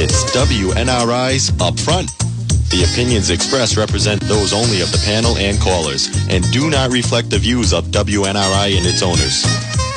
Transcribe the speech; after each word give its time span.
It's 0.00 0.22
WNRI's 0.30 1.50
Upfront. 1.58 2.06
The 2.70 2.84
opinions 2.84 3.30
expressed 3.30 3.76
represent 3.76 4.22
those 4.22 4.52
only 4.52 4.80
of 4.80 4.92
the 4.92 5.02
panel 5.04 5.36
and 5.36 5.60
callers 5.60 6.06
and 6.30 6.48
do 6.52 6.70
not 6.70 6.92
reflect 6.92 7.30
the 7.30 7.38
views 7.40 7.72
of 7.72 7.86
WNRI 7.86 8.78
and 8.78 8.86
its 8.86 9.02
owners. 9.02 9.42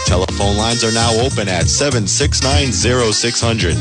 Telephone 0.07 0.57
lines 0.57 0.83
are 0.83 0.91
now 0.91 1.13
open 1.21 1.47
at 1.47 1.65
7690600. 1.65 3.75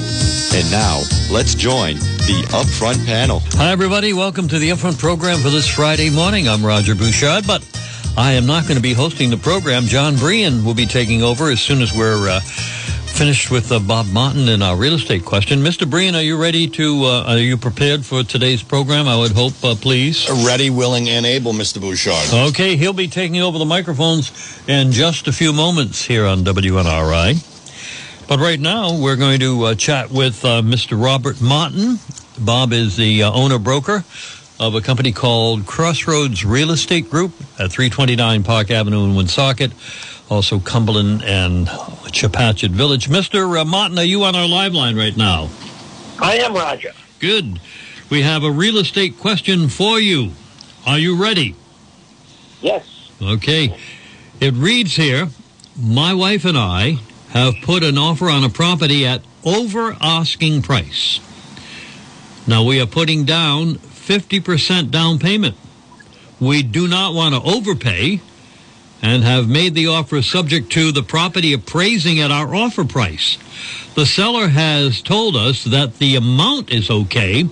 And 0.52 0.70
now, 0.70 1.00
let's 1.32 1.54
join 1.54 1.96
the 2.28 2.44
Upfront 2.50 3.02
panel. 3.06 3.40
Hi, 3.52 3.72
everybody. 3.72 4.12
Welcome 4.12 4.46
to 4.48 4.58
the 4.58 4.68
Upfront 4.68 4.98
program 4.98 5.38
for 5.38 5.48
this 5.48 5.66
Friday 5.66 6.10
morning. 6.10 6.50
I'm 6.50 6.62
Roger 6.62 6.94
Bouchard, 6.94 7.46
but 7.46 7.66
I 8.18 8.32
am 8.32 8.44
not 8.44 8.64
going 8.64 8.76
to 8.76 8.82
be 8.82 8.92
hosting 8.92 9.30
the 9.30 9.38
program. 9.38 9.84
John 9.84 10.16
Brien 10.16 10.66
will 10.66 10.74
be 10.74 10.84
taking 10.84 11.22
over 11.22 11.50
as 11.50 11.62
soon 11.62 11.80
as 11.80 11.96
we're 11.96 12.28
uh, 12.28 12.40
finished 13.20 13.50
with 13.50 13.70
uh, 13.70 13.78
Bob 13.78 14.06
Martin 14.06 14.48
and 14.48 14.62
our 14.62 14.74
real 14.74 14.94
estate 14.94 15.26
question. 15.26 15.58
Mr. 15.58 15.88
Brien, 15.88 16.14
are 16.14 16.22
you 16.22 16.40
ready 16.40 16.66
to, 16.66 17.04
uh, 17.04 17.24
are 17.26 17.36
you 17.36 17.58
prepared 17.58 18.02
for 18.02 18.22
today's 18.22 18.62
program? 18.62 19.06
I 19.06 19.14
would 19.14 19.32
hope, 19.32 19.62
uh, 19.62 19.74
please. 19.74 20.26
Ready, 20.46 20.70
willing, 20.70 21.06
and 21.10 21.26
able, 21.26 21.52
Mr. 21.52 21.82
Bouchard. 21.82 22.32
Okay, 22.48 22.76
he'll 22.76 22.94
be 22.94 23.08
taking 23.08 23.42
over 23.42 23.58
the 23.58 23.66
microphones 23.66 24.32
in 24.66 24.90
just 24.90 25.28
a 25.28 25.32
few 25.32 25.52
moments 25.52 26.02
here 26.02 26.24
on 26.24 26.44
WNRI. 26.44 28.26
But 28.26 28.38
right 28.38 28.58
now, 28.58 28.98
we're 28.98 29.16
going 29.16 29.40
to 29.40 29.64
uh, 29.64 29.74
chat 29.74 30.10
with 30.10 30.42
uh, 30.42 30.62
Mr. 30.62 30.98
Robert 30.98 31.42
Martin. 31.42 31.98
Bob 32.38 32.72
is 32.72 32.96
the 32.96 33.24
uh, 33.24 33.32
owner 33.32 33.58
broker 33.58 34.02
of 34.58 34.74
a 34.74 34.80
company 34.80 35.12
called 35.12 35.66
Crossroads 35.66 36.42
Real 36.46 36.70
Estate 36.70 37.10
Group 37.10 37.32
at 37.58 37.70
329 37.70 38.44
Park 38.44 38.70
Avenue 38.70 39.04
in 39.04 39.14
Woonsocket, 39.14 39.72
also 40.30 40.60
Cumberland 40.60 41.22
and 41.24 41.66
Chepachet 41.66 42.70
Village. 42.70 43.08
Mr. 43.08 43.60
Uh, 43.60 43.64
Martin, 43.64 43.98
are 43.98 44.04
you 44.04 44.22
on 44.24 44.36
our 44.36 44.48
live 44.48 44.72
line 44.72 44.96
right 44.96 45.16
now? 45.16 45.50
I 46.20 46.36
am 46.36 46.54
Roger. 46.54 46.92
Good. 47.18 47.60
We 48.08 48.22
have 48.22 48.44
a 48.44 48.50
real 48.50 48.78
estate 48.78 49.18
question 49.18 49.68
for 49.68 49.98
you. 50.00 50.32
Are 50.86 50.98
you 50.98 51.20
ready? 51.20 51.56
Yes. 52.62 53.10
Okay. 53.20 53.76
It 54.40 54.54
reads 54.54 54.96
here 54.96 55.28
My 55.76 56.14
wife 56.14 56.44
and 56.44 56.56
I 56.56 56.98
have 57.30 57.54
put 57.62 57.82
an 57.82 57.98
offer 57.98 58.30
on 58.30 58.44
a 58.44 58.48
property 58.48 59.06
at 59.06 59.22
over 59.44 59.96
asking 60.00 60.62
price. 60.62 61.20
Now 62.46 62.64
we 62.64 62.80
are 62.80 62.86
putting 62.86 63.24
down 63.24 63.74
50% 63.74 64.90
down 64.90 65.18
payment. 65.18 65.56
We 66.40 66.62
do 66.62 66.88
not 66.88 67.14
want 67.14 67.34
to 67.34 67.42
overpay 67.42 68.20
and 69.02 69.24
have 69.24 69.48
made 69.48 69.74
the 69.74 69.86
offer 69.86 70.22
subject 70.22 70.70
to 70.72 70.92
the 70.92 71.02
property 71.02 71.52
appraising 71.52 72.20
at 72.20 72.30
our 72.30 72.54
offer 72.54 72.84
price. 72.84 73.38
The 73.94 74.06
seller 74.06 74.48
has 74.48 75.02
told 75.02 75.36
us 75.36 75.64
that 75.64 75.98
the 75.98 76.16
amount 76.16 76.70
is 76.70 76.90
okay, 76.90 77.48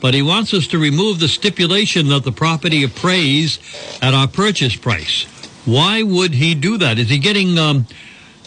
but 0.00 0.14
he 0.14 0.22
wants 0.22 0.54
us 0.54 0.68
to 0.68 0.78
remove 0.78 1.18
the 1.20 1.28
stipulation 1.28 2.08
that 2.08 2.24
the 2.24 2.32
property 2.32 2.84
appraise 2.84 3.58
at 4.00 4.14
our 4.14 4.28
purchase 4.28 4.76
price. 4.76 5.24
Why 5.64 6.02
would 6.02 6.32
he 6.32 6.54
do 6.54 6.78
that? 6.78 6.98
Is 6.98 7.10
he 7.10 7.18
getting, 7.18 7.58
um, 7.58 7.86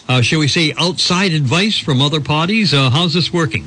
uh, 0.08 0.22
shall 0.22 0.40
we 0.40 0.48
say, 0.48 0.72
outside 0.76 1.32
advice 1.32 1.78
from 1.78 2.00
other 2.00 2.20
parties? 2.20 2.74
Uh, 2.74 2.90
how's 2.90 3.14
this 3.14 3.32
working? 3.32 3.66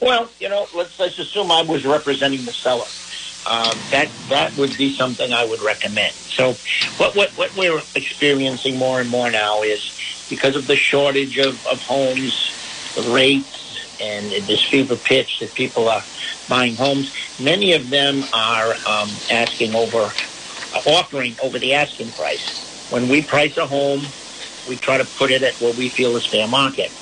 Well, 0.00 0.28
you 0.38 0.48
know, 0.48 0.66
let's 0.74 0.98
let's 1.00 1.18
assume 1.18 1.50
I 1.50 1.62
was 1.62 1.84
representing 1.86 2.44
the 2.44 2.52
seller. 2.52 2.84
Um, 3.48 3.80
that 3.92 4.10
that 4.28 4.56
would 4.56 4.76
be 4.76 4.96
something 4.98 5.32
I 5.32 5.44
would 5.44 5.62
recommend. 5.62 6.14
So, 6.36 6.58
what 6.98 7.14
what 7.14 7.30
what 7.36 7.54
we're 7.56 7.82
experiencing 7.94 8.76
more 8.76 9.00
and 9.00 9.08
more 9.08 9.30
now 9.30 9.62
is 9.62 9.80
because 10.28 10.56
of 10.56 10.66
the 10.66 10.76
shortage 10.76 11.38
of, 11.38 11.54
of 11.64 11.78
homes, 11.86 12.36
the 12.96 13.02
rates, 13.04 13.56
and 14.00 14.32
this 14.48 14.64
fever 14.70 14.96
pitch 14.96 15.30
that 15.40 15.54
people 15.54 15.88
are 15.88 16.04
buying 16.48 16.76
homes. 16.76 17.10
Many 17.38 17.74
of 17.74 17.88
them 17.90 18.24
are 18.32 18.76
um, 18.86 19.22
asking 19.30 19.74
over, 19.74 20.12
offering 20.86 21.36
over 21.42 21.58
the 21.58 21.74
asking 21.74 22.12
price. 22.12 22.42
When 22.88 23.08
we 23.08 23.22
price 23.22 23.56
a 23.56 23.66
home, 23.66 24.14
we 24.66 24.78
try 24.78 24.98
to 24.98 25.06
put 25.18 25.30
it 25.30 25.42
at 25.42 25.60
what 25.60 25.76
we 25.76 25.90
feel 25.96 26.16
is 26.16 26.26
fair 26.30 26.48
market 26.48 26.92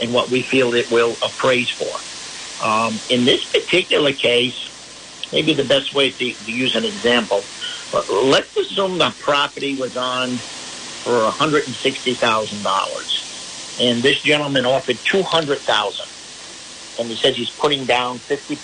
and 0.00 0.12
what 0.12 0.30
we 0.30 0.46
feel 0.50 0.74
it 0.74 0.90
will 0.90 1.16
appraise 1.22 1.70
for. 1.78 2.00
Um, 2.60 3.02
in 3.08 3.24
this 3.24 3.44
particular 3.52 4.12
case, 4.12 4.54
maybe 5.32 5.54
the 5.54 5.64
best 5.64 5.94
way 5.94 6.10
to, 6.12 6.18
to 6.18 6.50
use 6.50 6.74
an 6.74 6.84
example, 6.84 7.48
let's 8.08 8.54
assume 8.56 8.98
the 8.98 9.14
property 9.18 9.76
was 9.76 9.96
on 9.96 10.42
for 11.02 11.30
$160,000 11.30 13.04
and 13.78 14.02
this 14.02 14.20
gentleman 14.24 14.64
offered 14.64 14.98
200000 15.04 16.06
and 16.98 17.10
he 17.10 17.16
says 17.16 17.32
he's 17.36 17.50
putting 17.58 17.86
down 17.86 18.22
50%, 18.30 18.60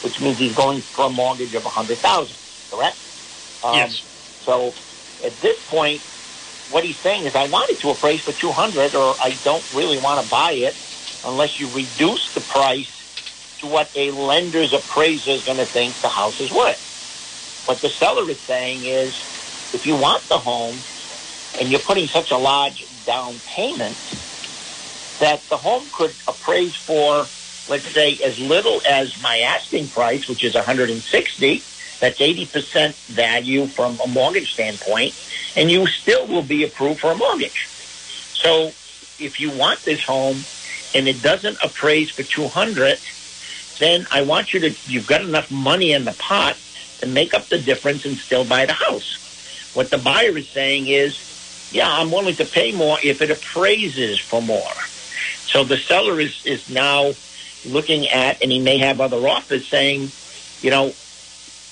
which 0.00 0.14
means 0.20 0.38
he's 0.38 0.54
going 0.54 0.84
for 0.94 1.06
a 1.06 1.10
mortgage 1.10 1.54
of 1.54 1.64
100000 1.64 2.36
correct? 2.70 2.98
Um, 3.62 3.74
yes. 3.74 4.02
So 4.44 4.72
at 5.24 5.40
this 5.40 5.54
point, 5.68 6.02
what 6.68 6.84
he's 6.84 6.96
saying 7.02 7.26
is, 7.26 7.32
I 7.34 7.46
wanted 7.46 7.80
to 7.82 7.90
appraise 7.90 8.20
for 8.22 8.32
200 8.32 8.94
or 8.96 9.16
I 9.20 9.40
don't 9.42 9.64
really 9.72 9.98
want 9.98 10.20
to 10.20 10.28
buy 10.28 10.52
it 10.52 10.74
unless 11.22 11.50
you 11.58 11.70
reduce 11.70 12.30
the 12.34 12.40
price 12.40 12.86
what 13.66 13.90
a 13.94 14.10
lender's 14.12 14.72
appraiser 14.72 15.30
is 15.30 15.42
going 15.44 15.58
to 15.58 15.66
think 15.66 16.00
the 16.02 16.08
house 16.08 16.40
is 16.40 16.50
worth. 16.50 16.78
What 17.66 17.80
the 17.82 17.90
seller 18.00 18.28
is 18.30 18.38
saying 18.46 18.86
is, 18.86 19.14
if 19.72 19.86
you 19.86 19.96
want 19.96 20.28
the 20.28 20.38
home 20.38 20.84
and 21.60 21.70
you're 21.70 21.82
putting 21.82 22.08
such 22.08 22.30
a 22.30 22.36
large 22.36 22.84
down 23.06 23.40
payment, 23.56 23.98
that 25.20 25.42
the 25.50 25.56
home 25.56 25.90
could 25.92 26.14
appraise 26.26 26.74
for, 26.86 27.30
let's 27.68 27.86
say, 27.94 28.18
as 28.24 28.38
little 28.38 28.82
as 28.86 29.08
my 29.20 29.40
asking 29.40 29.90
price, 29.90 30.28
which 30.28 30.44
is 30.44 30.54
160. 30.54 31.64
That's 32.00 32.20
80% 32.20 32.94
value 33.08 33.68
from 33.74 33.98
a 34.00 34.06
mortgage 34.06 34.50
standpoint, 34.52 35.14
and 35.56 35.70
you 35.70 35.86
still 35.86 36.26
will 36.26 36.42
be 36.42 36.64
approved 36.64 37.00
for 37.00 37.12
a 37.12 37.16
mortgage. 37.16 37.70
So 38.34 38.74
if 39.18 39.40
you 39.40 39.50
want 39.50 39.84
this 39.84 40.00
home 40.06 40.46
and 40.94 41.08
it 41.08 41.22
doesn't 41.22 41.56
appraise 41.62 42.10
for 42.10 42.22
200, 42.22 42.98
then 43.78 44.06
I 44.10 44.22
want 44.22 44.52
you 44.52 44.60
to, 44.60 44.76
you've 44.86 45.06
got 45.06 45.22
enough 45.22 45.50
money 45.50 45.92
in 45.92 46.04
the 46.04 46.14
pot 46.14 46.56
to 47.00 47.06
make 47.06 47.34
up 47.34 47.48
the 47.50 47.58
difference 47.58 48.04
and 48.04 48.18
still 48.26 48.44
buy 48.44 48.66
the 48.66 48.72
house. 48.72 49.18
What 49.72 49.90
the 49.90 49.98
buyer 49.98 50.36
is 50.36 50.46
saying 50.54 50.88
is, 50.88 51.12
yeah, 51.70 51.88
I'm 51.88 52.10
willing 52.10 52.36
to 52.36 52.46
pay 52.46 52.72
more 52.72 52.98
if 53.02 53.20
it 53.20 53.30
appraises 53.30 54.20
for 54.30 54.40
more. 54.40 54.72
So 55.46 55.64
the 55.64 55.76
seller 55.88 56.20
is, 56.20 56.32
is 56.44 56.60
now 56.68 57.14
looking 57.64 58.08
at, 58.08 58.42
and 58.42 58.50
he 58.50 58.60
may 58.60 58.78
have 58.78 59.00
other 59.00 59.26
offers 59.28 59.68
saying, 59.70 60.12
you 60.60 60.70
know, 60.70 60.94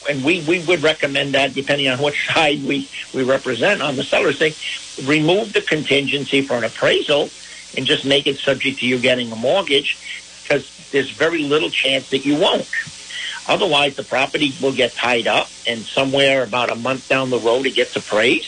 and 0.09 0.23
we, 0.23 0.43
we 0.43 0.63
would 0.63 0.83
recommend 0.83 1.35
that 1.35 1.55
depending 1.55 1.89
on 1.89 2.03
which 2.03 2.17
side 2.35 2.63
we, 2.63 2.91
we 3.13 3.23
represent 3.23 3.81
on 3.83 3.97
the 3.97 4.05
seller 4.05 4.33
saying, 4.39 4.57
remove 4.99 5.53
the 5.53 5.63
contingency 5.63 6.47
for 6.47 6.57
an 6.59 6.65
appraisal 6.65 7.31
and 7.77 7.87
just 7.87 8.05
make 8.05 8.27
it 8.27 8.39
subject 8.45 8.81
to 8.81 8.87
you 8.87 8.99
getting 9.01 9.33
a 9.33 9.37
mortgage 9.37 9.97
because 10.45 10.65
there's 10.93 11.11
very 11.19 11.43
little 11.43 11.71
chance 11.71 12.07
that 12.11 12.25
you 12.25 12.37
won't. 12.37 12.69
Otherwise, 13.47 13.93
the 13.97 14.05
property 14.05 14.57
will 14.61 14.73
get 14.75 14.95
tied 14.97 15.27
up, 15.27 15.51
and 15.67 15.87
somewhere 15.97 16.45
about 16.45 16.71
a 16.71 16.77
month 16.77 17.09
down 17.09 17.31
the 17.31 17.41
road, 17.41 17.67
it 17.67 17.75
gets 17.75 17.97
appraised. 17.97 18.47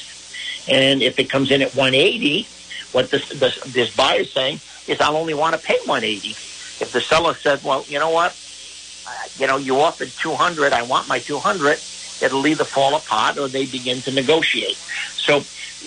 And 0.69 1.03
if 1.03 1.19
it 1.19 1.31
comes 1.31 1.51
in 1.51 1.63
at 1.63 1.75
180, 1.75 2.49
what 2.93 3.11
this, 3.11 3.23
this, 3.39 3.53
this 3.67 3.91
buyer's 3.91 4.33
saying 4.35 4.61
is, 4.87 4.97
I'll 5.01 5.17
only 5.17 5.35
want 5.35 5.55
to 5.55 5.61
pay 5.61 5.79
180. 5.85 6.37
If 6.81 6.93
the 6.93 7.03
seller 7.11 7.37
says, 7.43 7.61
well, 7.63 7.85
you 7.89 7.99
know 7.99 8.11
what, 8.11 8.37
uh, 9.07 9.11
you 9.39 9.47
know, 9.47 9.59
you 9.59 9.81
offered 9.81 10.13
200, 10.23 10.73
I 10.73 10.83
want 10.83 11.09
my 11.09 11.21
200, 11.21 11.83
it'll 12.21 12.47
either 12.47 12.67
fall 12.75 12.97
apart 12.97 13.39
or 13.39 13.49
they 13.49 13.67
begin 13.67 14.03
to 14.03 14.13
negotiate. 14.13 14.79
So 15.27 15.45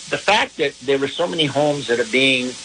the 0.09 0.19
fact 0.19 0.57
that 0.57 0.75
there 0.81 1.03
are 1.03 1.09
so 1.09 1.27
many 1.27 1.45
homes 1.45 1.87
that 1.87 1.99
are 1.99 2.05
being 2.05 2.55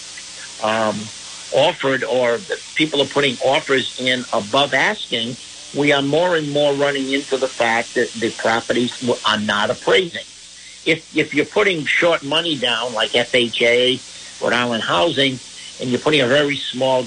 um, 0.60 1.10
offered 1.54 2.04
or 2.04 2.40
people 2.74 3.00
are 3.02 3.08
putting 3.08 3.38
offers 3.38 3.94
in 3.98 4.24
above 4.32 4.74
asking, 4.74 5.36
we 5.74 5.92
are 5.92 6.02
more 6.02 6.36
and 6.36 6.50
more 6.50 6.74
running 6.74 7.12
into 7.12 7.38
the 7.38 7.48
fact 7.48 7.94
that 7.94 8.12
the 8.14 8.30
properties 8.32 8.90
are 9.24 9.40
not 9.40 9.70
appraising. 9.70 10.24
If, 10.84 11.02
if 11.14 11.32
you're 11.32 11.46
putting 11.46 11.86
short 11.86 12.22
money 12.22 12.58
down 12.58 12.92
like 12.92 13.12
FHA, 13.12 14.00
Rhode 14.40 14.52
Island 14.52 14.82
Housing, 14.82 15.40
and 15.80 15.90
you're 15.90 16.00
putting 16.00 16.20
a 16.20 16.28
very 16.28 16.60
small 16.72 17.06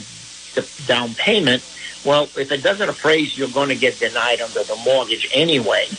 down 0.88 1.14
payment, 1.16 1.64
well, 2.04 2.30
if 2.36 2.52
it 2.52 2.64
doesn't 2.64 2.90
appraise, 2.90 3.38
you're 3.38 3.50
going 3.50 3.70
to 3.70 3.76
get 3.76 4.00
denied 4.00 4.42
under 4.42 4.64
the 4.64 4.76
mortgage 4.76 5.28
anyway. 5.34 5.90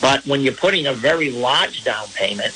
But 0.00 0.26
when 0.26 0.42
you're 0.42 0.54
putting 0.54 0.86
a 0.86 0.94
very 0.94 1.30
large 1.30 1.82
down 1.84 2.12
payment, 2.12 2.54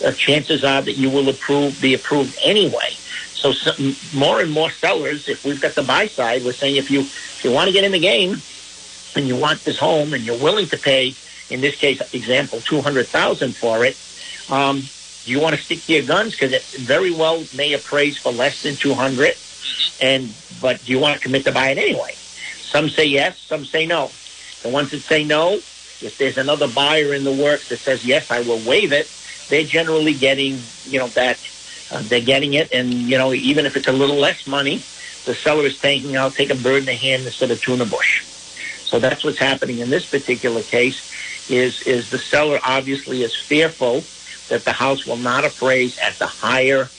the 0.00 0.12
chances 0.12 0.64
are 0.64 0.82
that 0.82 0.96
you 0.96 1.10
will 1.10 1.28
approve, 1.28 1.80
be 1.80 1.94
approved 1.94 2.34
anyway. 2.42 2.96
So 3.38 3.52
some, 3.52 3.94
more 4.18 4.40
and 4.40 4.50
more 4.50 4.68
sellers, 4.68 5.28
if 5.28 5.44
we've 5.44 5.60
got 5.60 5.76
the 5.76 5.84
buy 5.84 6.08
side, 6.08 6.44
we're 6.44 6.52
saying 6.52 6.74
if 6.74 6.90
you 6.90 7.00
if 7.00 7.44
you 7.44 7.52
want 7.52 7.68
to 7.68 7.72
get 7.72 7.84
in 7.84 7.92
the 7.92 8.00
game 8.00 8.42
and 9.14 9.28
you 9.28 9.36
want 9.36 9.64
this 9.64 9.78
home 9.78 10.12
and 10.12 10.24
you're 10.24 10.42
willing 10.42 10.66
to 10.68 10.76
pay, 10.76 11.14
in 11.48 11.60
this 11.60 11.76
case, 11.76 12.02
example, 12.12 12.60
two 12.60 12.80
hundred 12.80 13.06
thousand 13.06 13.54
for 13.54 13.84
it, 13.84 13.96
um, 14.50 14.82
you 15.24 15.40
want 15.40 15.54
to 15.54 15.62
stick 15.62 15.80
to 15.82 15.92
your 15.92 16.02
guns 16.02 16.32
because 16.32 16.52
it 16.52 16.64
very 16.80 17.12
well 17.12 17.44
may 17.54 17.74
appraise 17.74 18.18
for 18.18 18.32
less 18.32 18.64
than 18.64 18.74
two 18.74 18.94
hundred, 18.94 19.34
mm-hmm. 19.34 20.04
and 20.04 20.34
but 20.60 20.84
do 20.84 20.90
you 20.90 20.98
want 20.98 21.14
to 21.14 21.20
commit 21.20 21.44
to 21.44 21.52
buy 21.52 21.70
it 21.70 21.78
anyway. 21.78 22.12
some 22.14 22.88
say 22.88 23.04
yes, 23.04 23.38
some 23.38 23.64
say 23.64 23.86
no. 23.86 24.10
The 24.62 24.68
ones 24.68 24.90
that 24.90 25.00
say 25.00 25.22
no, 25.24 25.54
if 25.54 26.16
there's 26.18 26.38
another 26.38 26.68
buyer 26.68 27.14
in 27.14 27.24
the 27.24 27.32
works 27.32 27.68
that 27.68 27.78
says 27.78 28.04
yes, 28.04 28.30
I 28.30 28.40
will 28.40 28.60
waive 28.68 28.92
it, 28.92 29.08
they're 29.48 29.64
generally 29.64 30.14
getting, 30.14 30.58
you 30.84 30.98
know, 30.98 31.08
that 31.08 31.38
uh, 31.90 32.02
they're 32.08 32.20
getting 32.20 32.54
it, 32.54 32.68
and 32.72 32.92
you 33.10 33.18
know, 33.18 33.32
even 33.32 33.66
if 33.66 33.76
it's 33.76 33.88
a 33.88 33.92
little 33.92 34.16
less 34.18 34.46
money, 34.46 34.86
the 35.24 35.34
seller 35.34 35.66
is 35.66 35.78
thinking, 35.82 36.16
"I'll 36.16 36.32
take 36.32 36.50
a 36.50 36.54
bird 36.54 36.80
in 36.80 36.86
the 36.86 36.96
hand 36.96 37.26
instead 37.26 37.50
of 37.50 37.60
two 37.60 37.72
in 37.72 37.78
the 37.78 37.86
bush." 37.86 38.22
So 38.90 38.98
that's 38.98 39.24
what's 39.24 39.38
happening 39.38 39.80
in 39.80 39.90
this 39.90 40.06
particular 40.06 40.62
case. 40.62 40.94
Is 41.48 41.74
is 41.86 42.08
the 42.10 42.18
seller 42.30 42.60
obviously 42.62 43.22
is 43.22 43.32
fearful 43.48 44.06
that 44.48 44.64
the 44.64 44.72
house 44.72 45.04
will 45.06 45.16
not 45.18 45.44
appraise 45.44 45.94
at 46.00 46.18
the 46.18 46.26
higher 46.26 46.90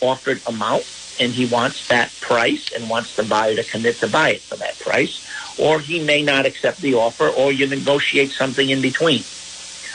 offered 0.00 0.42
amount, 0.46 0.86
and 1.18 1.34
he 1.34 1.46
wants 1.46 1.78
that 1.88 2.12
price 2.20 2.70
and 2.74 2.88
wants 2.88 3.10
the 3.16 3.24
buyer 3.24 3.56
to 3.56 3.64
commit 3.64 4.00
to 4.00 4.08
buy 4.08 4.30
it 4.30 4.44
for 4.48 4.56
that 4.56 4.78
price, 4.78 5.20
or 5.56 5.80
he 5.80 6.00
may 6.00 6.22
not 6.22 6.46
accept 6.46 6.80
the 6.80 6.94
offer, 6.94 7.28
or 7.28 7.52
you 7.52 7.66
negotiate 7.66 8.32
something 8.38 8.68
in 8.68 8.80
between. 8.82 9.24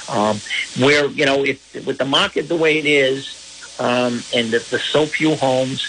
Um, 0.08 0.42
where 0.78 1.08
you 1.10 1.26
know, 1.26 1.46
if 1.46 1.60
with 1.86 1.98
the 1.98 2.06
market 2.06 2.50
the 2.50 2.56
way 2.56 2.80
it 2.80 2.86
is, 2.86 3.26
um, 3.80 4.26
and 4.32 4.54
the, 4.54 4.60
the 4.70 4.80
so 4.94 5.08
few 5.18 5.36
homes, 5.36 5.82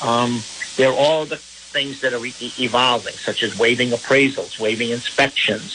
um, 0.00 0.44
they're 0.76 0.94
all 0.94 1.26
the 1.26 1.40
things 1.72 1.96
that 2.02 2.12
are 2.12 2.24
e- 2.24 2.54
evolving, 2.58 3.14
such 3.24 3.42
as 3.42 3.56
waiving 3.58 3.90
appraisals, 3.90 4.58
waiving 4.58 4.90
inspections, 4.90 5.72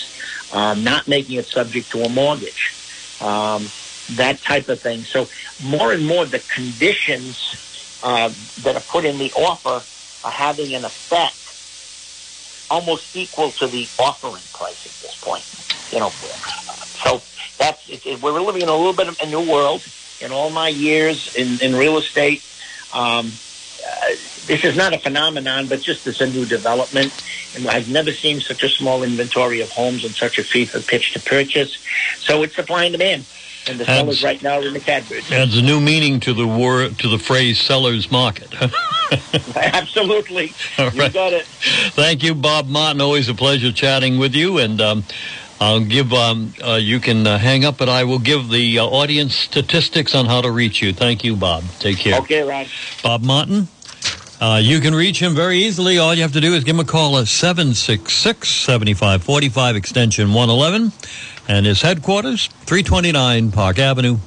um, 0.52 0.84
not 0.84 1.08
making 1.08 1.38
it 1.38 1.48
subject 1.50 1.92
to 1.92 2.02
a 2.02 2.10
mortgage, 2.10 2.54
um, 3.20 3.72
that 4.10 4.40
type 4.44 4.70
of 4.70 4.82
thing. 4.82 5.06
So 5.14 5.28
more 5.60 5.92
and 5.94 6.06
more 6.06 6.26
the 6.26 6.42
conditions 6.54 7.38
uh, 8.02 8.30
that 8.64 8.76
are 8.76 8.86
put 8.92 9.06
in 9.06 9.18
the 9.18 9.32
offer 9.34 9.88
are 10.24 10.32
having 10.32 10.74
an 10.76 10.86
effect 10.86 11.38
almost 12.70 13.04
equal 13.14 13.54
to 13.54 13.68
the 13.68 13.90
offering 14.00 14.44
price 14.54 14.78
at 14.86 14.92
this 15.02 15.12
point. 15.24 15.46
You 15.92 16.00
know, 16.00 16.14
so 17.06 17.22
that's 17.60 17.80
it, 17.88 18.02
it, 18.06 18.22
we're 18.22 18.42
living 18.42 18.64
in 18.64 18.70
a 18.70 18.76
little 18.76 18.94
bit 18.94 19.08
of 19.08 19.16
a 19.22 19.28
new 19.28 19.42
world. 19.50 19.84
In 20.22 20.32
all 20.32 20.50
my 20.50 20.70
years 20.70 21.30
in, 21.36 21.60
in 21.62 21.76
real 21.76 21.98
estate, 21.98 22.42
um, 22.94 23.32
uh, 23.86 24.16
this 24.48 24.64
is 24.64 24.76
not 24.76 24.94
a 24.94 25.00
phenomenon, 25.00 25.68
but 25.68 25.82
just 25.82 26.06
as 26.08 26.22
a 26.22 26.28
new 26.28 26.46
development. 26.46 27.12
And 27.56 27.68
I've 27.68 27.90
never 27.90 28.12
seen 28.12 28.40
such 28.42 28.64
a 28.64 28.70
small 28.70 29.04
inventory 29.04 29.62
of 29.62 29.70
homes 29.70 30.06
and 30.06 30.16
such 30.16 30.38
a 30.38 30.44
fee 30.44 30.66
for 30.66 30.80
pitch 30.82 31.14
to 31.14 31.20
purchase. 31.20 31.78
So 32.20 32.44
it's 32.44 32.56
supply 32.56 32.86
and 32.86 32.94
demand. 32.94 33.26
And 33.68 33.80
the 33.80 33.86
sellers 33.86 34.24
right 34.24 34.42
now 34.44 34.60
are 34.60 34.68
in 34.68 34.74
the 34.74 34.80
catbirds. 34.80 35.32
Adds 35.32 35.58
a 35.58 35.62
new 35.62 35.82
meaning 35.82 36.20
to 36.22 36.34
the 36.34 36.48
word 36.48 37.00
to 37.00 37.08
the 37.08 37.18
phrase 37.18 37.60
"seller's 37.60 38.12
market." 38.12 38.54
Absolutely, 39.56 40.54
All 40.78 40.92
you 40.92 41.10
got 41.10 41.34
it. 41.34 41.48
Thank 41.96 42.22
you, 42.22 42.36
Bob 42.36 42.68
Martin. 42.68 43.02
Always 43.02 43.28
a 43.28 43.34
pleasure 43.34 43.72
chatting 43.72 44.20
with 44.20 44.36
you. 44.36 44.60
And 44.60 44.80
um, 44.82 45.04
I'll 45.60 45.80
give 45.80 46.12
um, 46.14 46.54
uh, 46.64 46.74
you 46.76 47.00
can 47.00 47.26
uh, 47.26 47.38
hang 47.38 47.64
up, 47.64 47.78
but 47.78 47.88
I 47.88 48.04
will 48.04 48.20
give 48.20 48.50
the 48.50 48.80
uh, 48.80 48.86
audience 48.86 49.36
statistics 49.36 50.14
on 50.14 50.26
how 50.26 50.42
to 50.42 50.52
reach 50.52 50.82
you. 50.82 50.94
Thank 50.94 51.24
you, 51.24 51.36
Bob. 51.36 51.64
Take 51.80 51.98
care. 51.98 52.20
Okay, 52.20 52.42
Rod. 52.44 52.68
Bob 53.02 53.24
Martin. 53.24 53.68
Uh, 54.42 54.60
you 54.62 54.82
can 54.82 54.94
reach 54.94 55.22
him 55.22 55.34
very 55.34 55.60
easily. 55.60 55.98
All 55.98 56.14
you 56.14 56.22
have 56.22 56.34
to 56.34 56.42
do 56.42 56.54
is 56.54 56.66
give 56.66 56.76
him 56.76 56.82
a 56.82 56.86
call 56.86 57.18
at 57.18 57.28
766 57.28 58.50
7545 58.50 59.76
extension 59.78 60.34
111 60.34 60.92
and 61.48 61.66
his 61.66 61.82
headquarters 61.82 62.48
329 62.66 63.52
Park 63.52 63.80
Avenue 63.80 64.18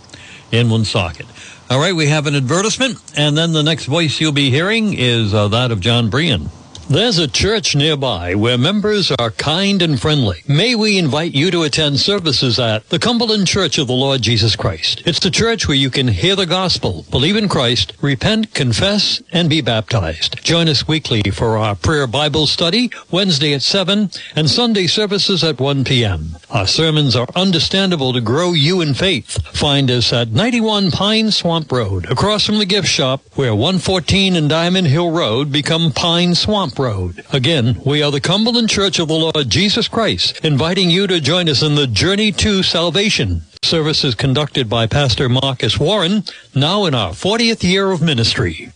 in 0.51 0.71
Woonsocket. 0.71 1.27
All 1.69 1.79
right, 1.79 1.95
we 1.95 2.07
have 2.07 2.27
an 2.27 2.35
advertisement, 2.35 2.99
and 3.15 3.37
then 3.37 3.53
the 3.53 3.63
next 3.63 3.85
voice 3.85 4.19
you'll 4.19 4.33
be 4.33 4.49
hearing 4.49 4.95
is 4.95 5.35
uh, 5.35 5.49
that 5.49 5.71
of 5.71 5.81
John 5.81 6.09
Brien. 6.09 6.49
There's 6.91 7.19
a 7.19 7.29
church 7.29 7.77
nearby 7.77 8.35
where 8.35 8.57
members 8.57 9.13
are 9.19 9.31
kind 9.33 9.83
and 9.83 10.01
friendly. 10.01 10.43
May 10.49 10.75
we 10.75 10.97
invite 10.97 11.35
you 11.35 11.51
to 11.51 11.65
attend 11.65 12.01
services 12.01 12.59
at 12.59 12.89
the 12.89 12.99
Cumberland 12.99 13.47
Church 13.47 13.77
of 13.77 13.89
the 13.89 13.93
Lord 13.93 14.23
Jesus 14.23 14.57
Christ. 14.57 15.03
It's 15.05 15.21
the 15.21 15.31
church 15.31 15.69
where 15.69 15.77
you 15.77 15.91
can 15.91 16.09
hear 16.09 16.35
the 16.35 16.47
gospel, 16.47 17.05
believe 17.11 17.37
in 17.37 17.47
Christ, 17.47 17.93
repent, 18.01 18.55
confess, 18.55 19.23
and 19.33 19.51
be 19.51 19.61
baptized. 19.61 20.43
Join 20.43 20.67
us 20.67 20.89
weekly 20.89 21.21
for 21.31 21.59
our 21.59 21.75
prayer 21.75 22.07
Bible 22.07 22.47
study, 22.47 22.91
Wednesday 23.11 23.53
at 23.53 23.61
7, 23.61 24.09
and 24.35 24.49
Sunday 24.49 24.87
services 24.87 25.45
at 25.45 25.61
1 25.61 25.85
p.m. 25.85 26.39
Our 26.49 26.67
sermons 26.67 27.15
are 27.15 27.29
understandable 27.37 28.15
to 28.15 28.23
grow 28.23 28.55
you 28.55 28.81
in 28.81 28.95
faith. 28.95 29.47
Find 29.55 29.91
us 29.91 30.11
at 30.15 30.33
91 30.33 30.91
Pine 30.93 31.33
Swamp 31.33 31.71
Road, 31.71 32.11
across 32.11 32.47
from 32.47 32.59
the 32.59 32.65
gift 32.65 32.89
shop, 32.89 33.21
where 33.35 33.55
114 33.55 34.37
and 34.37 34.49
Diamond 34.49 34.87
Hill 34.87 35.11
Road 35.11 35.53
become 35.53 35.93
Pine 35.93 36.35
Swamp 36.35 36.78
Road. 36.79 37.25
Again, 37.33 37.81
we 37.85 38.03
are 38.03 38.11
the 38.11 38.21
Cumberland 38.21 38.71
Church 38.71 38.99
of 38.99 39.09
the 39.09 39.15
Lord 39.15 39.49
Jesus 39.49 39.89
Christ, 39.89 40.45
inviting 40.45 40.91
you 40.91 41.07
to 41.07 41.21
join 41.21 41.49
us 41.49 41.63
in 41.63 41.75
the 41.75 41.87
journey 41.87 42.33
to 42.33 42.63
salvation. 42.63 43.43
Services 43.63 44.15
conducted 44.15 44.69
by 44.69 44.87
Pastor 44.87 45.29
Marcus 45.29 45.79
Warren, 45.79 46.25
now 46.55 46.85
in 46.85 46.95
our 46.95 47.11
40th 47.11 47.63
year 47.63 47.91
of 47.91 48.01
ministry. 48.01 48.73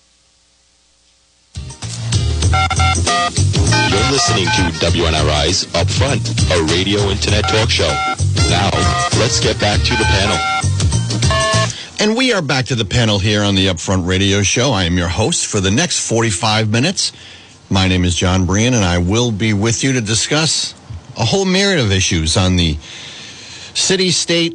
You're 3.93 4.11
listening 4.11 4.47
to 4.47 4.63
WNRI's 4.85 5.67
Upfront, 5.67 6.51
a 6.51 6.63
radio 6.75 7.01
internet 7.11 7.49
talk 7.49 7.71
show. 7.71 7.91
Now, 8.49 8.71
let's 9.19 9.41
get 9.41 9.59
back 9.61 9.81
to 9.81 9.95
the 9.97 10.05
panel. 10.05 10.39
And 12.01 12.17
we 12.17 12.33
are 12.33 12.43
back 12.43 12.67
to 12.67 12.75
the 12.75 12.85
panel 12.85 13.21
here 13.21 13.45
on 13.45 13.55
the 13.55 13.69
Upfront 13.69 14.09
Radio 14.09 14.43
Show. 14.43 14.73
I 14.73 14.85
am 14.85 14.99
your 14.99 15.07
host 15.07 15.47
for 15.47 15.61
the 15.61 15.71
next 15.71 16.09
45 16.09 16.69
minutes. 16.69 17.13
My 17.73 17.89
name 17.89 18.05
is 18.05 18.15
John 18.15 18.45
Brien, 18.45 18.75
and 18.75 18.85
I 18.85 18.99
will 18.99 19.33
be 19.33 19.55
with 19.55 19.83
you 19.83 19.95
to 19.95 20.03
discuss 20.03 20.75
a 21.17 21.25
whole 21.25 21.47
myriad 21.47 21.81
of 21.81 21.91
issues 21.91 22.37
on 22.37 22.57
the 22.57 22.77
city, 23.73 24.11
state, 24.11 24.55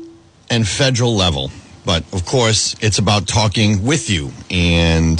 and 0.51 0.67
federal 0.67 1.15
level. 1.15 1.49
But 1.83 2.03
of 2.13 2.27
course, 2.27 2.75
it's 2.79 2.99
about 2.99 3.27
talking 3.27 3.83
with 3.83 4.11
you. 4.11 4.29
And 4.51 5.17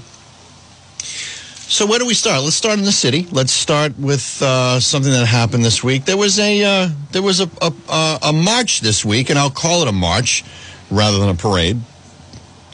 So 1.67 1.87
where 1.87 1.97
do 1.97 2.05
we 2.05 2.13
start? 2.13 2.43
Let's 2.43 2.55
start 2.55 2.77
in 2.77 2.85
the 2.85 2.91
city. 2.91 3.27
Let's 3.31 3.51
start 3.51 3.97
with 3.97 4.39
uh, 4.41 4.79
something 4.79 5.11
that 5.11 5.25
happened 5.25 5.65
this 5.65 5.83
week. 5.83 6.05
There 6.05 6.17
was 6.17 6.37
a 6.39 6.63
uh, 6.63 6.89
there 7.11 7.23
was 7.23 7.39
a, 7.39 7.49
a, 7.61 7.73
a 7.89 8.19
a 8.23 8.33
march 8.33 8.81
this 8.81 9.03
week 9.03 9.29
and 9.29 9.39
i'll 9.39 9.49
call 9.49 9.81
it 9.81 9.87
a 9.87 9.91
march 9.91 10.43
rather 10.91 11.17
than 11.19 11.29
a 11.29 11.35
parade. 11.35 11.79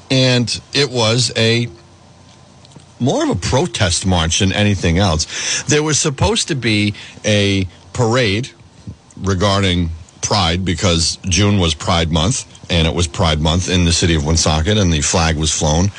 And 0.09 0.61
it 0.73 0.91
was 0.91 1.31
a 1.37 1.69
more 2.99 3.23
of 3.23 3.29
a 3.29 3.35
protest 3.35 4.05
march 4.05 4.39
than 4.39 4.51
anything 4.51 4.99
else. 4.99 5.63
There 5.63 5.81
was 5.81 5.97
supposed 5.97 6.49
to 6.49 6.55
be 6.55 6.93
a 7.25 7.67
parade 7.93 8.51
regarding 9.17 9.89
Pride 10.21 10.63
because 10.63 11.17
June 11.27 11.59
was 11.59 11.73
Pride 11.73 12.11
Month, 12.11 12.45
and 12.71 12.87
it 12.87 12.93
was 12.93 13.07
Pride 13.07 13.39
Month 13.39 13.69
in 13.69 13.85
the 13.85 13.91
city 13.91 14.15
of 14.15 14.25
Woonsocket, 14.25 14.77
and 14.77 14.91
the 14.91 15.01
flag 15.01 15.37
was 15.37 15.51
flown. 15.51 15.91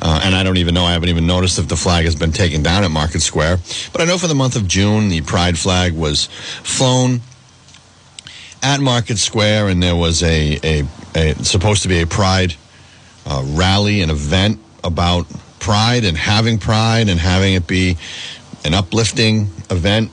Uh, 0.00 0.20
and 0.22 0.34
I 0.34 0.42
don't 0.42 0.58
even 0.58 0.74
know, 0.74 0.84
I 0.84 0.92
haven't 0.92 1.08
even 1.08 1.26
noticed 1.26 1.58
if 1.58 1.68
the 1.68 1.76
flag 1.76 2.04
has 2.04 2.14
been 2.14 2.32
taken 2.32 2.62
down 2.62 2.84
at 2.84 2.90
Market 2.90 3.20
Square. 3.20 3.58
But 3.92 4.02
I 4.02 4.04
know 4.04 4.18
for 4.18 4.28
the 4.28 4.34
month 4.34 4.56
of 4.56 4.68
June, 4.68 5.08
the 5.08 5.20
Pride 5.22 5.58
flag 5.58 5.94
was 5.94 6.26
flown 6.26 7.20
at 8.62 8.80
Market 8.80 9.18
Square, 9.18 9.68
and 9.68 9.82
there 9.82 9.96
was 9.96 10.22
a, 10.22 10.58
a, 10.62 10.86
a 11.14 11.34
supposed 11.44 11.82
to 11.82 11.88
be 11.88 12.00
a 12.00 12.06
Pride 12.06 12.54
uh, 13.26 13.42
rally, 13.46 14.02
an 14.02 14.10
event 14.10 14.60
about 14.84 15.26
pride 15.58 16.04
and 16.04 16.16
having 16.16 16.58
pride 16.58 17.08
and 17.08 17.20
having 17.20 17.54
it 17.54 17.66
be 17.66 17.96
an 18.64 18.74
uplifting 18.74 19.50
event. 19.70 20.10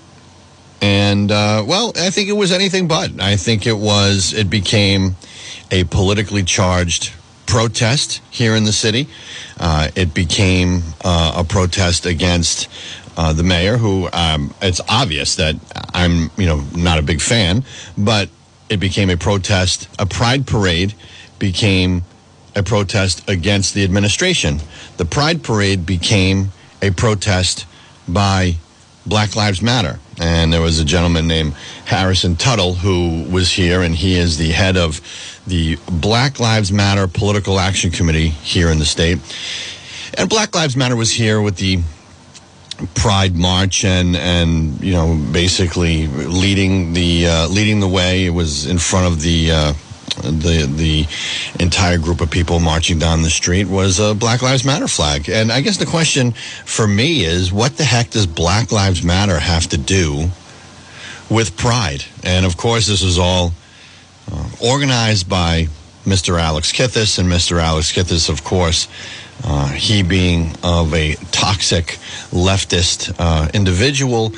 And, 0.81 1.31
uh, 1.31 1.63
well, 1.65 1.91
I 1.95 2.09
think 2.09 2.29
it 2.29 2.33
was 2.33 2.51
anything 2.51 2.87
but. 2.87 3.19
I 3.19 3.35
think 3.35 3.65
it 3.65 3.77
was, 3.77 4.33
it 4.33 4.49
became 4.49 5.15
a 5.71 5.83
politically 5.85 6.43
charged 6.43 7.13
protest 7.45 8.21
here 8.29 8.55
in 8.55 8.63
the 8.63 8.71
city. 8.71 9.07
Uh, 9.59 9.89
it 9.95 10.13
became 10.13 10.83
uh, 11.03 11.33
a 11.37 11.43
protest 11.43 12.05
against 12.05 12.67
uh, 13.15 13.33
the 13.33 13.43
mayor, 13.43 13.77
who 13.77 14.07
um, 14.13 14.53
it's 14.61 14.81
obvious 14.87 15.35
that 15.35 15.55
I'm, 15.93 16.29
you 16.37 16.45
know, 16.45 16.63
not 16.75 16.99
a 16.99 17.01
big 17.01 17.21
fan, 17.21 17.63
but 17.97 18.29
it 18.69 18.77
became 18.77 19.09
a 19.09 19.17
protest. 19.17 19.87
A 19.97 20.05
pride 20.05 20.45
parade 20.45 20.93
became 21.39 22.03
a 22.55 22.61
protest 22.61 23.27
against 23.27 23.73
the 23.73 23.83
administration. 23.83 24.59
The 24.97 25.05
pride 25.05 25.41
parade 25.43 25.85
became 25.85 26.51
a 26.81 26.91
protest 26.91 27.65
by 28.07 28.55
Black 29.05 29.35
Lives 29.35 29.61
Matter. 29.61 29.99
And 30.19 30.51
there 30.51 30.61
was 30.61 30.79
a 30.79 30.85
gentleman 30.85 31.27
named 31.27 31.53
Harrison 31.85 32.35
Tuttle 32.35 32.73
who 32.73 33.23
was 33.29 33.51
here, 33.51 33.81
and 33.81 33.93
he 33.93 34.17
is 34.17 34.37
the 34.37 34.49
head 34.49 34.75
of 34.75 34.99
the 35.45 35.77
Black 35.91 36.39
Lives 36.39 36.71
Matter 36.71 37.07
Political 37.07 37.59
Action 37.59 37.91
Committee 37.91 38.29
here 38.29 38.69
in 38.69 38.79
the 38.79 38.85
state. 38.85 39.19
And 40.17 40.29
Black 40.29 40.55
Lives 40.55 40.75
Matter 40.75 40.95
was 40.95 41.11
here 41.11 41.39
with 41.39 41.57
the 41.57 41.79
Pride 42.93 43.35
March 43.35 43.83
and 43.83 44.15
and 44.15 44.79
you 44.83 44.93
know 44.93 45.19
basically 45.31 46.05
leading 46.07 46.93
the 46.93 47.27
uh, 47.27 47.47
leading 47.47 47.79
the 47.79 47.87
way. 47.87 48.25
It 48.25 48.31
was 48.31 48.65
in 48.65 48.77
front 48.77 49.07
of 49.07 49.21
the. 49.21 49.51
Uh, 49.51 49.73
the 50.15 50.67
the 50.75 51.05
entire 51.63 51.97
group 51.97 52.21
of 52.21 52.31
people 52.31 52.59
marching 52.59 52.99
down 52.99 53.21
the 53.21 53.29
street 53.29 53.67
was 53.67 53.99
a 53.99 54.15
Black 54.15 54.41
Lives 54.41 54.65
Matter 54.65 54.87
flag. 54.87 55.29
And 55.29 55.51
I 55.51 55.61
guess 55.61 55.77
the 55.77 55.85
question 55.85 56.31
for 56.65 56.87
me 56.87 57.23
is 57.23 57.51
what 57.51 57.77
the 57.77 57.83
heck 57.83 58.09
does 58.11 58.25
Black 58.25 58.71
Lives 58.71 59.03
Matter 59.03 59.39
have 59.39 59.67
to 59.67 59.77
do 59.77 60.29
with 61.29 61.57
pride? 61.57 62.05
And 62.23 62.45
of 62.45 62.57
course 62.57 62.87
this 62.87 63.03
was 63.03 63.19
all 63.19 63.53
uh, 64.31 64.49
organized 64.61 65.29
by 65.29 65.67
Mr. 66.05 66.39
Alex 66.39 66.71
Kithes 66.71 67.19
and 67.19 67.29
Mr. 67.29 67.59
Alex 67.61 67.91
Kithes 67.91 68.29
of 68.29 68.43
course 68.43 68.87
uh, 69.43 69.67
he 69.69 70.03
being 70.03 70.55
of 70.63 70.93
a 70.93 71.15
toxic 71.31 71.97
leftist 72.31 73.13
uh, 73.19 73.47
individual, 73.53 74.33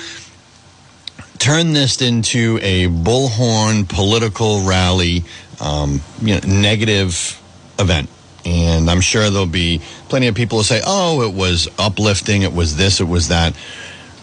turned 1.37 1.75
this 1.75 2.01
into 2.01 2.59
a 2.61 2.87
bullhorn 2.87 3.87
political 3.87 4.63
rally, 4.63 5.23
um, 5.59 6.01
you 6.21 6.35
know, 6.35 6.41
negative 6.47 7.41
event. 7.77 8.09
And 8.45 8.89
I'm 8.89 9.01
sure 9.01 9.29
there'll 9.29 9.45
be 9.45 9.81
plenty 10.07 10.27
of 10.27 10.35
people 10.35 10.59
who 10.59 10.63
say, 10.63 10.81
oh, 10.85 11.21
it 11.21 11.33
was 11.33 11.67
uplifting, 11.77 12.43
it 12.43 12.53
was 12.53 12.77
this, 12.77 12.99
it 12.99 13.07
was 13.07 13.27
that. 13.27 13.55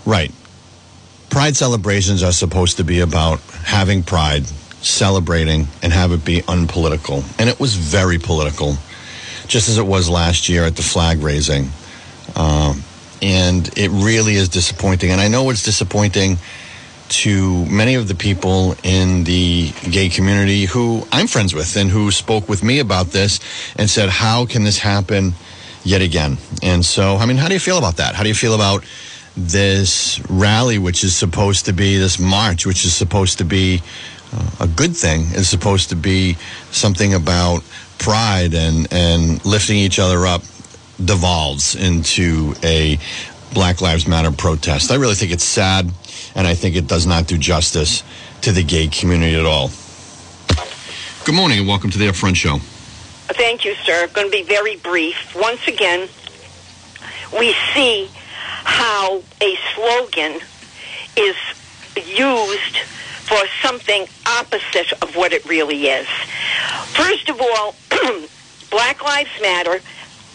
Right. 0.05 0.33
Pride 1.29 1.57
celebrations 1.57 2.23
are 2.23 2.33
supposed 2.33 2.79
to 2.79 2.85
be 2.85 3.01
about 3.01 3.41
having 3.65 4.03
pride, 4.03 4.47
celebrating, 4.47 5.69
and 5.83 5.93
have 5.93 6.13
it 6.13 6.25
be 6.25 6.43
unpolitical. 6.49 7.23
And 7.39 7.51
it 7.51 7.61
was 7.61 7.75
very 7.75 8.19
political 8.19 8.77
just 9.47 9.69
as 9.69 9.79
it 9.79 9.87
was 9.87 10.09
last 10.09 10.49
year 10.49 10.65
at 10.65 10.77
the 10.77 10.83
flag 10.83 11.19
raising. 11.19 11.71
Um, 12.35 12.83
and 13.23 13.67
it 13.77 13.91
really 13.91 14.35
is 14.35 14.49
disappointing. 14.49 15.11
And 15.11 15.21
I 15.21 15.29
know 15.29 15.51
it's 15.51 15.63
disappointing 15.63 16.39
to 17.09 17.65
many 17.67 17.95
of 17.95 18.09
the 18.09 18.15
people 18.15 18.75
in 18.83 19.25
the 19.25 19.71
gay 19.91 20.09
community 20.09 20.65
who 20.65 21.07
I'm 21.13 21.27
friends 21.27 21.55
with 21.55 21.77
and 21.77 21.91
who 21.91 22.11
spoke 22.11 22.49
with 22.49 22.63
me 22.63 22.81
about 22.81 23.09
this 23.09 23.41
and 23.77 23.89
said, 23.89 24.09
How 24.09 24.47
can 24.47 24.65
this 24.65 24.79
happen 24.79 25.35
yet 25.85 26.03
again? 26.03 26.39
And 26.63 26.85
so, 26.85 27.17
I 27.17 27.27
mean, 27.27 27.37
how 27.37 27.49
do 27.49 27.55
you 27.55 27.61
feel 27.61 27.79
about 27.79 27.97
that? 27.97 28.15
How 28.15 28.23
do 28.23 28.29
you 28.29 28.35
feel 28.35 28.55
about 28.55 28.85
this 29.37 30.21
rally, 30.31 30.79
which 30.79 31.05
is 31.05 31.15
supposed 31.15 31.67
to 31.67 31.73
be 31.73 31.99
this 31.99 32.19
march, 32.19 32.67
which 32.67 32.85
is 32.85 32.95
supposed 32.95 33.39
to 33.39 33.45
be 33.45 33.83
uh, 34.33 34.51
a 34.61 34.67
good 34.67 34.97
thing, 34.97 35.23
is 35.35 35.49
supposed 35.49 35.91
to 35.91 35.97
be 35.97 36.35
something 36.71 37.15
about 37.15 37.63
pride 37.99 38.55
and, 38.55 38.89
and 38.91 39.45
lifting 39.45 39.77
each 39.77 39.99
other 39.99 40.27
up 40.27 40.43
devolves 41.05 41.75
into 41.75 42.55
a 42.63 42.99
Black 43.53 43.81
Lives 43.81 44.07
Matter 44.07 44.33
protest. 44.33 44.91
I 44.91 44.97
really 44.97 45.15
think 45.15 45.33
it's 45.33 45.45
sad, 45.45 45.91
and 46.37 46.47
I 46.47 46.55
think 46.55 46.77
it 46.77 46.87
does 46.87 47.07
not 47.07 47.27
do 47.27 47.39
justice 47.39 48.05
to 48.43 48.53
the 48.53 48.63
gay 48.63 48.89
community 48.89 49.35
at 49.35 49.47
all. 49.47 49.71
Good 51.25 51.35
morning, 51.35 51.59
and 51.59 51.67
welcome 51.67 51.91
to 51.91 51.99
the 51.99 52.07
Upfront 52.07 52.37
Show. 52.37 52.59
Thank 52.59 53.65
you, 53.65 53.75
sir. 53.75 54.07
Going 54.13 54.29
to 54.29 54.31
be 54.31 54.45
very 54.45 54.77
brief. 54.77 55.35
Once 55.35 55.67
again, 55.67 56.09
we 57.37 57.55
see 57.75 58.09
how 58.13 59.23
a 59.41 59.57
slogan 59.75 60.41
is 61.17 61.37
used 61.97 62.77
for 62.77 63.39
something 63.63 64.07
opposite 64.27 64.93
of 65.03 65.17
what 65.17 65.33
it 65.33 65.45
really 65.47 65.89
is. 65.89 66.07
First 66.95 67.29
of 67.31 67.41
all, 67.41 67.75
Black 68.71 69.03
Lives 69.03 69.31
Matter, 69.41 69.81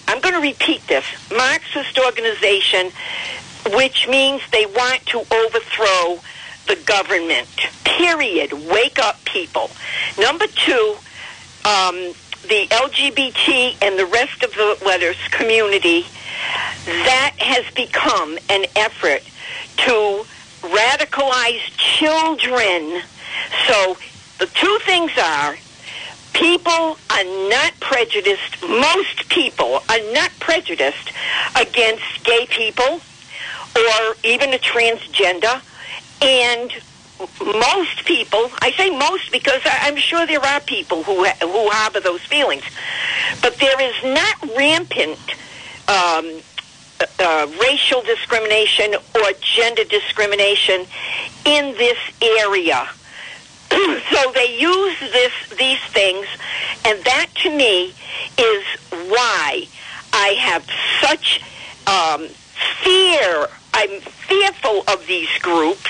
I'm 0.08 0.20
going 0.20 0.34
to 0.34 0.41
repeat 0.41 0.86
this, 0.88 1.05
Marxist 1.31 1.98
organization, 2.00 2.91
which 3.70 4.08
means 4.08 4.41
they 4.51 4.65
want 4.65 5.06
to 5.08 5.20
overthrow 5.20 6.20
the 6.68 6.75
government. 6.86 7.48
Period. 7.84 8.53
Wake 8.53 9.00
up, 9.00 9.24
people. 9.25 9.70
Number 10.20 10.48
two, 10.48 10.96
um, 11.65 12.13
the 12.48 12.68
LGBT 12.70 13.77
and 13.82 14.00
the 14.00 14.06
rest 14.06 14.44
of 14.44 14.51
the 14.53 14.77
letters 14.86 15.18
community, 15.30 16.06
that 16.86 17.36
has 17.38 17.72
become 17.75 18.38
an 18.50 18.65
effort 18.75 19.24
to 19.77 20.25
radicalize 20.62 21.62
children. 21.77 23.01
So 23.68 23.98
the 24.39 24.48
two 24.48 24.80
things 24.86 25.12
are 25.18 25.56
people 26.34 26.98
are 27.10 27.50
not 27.50 27.74
prejudiced, 27.80 28.62
most 28.63 29.30
people 29.30 29.84
are 29.89 30.13
not 30.13 30.32
prejudiced 30.39 31.12
against 31.56 32.24
gay 32.24 32.48
people 32.50 33.01
or 33.75 34.15
even 34.23 34.53
a 34.53 34.57
transgender. 34.57 35.61
And 36.21 36.71
most 37.43 38.05
people, 38.05 38.49
I 38.61 38.71
say 38.71 38.89
most 38.89 39.31
because 39.31 39.61
I'm 39.65 39.95
sure 39.95 40.25
there 40.25 40.43
are 40.43 40.59
people 40.59 41.03
who, 41.03 41.25
who 41.25 41.69
harbor 41.69 41.99
those 41.99 42.21
feelings, 42.21 42.63
but 43.41 43.57
there 43.57 43.79
is 43.81 44.03
not 44.03 44.57
rampant 44.57 45.19
um, 45.87 46.41
uh, 47.19 47.47
racial 47.61 48.01
discrimination 48.01 48.95
or 49.15 49.31
gender 49.41 49.83
discrimination 49.83 50.85
in 51.45 51.73
this 51.77 51.97
area. 52.21 52.87
so 53.71 54.31
they 54.33 54.57
use 54.59 54.99
this 54.99 55.31
these 55.57 55.81
things, 55.89 56.27
and 56.85 57.03
that 57.03 57.27
to 57.35 57.49
me 57.49 57.93
is 58.37 58.65
why 59.09 59.67
I 60.13 60.35
have 60.39 60.65
such 61.01 61.41
um, 61.87 62.27
fear. 62.83 63.47
I'm 63.81 64.00
fearful 64.00 64.83
of 64.88 65.07
these 65.07 65.35
groups 65.39 65.89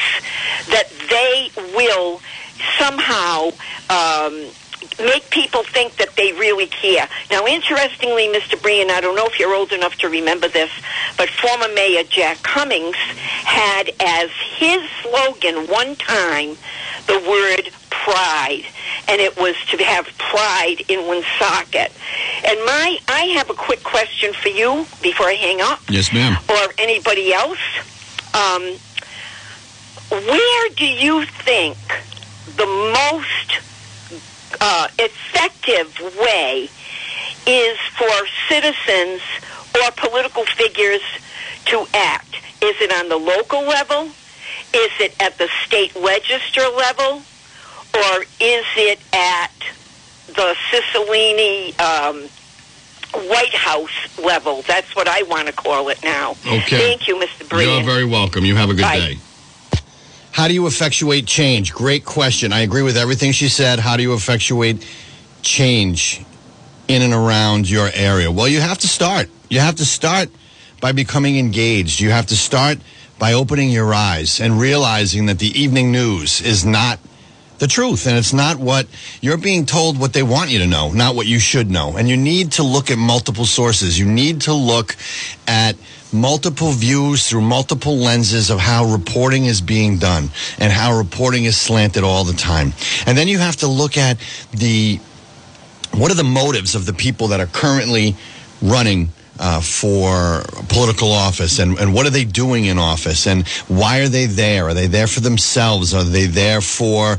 that 0.69 0.89
they 1.10 1.50
will 1.75 2.21
somehow 2.79 3.51
um, 3.89 4.48
make 4.98 5.29
people 5.29 5.63
think 5.63 5.98
that 5.98 6.15
they 6.15 6.31
really 6.31 6.67
care. 6.67 7.10
Now, 7.29 7.45
interestingly, 7.45 8.29
Mr. 8.29 8.55
Brean, 8.55 8.89
I 8.91 9.01
don't 9.01 9.17
know 9.17 9.25
if 9.25 9.39
you're 9.39 9.53
old 9.53 9.74
enough 9.74 9.95
to 9.98 10.07
remember 10.07 10.48
this, 10.48 10.71
but 11.17 11.27
former 11.29 11.67
Mayor 11.74 12.03
Jack 12.03 12.41
Cummings 12.43 12.95
had 12.95 13.91
as 14.00 14.29
his 14.55 14.81
slogan 15.01 15.67
one 15.67 15.98
time 15.98 16.55
the 17.07 17.19
word 17.27 17.74
pride, 17.89 18.63
and 19.08 19.20
it 19.22 19.38
was 19.38 19.55
to 19.72 19.77
have 19.84 20.05
pride 20.17 20.84
in 20.88 21.00
Woonsocket. 21.08 21.91
And 22.48 22.60
my, 22.65 22.98
I 23.08 23.34
have 23.38 23.50
a 23.50 23.53
quick 23.53 23.84
question 23.84 24.34
for 24.34 24.50
you 24.50 24.86
before 25.01 25.27
I 25.27 25.34
hang 25.34 25.62
up. 25.62 25.79
Yes, 25.89 26.13
ma'am. 26.13 26.38
Or 26.50 26.74
anybody 26.77 27.34
else. 27.34 27.60
Um, 28.34 28.62
where 30.10 30.70
do 30.75 30.86
you 30.86 31.25
think 31.25 31.77
the 32.55 32.65
most 32.65 33.62
uh, 34.60 34.88
effective 35.00 36.00
way 36.20 36.70
is 37.48 37.77
for 37.98 38.27
citizens 38.48 39.22
or 39.75 39.91
political 39.91 40.46
figures 40.46 41.01
to 41.65 41.86
act? 41.93 42.36
Is 42.62 42.79
it 42.81 42.91
on 42.93 43.10
the 43.10 43.17
local 43.17 43.62
level? 43.63 44.12
Is 44.74 44.91
it 45.00 45.15
at 45.22 45.38
the 45.38 45.50
state 45.65 45.93
register 45.96 46.62
level? 46.70 47.24
Or 47.93 48.21
is 48.39 48.65
it 48.77 49.00
at 49.13 49.51
the 50.27 50.55
Cicilline 50.71 51.79
um, 51.79 52.29
White 53.27 53.53
House 53.53 54.17
level? 54.17 54.62
That's 54.63 54.95
what 54.95 55.07
I 55.07 55.24
want 55.24 55.48
to 55.48 55.53
call 55.53 55.89
it 55.89 56.01
now. 56.03 56.31
Okay. 56.31 56.77
Thank 56.77 57.07
you, 57.07 57.15
Mr. 57.17 57.48
Breen. 57.50 57.67
You're 57.67 57.83
very 57.83 58.05
welcome. 58.05 58.45
You 58.45 58.55
have 58.55 58.69
a 58.69 58.74
good 58.74 58.83
Bye. 58.83 59.00
day. 59.00 59.17
How 60.31 60.48
do 60.48 60.53
you 60.53 60.65
effectuate 60.67 61.25
change? 61.27 61.74
Great 61.74 62.05
question. 62.05 62.53
I 62.53 62.62
agree 62.62 62.83
with 62.83 62.95
everything 62.95 63.33
she 63.33 63.50
said. 63.50 63.79
How 63.79 63.98
do 63.98 64.03
you 64.03 64.13
effectuate 64.13 64.86
change 65.41 66.24
in 66.88 67.01
and 67.01 67.13
around 67.13 67.69
your 67.69 67.89
area? 67.93 68.31
Well, 68.31 68.48
you 68.48 68.62
have 68.62 68.77
to 68.79 68.88
start. 68.88 69.29
You 69.50 69.60
have 69.60 69.75
to 69.75 69.86
start 69.86 70.29
by 70.79 70.93
becoming 70.93 71.38
engaged. 71.38 72.00
You 72.00 72.12
have 72.12 72.27
to 72.27 72.38
start 72.38 72.77
by 73.19 73.33
opening 73.33 73.69
your 73.69 73.93
eyes 73.93 74.39
and 74.39 74.60
realizing 74.60 75.25
that 75.25 75.39
the 75.39 75.50
evening 75.60 75.91
news 75.91 76.41
is 76.41 76.65
not 76.65 76.98
the 77.62 77.68
truth 77.68 78.08
and 78.08 78.18
it's 78.18 78.34
not 78.34 78.58
what 78.58 78.88
you're 79.22 79.38
being 79.38 79.68
told 79.68 80.00
what 80.00 80.13
they 80.13 80.24
want 80.24 80.50
you 80.50 80.58
to 80.58 80.68
know 80.68 80.91
not 80.94 81.15
what 81.15 81.27
you 81.27 81.39
should 81.39 81.70
know. 81.70 81.98
And 81.98 82.10
you 82.10 82.18
need 82.18 82.53
to 82.53 82.63
look 82.63 82.91
at 82.91 82.98
multiple 82.98 83.46
sources. 83.46 84.00
You 84.00 84.06
need 84.06 84.41
to 84.41 84.53
look 84.53 84.96
at 85.48 85.75
multiple 86.13 86.72
views 86.72 87.30
through 87.30 87.41
multiple 87.41 87.98
lenses 87.98 88.50
of 88.50 88.60
how 88.60 88.86
reporting 88.86 89.46
is 89.46 89.62
being 89.62 89.98
done 89.98 90.30
and 90.60 90.72
how 90.72 90.98
reporting 90.98 91.46
is 91.46 91.60
slanted 91.60 92.03
all 92.03 92.24
the 92.24 92.34
time. 92.34 92.74
And 93.06 93.18
then 93.18 93.27
you 93.27 93.38
have 93.38 93.58
to 93.58 93.68
look 93.68 93.98
at 93.98 94.18
the 94.51 95.00
what 95.94 96.12
are 96.12 96.15
the 96.15 96.24
motives 96.24 96.75
of 96.75 96.86
the 96.86 96.94
people 96.94 97.27
that 97.30 97.39
are 97.39 97.48
currently 97.48 98.15
running 98.62 99.10
uh, 99.41 99.60
for 99.60 100.43
political 100.69 101.12
office 101.12 101.57
and, 101.57 101.77
and 101.79 101.93
what 101.93 102.05
are 102.05 102.12
they 102.12 102.24
doing 102.24 102.65
in 102.65 102.77
office 102.77 103.25
and 103.25 103.48
why 103.67 104.00
are 104.00 104.07
they 104.07 104.27
there? 104.27 104.67
Are 104.67 104.74
they 104.75 104.86
there 104.86 105.07
for 105.07 105.19
themselves? 105.19 105.95
Are 105.95 106.03
they 106.03 106.27
there 106.27 106.62
for 106.62 107.17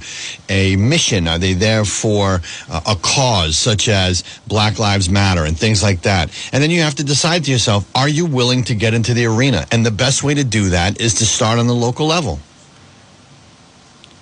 a 0.49 0.77
mission? 0.77 1.27
Are 1.27 1.39
they 1.39 1.53
there 1.53 1.85
for 1.85 2.41
uh, 2.71 2.81
a 2.87 2.97
cause 3.03 3.59
such 3.59 3.89
as 3.89 4.23
Black 4.47 4.79
Lives 4.79 5.11
Matter 5.11 5.45
and 5.45 5.59
things 5.59 5.83
like 5.83 6.03
that? 6.03 6.31
And 6.53 6.63
then 6.63 6.71
you 6.71 6.83
have 6.83 6.95
to 6.95 7.05
decide 7.05 7.45
to 7.45 7.51
yourself, 7.51 7.91
are 7.95 8.09
you 8.09 8.25
willing 8.25 8.63
to 8.65 8.77
get 8.77 8.95
into 8.95 9.15
the 9.15 9.27
arena? 9.27 9.67
And 9.73 9.85
the 9.85 9.91
best 9.91 10.23
way 10.23 10.35
to 10.35 10.45
do 10.45 10.71
that 10.71 11.01
is 11.01 11.15
to 11.15 11.27
start 11.27 11.59
on 11.59 11.67
the 11.67 11.75
local 11.75 12.07
level. 12.07 12.39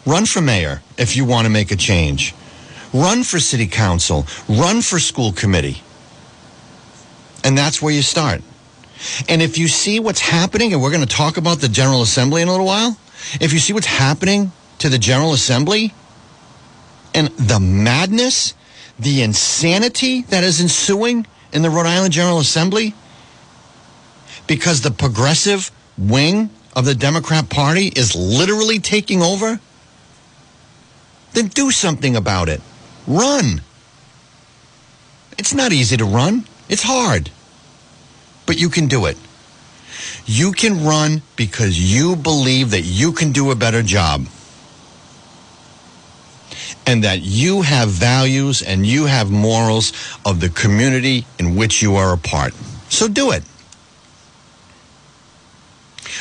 Run 0.06 0.24
for 0.24 0.40
mayor 0.40 0.80
if 0.96 1.16
you 1.16 1.26
want 1.26 1.44
to 1.44 1.50
make 1.50 1.70
a 1.70 1.76
change. 1.76 2.34
Run 2.94 3.24
for 3.24 3.38
city 3.38 3.66
council. 3.66 4.26
Run 4.48 4.80
for 4.80 4.98
school 4.98 5.32
committee. 5.32 5.82
And 7.44 7.56
that's 7.56 7.80
where 7.80 7.92
you 7.92 8.02
start. 8.02 8.42
And 9.28 9.40
if 9.40 9.56
you 9.56 9.68
see 9.68 9.98
what's 9.98 10.20
happening, 10.20 10.72
and 10.72 10.82
we're 10.82 10.90
going 10.90 11.06
to 11.06 11.16
talk 11.16 11.36
about 11.36 11.60
the 11.60 11.68
General 11.68 12.02
Assembly 12.02 12.42
in 12.42 12.48
a 12.48 12.50
little 12.50 12.66
while, 12.66 12.98
if 13.40 13.52
you 13.52 13.58
see 13.58 13.72
what's 13.72 13.86
happening 13.86 14.52
to 14.78 14.88
the 14.88 14.98
General 14.98 15.32
Assembly 15.32 15.94
and 17.14 17.28
the 17.28 17.58
madness, 17.60 18.54
the 18.98 19.22
insanity 19.22 20.22
that 20.22 20.44
is 20.44 20.60
ensuing 20.60 21.26
in 21.52 21.62
the 21.62 21.70
Rhode 21.70 21.86
Island 21.86 22.12
General 22.12 22.38
Assembly, 22.38 22.94
because 24.46 24.82
the 24.82 24.90
progressive 24.90 25.70
wing 25.96 26.50
of 26.76 26.84
the 26.84 26.94
Democrat 26.94 27.48
Party 27.48 27.88
is 27.88 28.14
literally 28.14 28.78
taking 28.78 29.22
over, 29.22 29.60
then 31.32 31.48
do 31.48 31.70
something 31.70 32.16
about 32.16 32.48
it. 32.48 32.60
Run. 33.06 33.62
It's 35.38 35.54
not 35.54 35.72
easy 35.72 35.96
to 35.96 36.04
run. 36.04 36.44
It's 36.70 36.84
hard, 36.84 37.30
but 38.46 38.56
you 38.60 38.68
can 38.68 38.86
do 38.86 39.06
it. 39.06 39.18
You 40.24 40.52
can 40.52 40.84
run 40.84 41.22
because 41.34 41.76
you 41.76 42.14
believe 42.14 42.70
that 42.70 42.82
you 42.82 43.10
can 43.10 43.32
do 43.32 43.50
a 43.50 43.56
better 43.56 43.82
job 43.82 44.26
and 46.86 47.02
that 47.02 47.22
you 47.22 47.62
have 47.62 47.88
values 47.88 48.62
and 48.62 48.86
you 48.86 49.06
have 49.06 49.32
morals 49.32 49.92
of 50.24 50.38
the 50.38 50.48
community 50.48 51.26
in 51.40 51.56
which 51.56 51.82
you 51.82 51.96
are 51.96 52.12
a 52.12 52.18
part. 52.18 52.54
So 52.88 53.08
do 53.08 53.32
it. 53.32 53.42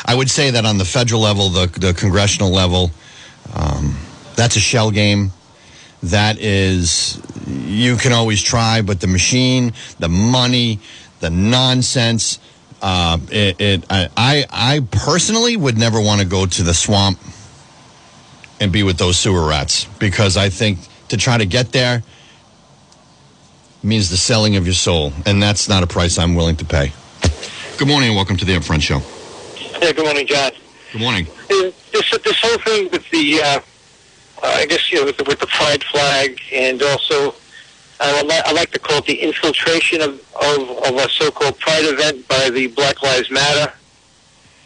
I 0.03 0.15
would 0.15 0.31
say 0.31 0.49
that 0.49 0.65
on 0.65 0.79
the 0.79 0.85
federal 0.85 1.21
level, 1.21 1.49
the, 1.49 1.67
the 1.67 1.93
congressional 1.93 2.49
level, 2.49 2.89
um, 3.53 3.99
that's 4.35 4.55
a 4.55 4.59
shell 4.59 4.89
game 4.89 5.31
that 6.03 6.37
is 6.39 7.21
you 7.47 7.95
can 7.97 8.13
always 8.13 8.41
try 8.41 8.81
but 8.81 8.99
the 9.01 9.07
machine 9.07 9.73
the 9.99 10.07
money 10.09 10.79
the 11.19 11.29
nonsense 11.29 12.39
uh, 12.81 13.17
it, 13.29 13.59
it 13.59 13.85
I, 13.89 14.45
I 14.49 14.79
personally 14.91 15.57
would 15.57 15.77
never 15.77 15.99
want 15.99 16.21
to 16.21 16.27
go 16.27 16.45
to 16.45 16.63
the 16.63 16.73
swamp 16.73 17.19
and 18.61 18.71
be 18.71 18.83
with 18.83 18.97
those 18.97 19.17
sewer 19.19 19.47
rats 19.47 19.85
because 19.99 20.37
I 20.37 20.49
think 20.49 20.79
to 21.09 21.17
try 21.17 21.37
to 21.37 21.45
get 21.45 21.71
there 21.73 22.03
means 23.83 24.09
the 24.09 24.17
selling 24.17 24.55
of 24.57 24.65
your 24.65 24.73
soul, 24.75 25.13
and 25.25 25.41
that's 25.41 25.69
not 25.69 25.83
a 25.83 25.87
price 25.87 26.17
I'm 26.17 26.35
willing 26.35 26.57
to 26.57 26.65
pay. 26.65 26.91
Good 27.77 27.87
morning 27.87 28.09
and 28.09 28.15
welcome 28.15 28.35
to 28.37 28.45
the 28.45 28.53
Upfront 28.53 28.81
Show. 28.81 28.99
Yeah, 29.81 29.93
good 29.93 30.03
morning, 30.05 30.27
John. 30.27 30.51
Good 30.91 31.01
morning. 31.01 31.27
Uh, 31.49 31.71
This, 31.91 32.11
this 32.23 32.39
whole 32.41 32.57
thing 32.59 32.89
with 32.91 33.09
the, 33.09 33.41
uh, 33.41 33.59
Uh, 34.41 34.47
I 34.47 34.65
guess, 34.65 34.91
you 34.91 34.99
know, 34.99 35.05
with 35.05 35.17
the, 35.17 35.23
with 35.25 35.39
the 35.39 35.47
pride 35.47 35.83
flag 35.83 36.39
and 36.53 36.81
also, 36.81 37.29
uh, 37.29 37.33
I, 37.99 38.21
li- 38.21 38.41
I 38.45 38.53
like 38.53 38.71
to 38.71 38.79
call 38.79 38.99
it 38.99 39.05
the 39.05 39.19
infiltration 39.19 40.01
of, 40.01 40.13
of, 40.41 40.69
of 40.85 40.95
a 40.95 41.09
so-called 41.09 41.59
pride 41.59 41.83
event 41.83 42.25
by 42.27 42.49
the 42.49 42.67
Black 42.67 43.01
Lives 43.03 43.29
Matter. 43.29 43.73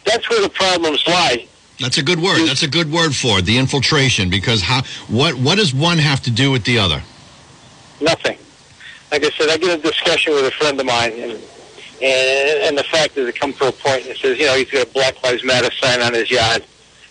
That's 0.04 0.28
where 0.30 0.42
the 0.42 0.48
problems 0.48 1.04
lie. 1.08 1.48
That's 1.80 1.98
a 1.98 2.02
good 2.02 2.20
word. 2.20 2.46
That's 2.46 2.62
a 2.62 2.68
good 2.68 2.92
word 2.92 3.16
for 3.16 3.40
it, 3.40 3.46
the 3.46 3.58
infiltration. 3.58 4.30
Because 4.30 4.62
how? 4.62 4.82
What? 5.08 5.34
What 5.34 5.56
does 5.56 5.74
one 5.74 5.98
have 5.98 6.20
to 6.22 6.30
do 6.30 6.52
with 6.52 6.62
the 6.64 6.78
other? 6.78 7.02
Nothing. 8.00 8.38
Like 9.10 9.24
I 9.24 9.30
said, 9.30 9.48
I 9.48 9.56
get 9.56 9.76
a 9.78 9.82
discussion 9.82 10.34
with 10.34 10.44
a 10.44 10.52
friend 10.52 10.78
of 10.78 10.86
mine, 10.86 11.12
and 11.14 11.32
and, 11.32 12.62
and 12.62 12.78
the 12.78 12.84
fact 12.84 13.16
is, 13.16 13.26
it 13.26 13.40
comes 13.40 13.58
to 13.58 13.68
a 13.68 13.72
point, 13.72 14.02
and 14.02 14.10
it 14.10 14.18
says, 14.18 14.38
you 14.38 14.46
know, 14.46 14.54
he's 14.54 14.70
got 14.70 14.86
a 14.86 14.90
Black 14.90 15.20
Lives 15.24 15.42
Matter 15.42 15.70
sign 15.72 16.00
on 16.00 16.14
his 16.14 16.30
yard, 16.30 16.64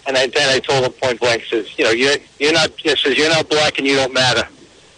and 0.07 0.17
I, 0.17 0.27
then 0.27 0.49
I 0.49 0.59
told 0.59 0.83
him 0.85 0.91
point 0.93 1.19
blank, 1.19 1.43
says, 1.49 1.77
you 1.77 1.85
know, 1.85 1.91
you're 1.91 2.17
you're 2.39 2.53
not, 2.53 2.71
it 2.83 2.97
says 2.99 3.17
you're 3.17 3.29
not 3.29 3.49
black 3.49 3.77
and 3.77 3.87
you 3.87 3.95
don't 3.95 4.13
matter. 4.13 4.47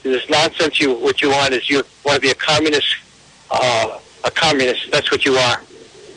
This 0.03 0.29
nonsense. 0.29 0.79
You 0.79 0.93
what 0.93 1.21
you 1.21 1.29
want 1.29 1.53
is 1.53 1.67
you 1.69 1.83
want 2.03 2.15
to 2.15 2.21
be 2.21 2.29
a 2.29 2.35
communist, 2.35 2.95
uh, 3.49 3.99
a 4.23 4.31
communist. 4.31 4.91
That's 4.91 5.09
what 5.11 5.25
you 5.25 5.35
are, 5.35 5.61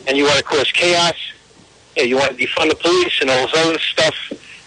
and 0.06 0.16
you 0.16 0.24
want 0.24 0.36
to 0.36 0.44
cause 0.44 0.70
chaos. 0.72 1.14
Yeah, 1.96 2.02
you 2.02 2.16
want 2.16 2.36
to 2.36 2.46
defund 2.46 2.68
the 2.68 2.76
police 2.76 3.20
and 3.20 3.30
all 3.30 3.46
this 3.46 3.56
other 3.56 3.78
stuff. 3.78 4.14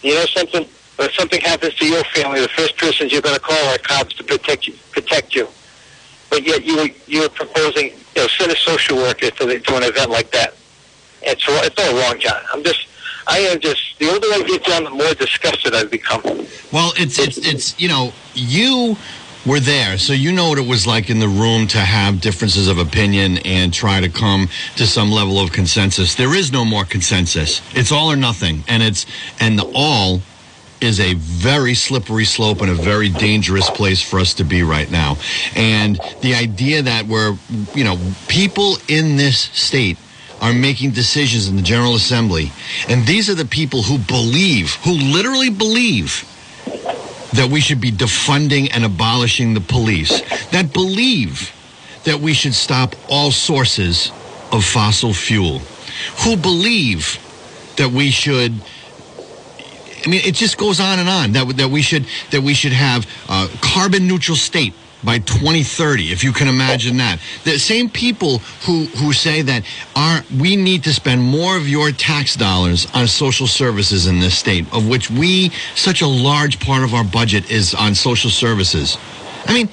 You 0.01 0.15
know 0.15 0.25
something? 0.25 0.67
If 0.99 1.13
something 1.15 1.41
happens 1.41 1.73
to 1.75 1.85
your 1.87 2.03
family, 2.05 2.41
the 2.41 2.49
first 2.49 2.77
persons 2.77 3.11
you're 3.11 3.21
going 3.21 3.35
to 3.35 3.41
call 3.41 3.63
are 3.73 3.77
cops 3.77 4.13
to 4.15 4.23
protect 4.23 4.67
you. 4.67 4.73
Protect 4.91 5.35
you. 5.35 5.47
But 6.29 6.43
yet 6.43 6.63
you 6.63 6.89
you're 7.07 7.29
proposing, 7.29 7.91
you 7.91 8.21
know, 8.21 8.27
send 8.27 8.51
a 8.51 8.57
social 8.57 8.97
worker 8.97 9.29
to, 9.29 9.45
the, 9.45 9.59
to 9.59 9.75
an 9.77 9.83
event 9.83 10.09
like 10.09 10.31
that. 10.31 10.55
It's 11.21 11.43
it's 11.47 11.79
all 11.79 11.95
wrong, 12.01 12.19
John. 12.19 12.41
I'm 12.53 12.63
just, 12.63 12.87
I 13.31 13.39
am 13.39 13.61
just. 13.61 13.97
The 13.97 14.11
older 14.11 14.27
I 14.27 14.43
get, 14.45 14.63
John, 14.63 14.83
the 14.83 14.89
more 14.89 15.13
disgusted 15.13 15.73
I've 15.73 15.89
become. 15.89 16.21
Well, 16.73 16.91
it's 16.97 17.17
it's 17.17 17.37
it's 17.37 17.79
you 17.79 17.87
know 17.87 18.11
you 18.33 18.97
were 19.45 19.61
there, 19.61 19.97
so 19.97 20.11
you 20.11 20.33
know 20.33 20.49
what 20.49 20.57
it 20.57 20.67
was 20.67 20.85
like 20.85 21.09
in 21.09 21.19
the 21.19 21.29
room 21.29 21.65
to 21.67 21.77
have 21.77 22.19
differences 22.19 22.67
of 22.67 22.77
opinion 22.77 23.37
and 23.39 23.73
try 23.73 24.01
to 24.01 24.09
come 24.09 24.49
to 24.75 24.85
some 24.85 25.11
level 25.11 25.39
of 25.39 25.53
consensus. 25.53 26.15
There 26.15 26.35
is 26.35 26.51
no 26.51 26.65
more 26.65 26.83
consensus. 26.83 27.61
It's 27.73 27.91
all 27.91 28.11
or 28.11 28.17
nothing, 28.17 28.65
and 28.67 28.83
it's 28.83 29.05
and 29.39 29.57
the 29.57 29.71
all 29.73 30.21
is 30.81 30.99
a 30.99 31.13
very 31.13 31.73
slippery 31.73 32.25
slope 32.25 32.59
and 32.59 32.69
a 32.69 32.75
very 32.75 33.07
dangerous 33.07 33.69
place 33.69 34.01
for 34.01 34.19
us 34.19 34.33
to 34.33 34.43
be 34.43 34.61
right 34.63 34.91
now. 34.91 35.15
And 35.55 35.97
the 36.21 36.33
idea 36.33 36.81
that 36.81 37.05
we're, 37.05 37.37
you 37.75 37.83
know, 37.83 37.97
people 38.27 38.77
in 38.87 39.15
this 39.15 39.37
state 39.37 39.97
are 40.41 40.53
making 40.53 40.91
decisions 40.91 41.47
in 41.47 41.55
the 41.55 41.61
General 41.61 41.95
Assembly, 41.95 42.51
and 42.89 43.05
these 43.05 43.29
are 43.29 43.35
the 43.35 43.45
people 43.45 43.83
who 43.83 43.97
believe, 43.99 44.73
who 44.83 44.93
literally 44.93 45.51
believe 45.51 46.27
that 47.33 47.49
we 47.49 47.61
should 47.61 47.79
be 47.79 47.91
defunding 47.91 48.69
and 48.73 48.83
abolishing 48.83 49.53
the 49.53 49.61
police, 49.61 50.21
that 50.49 50.73
believe 50.73 51.53
that 52.03 52.19
we 52.19 52.33
should 52.33 52.55
stop 52.55 52.95
all 53.09 53.31
sources 53.31 54.11
of 54.51 54.65
fossil 54.65 55.13
fuel, 55.13 55.59
who 56.23 56.35
believe 56.35 57.19
that 57.77 57.89
we 57.89 58.09
should. 58.09 58.53
I 60.03 60.09
mean, 60.09 60.21
it 60.25 60.33
just 60.33 60.57
goes 60.57 60.79
on 60.79 60.97
and 60.97 61.07
on. 61.07 61.31
That 61.33 61.57
that 61.57 61.69
we 61.69 61.83
should 61.83 62.05
that 62.31 62.41
we 62.41 62.55
should 62.55 62.73
have 62.73 63.07
a 63.29 63.47
carbon 63.61 64.07
neutral 64.07 64.35
state 64.35 64.73
by 65.03 65.19
2030, 65.19 66.11
if 66.11 66.23
you 66.23 66.31
can 66.31 66.47
imagine 66.47 66.97
that. 66.97 67.19
The 67.43 67.57
same 67.57 67.89
people 67.89 68.39
who 68.65 68.85
who 68.97 69.13
say 69.13 69.41
that 69.41 69.63
our 69.95 70.23
we 70.37 70.55
need 70.55 70.83
to 70.83 70.93
spend 70.93 71.21
more 71.21 71.57
of 71.57 71.67
your 71.67 71.91
tax 71.91 72.35
dollars 72.35 72.87
on 72.93 73.07
social 73.07 73.47
services 73.47 74.07
in 74.07 74.19
this 74.19 74.37
state, 74.37 74.71
of 74.73 74.87
which 74.87 75.09
we 75.09 75.51
such 75.75 76.01
a 76.01 76.07
large 76.07 76.59
part 76.59 76.83
of 76.83 76.93
our 76.93 77.03
budget 77.03 77.49
is 77.49 77.73
on 77.73 77.95
social 77.95 78.29
services. 78.29 78.97
I 79.47 79.53
mean, 79.53 79.69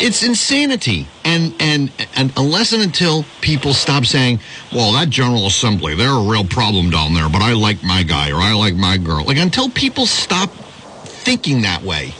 it's 0.00 0.22
insanity. 0.22 1.06
And 1.24 1.54
and 1.60 1.92
and 2.16 2.32
unless 2.36 2.72
and 2.72 2.82
until 2.82 3.24
people 3.40 3.74
stop 3.74 4.06
saying, 4.06 4.40
"Well, 4.72 4.92
that 4.92 5.10
General 5.10 5.46
Assembly, 5.46 5.94
they're 5.94 6.08
a 6.10 6.22
real 6.22 6.44
problem 6.44 6.90
down 6.90 7.14
there, 7.14 7.28
but 7.28 7.42
I 7.42 7.52
like 7.52 7.82
my 7.82 8.02
guy 8.02 8.30
or 8.30 8.40
I 8.40 8.54
like 8.54 8.74
my 8.74 8.96
girl." 8.96 9.24
Like 9.24 9.36
until 9.36 9.68
people 9.68 10.06
stop 10.06 10.50
thinking 11.04 11.62
that 11.62 11.82
way, 11.82 12.14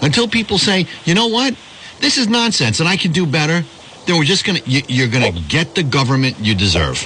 until 0.00 0.28
people 0.28 0.58
say, 0.58 0.86
"You 1.04 1.14
know 1.14 1.26
what? 1.26 1.54
This 2.00 2.18
is 2.18 2.28
nonsense 2.28 2.80
and 2.80 2.88
I 2.88 2.96
can 2.96 3.12
do 3.12 3.26
better." 3.26 3.64
Then 4.06 4.18
we're 4.18 4.24
just 4.24 4.44
going 4.44 4.60
to 4.60 4.70
you're 4.70 5.08
going 5.08 5.32
to 5.32 5.40
get 5.48 5.74
the 5.74 5.82
government 5.82 6.36
you 6.38 6.54
deserve. 6.54 7.00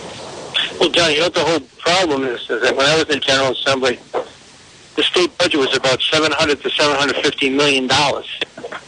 Well, 0.80 0.90
John, 0.90 1.12
you 1.12 1.18
know 1.18 1.24
what 1.26 1.34
the 1.34 1.44
whole 1.44 1.60
problem 1.78 2.24
is? 2.24 2.40
Is 2.50 2.60
that 2.62 2.76
when 2.76 2.86
I 2.86 2.96
was 2.96 3.08
in 3.08 3.20
General 3.20 3.52
Assembly, 3.52 4.00
the 4.96 5.02
state 5.04 5.36
budget 5.38 5.60
was 5.60 5.76
about 5.76 6.02
700 6.02 6.60
to 6.60 6.70
750 6.70 7.50
million 7.50 7.86
dollars. 7.86 8.26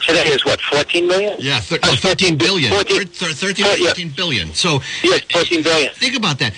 Today 0.05 0.27
is 0.29 0.45
what, 0.45 0.61
14 0.61 1.07
million? 1.07 1.37
Yeah, 1.39 1.61
thir- 1.61 1.79
oh, 1.85 1.95
13 1.95 2.37
billion. 2.37 2.73
14 2.73 3.07
Thir- 3.07 3.33
13 3.33 3.65
or 3.65 3.69
Oh, 3.69 3.75
yeah. 3.75 3.87
14 3.91 4.09
billion. 4.17 4.55
So 4.55 4.81
Yes, 5.05 5.21
14 5.31 5.63
billion. 5.63 5.93
Think 5.95 6.17
about 6.17 6.39
that. 6.41 6.53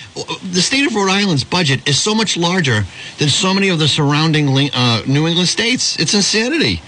The 0.51 0.61
state 0.61 0.87
of 0.87 0.95
Rhode 0.95 1.11
Island's 1.11 1.43
budget 1.43 1.87
is 1.87 2.01
so 2.01 2.15
much 2.15 2.35
larger 2.35 2.83
than 3.19 3.29
so 3.29 3.53
many 3.53 3.69
of 3.69 3.77
the 3.77 3.87
surrounding 3.87 4.47
uh, 4.73 5.03
New 5.05 5.27
England 5.27 5.49
states. 5.49 5.99
It's 5.99 6.15
insanity. 6.15 6.81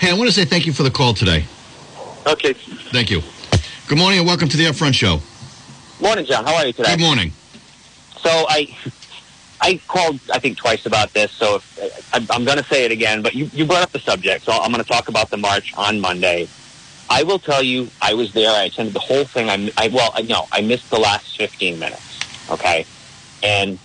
Hey, 0.00 0.10
I 0.10 0.14
want 0.14 0.28
to 0.28 0.32
say 0.32 0.46
thank 0.46 0.64
you 0.64 0.72
for 0.72 0.84
the 0.84 0.90
call 0.90 1.12
today. 1.12 1.44
Okay. 2.26 2.54
Thank 2.54 3.10
you. 3.10 3.22
Good 3.88 3.98
morning 3.98 4.18
and 4.18 4.26
welcome 4.26 4.48
to 4.48 4.56
the 4.56 4.64
Upfront 4.64 4.94
Show. 4.94 5.20
Morning, 6.04 6.24
John. 6.26 6.44
How 6.44 6.56
are 6.56 6.66
you 6.66 6.72
today? 6.72 6.96
Good 6.96 7.00
morning. 7.02 7.30
So 8.18 8.30
I, 8.48 8.74
I 9.60 9.80
called 9.86 10.18
I 10.32 10.40
think 10.40 10.56
twice 10.58 10.86
about 10.86 11.12
this. 11.12 11.30
So 11.30 11.56
if, 11.56 12.10
I, 12.12 12.26
I'm 12.30 12.44
going 12.44 12.58
to 12.58 12.64
say 12.64 12.84
it 12.84 12.90
again, 12.90 13.22
but 13.22 13.34
you, 13.34 13.48
you 13.52 13.64
brought 13.64 13.82
up 13.82 13.92
the 13.92 14.00
subject, 14.00 14.44
so 14.44 14.52
I'm 14.52 14.72
going 14.72 14.82
to 14.82 14.88
talk 14.88 15.08
about 15.08 15.30
the 15.30 15.36
march 15.36 15.72
on 15.76 16.00
Monday. 16.00 16.48
I 17.08 17.22
will 17.22 17.38
tell 17.38 17.62
you, 17.62 17.88
I 18.02 18.14
was 18.14 18.32
there. 18.32 18.50
I 18.50 18.64
attended 18.64 18.92
the 18.94 18.98
whole 19.00 19.24
thing. 19.24 19.48
I, 19.48 19.70
I 19.76 19.88
well, 19.88 20.10
I, 20.14 20.22
no, 20.22 20.46
I 20.50 20.62
missed 20.62 20.90
the 20.90 20.98
last 20.98 21.36
15 21.38 21.78
minutes. 21.78 22.02
Okay, 22.50 22.84
and 23.42 23.78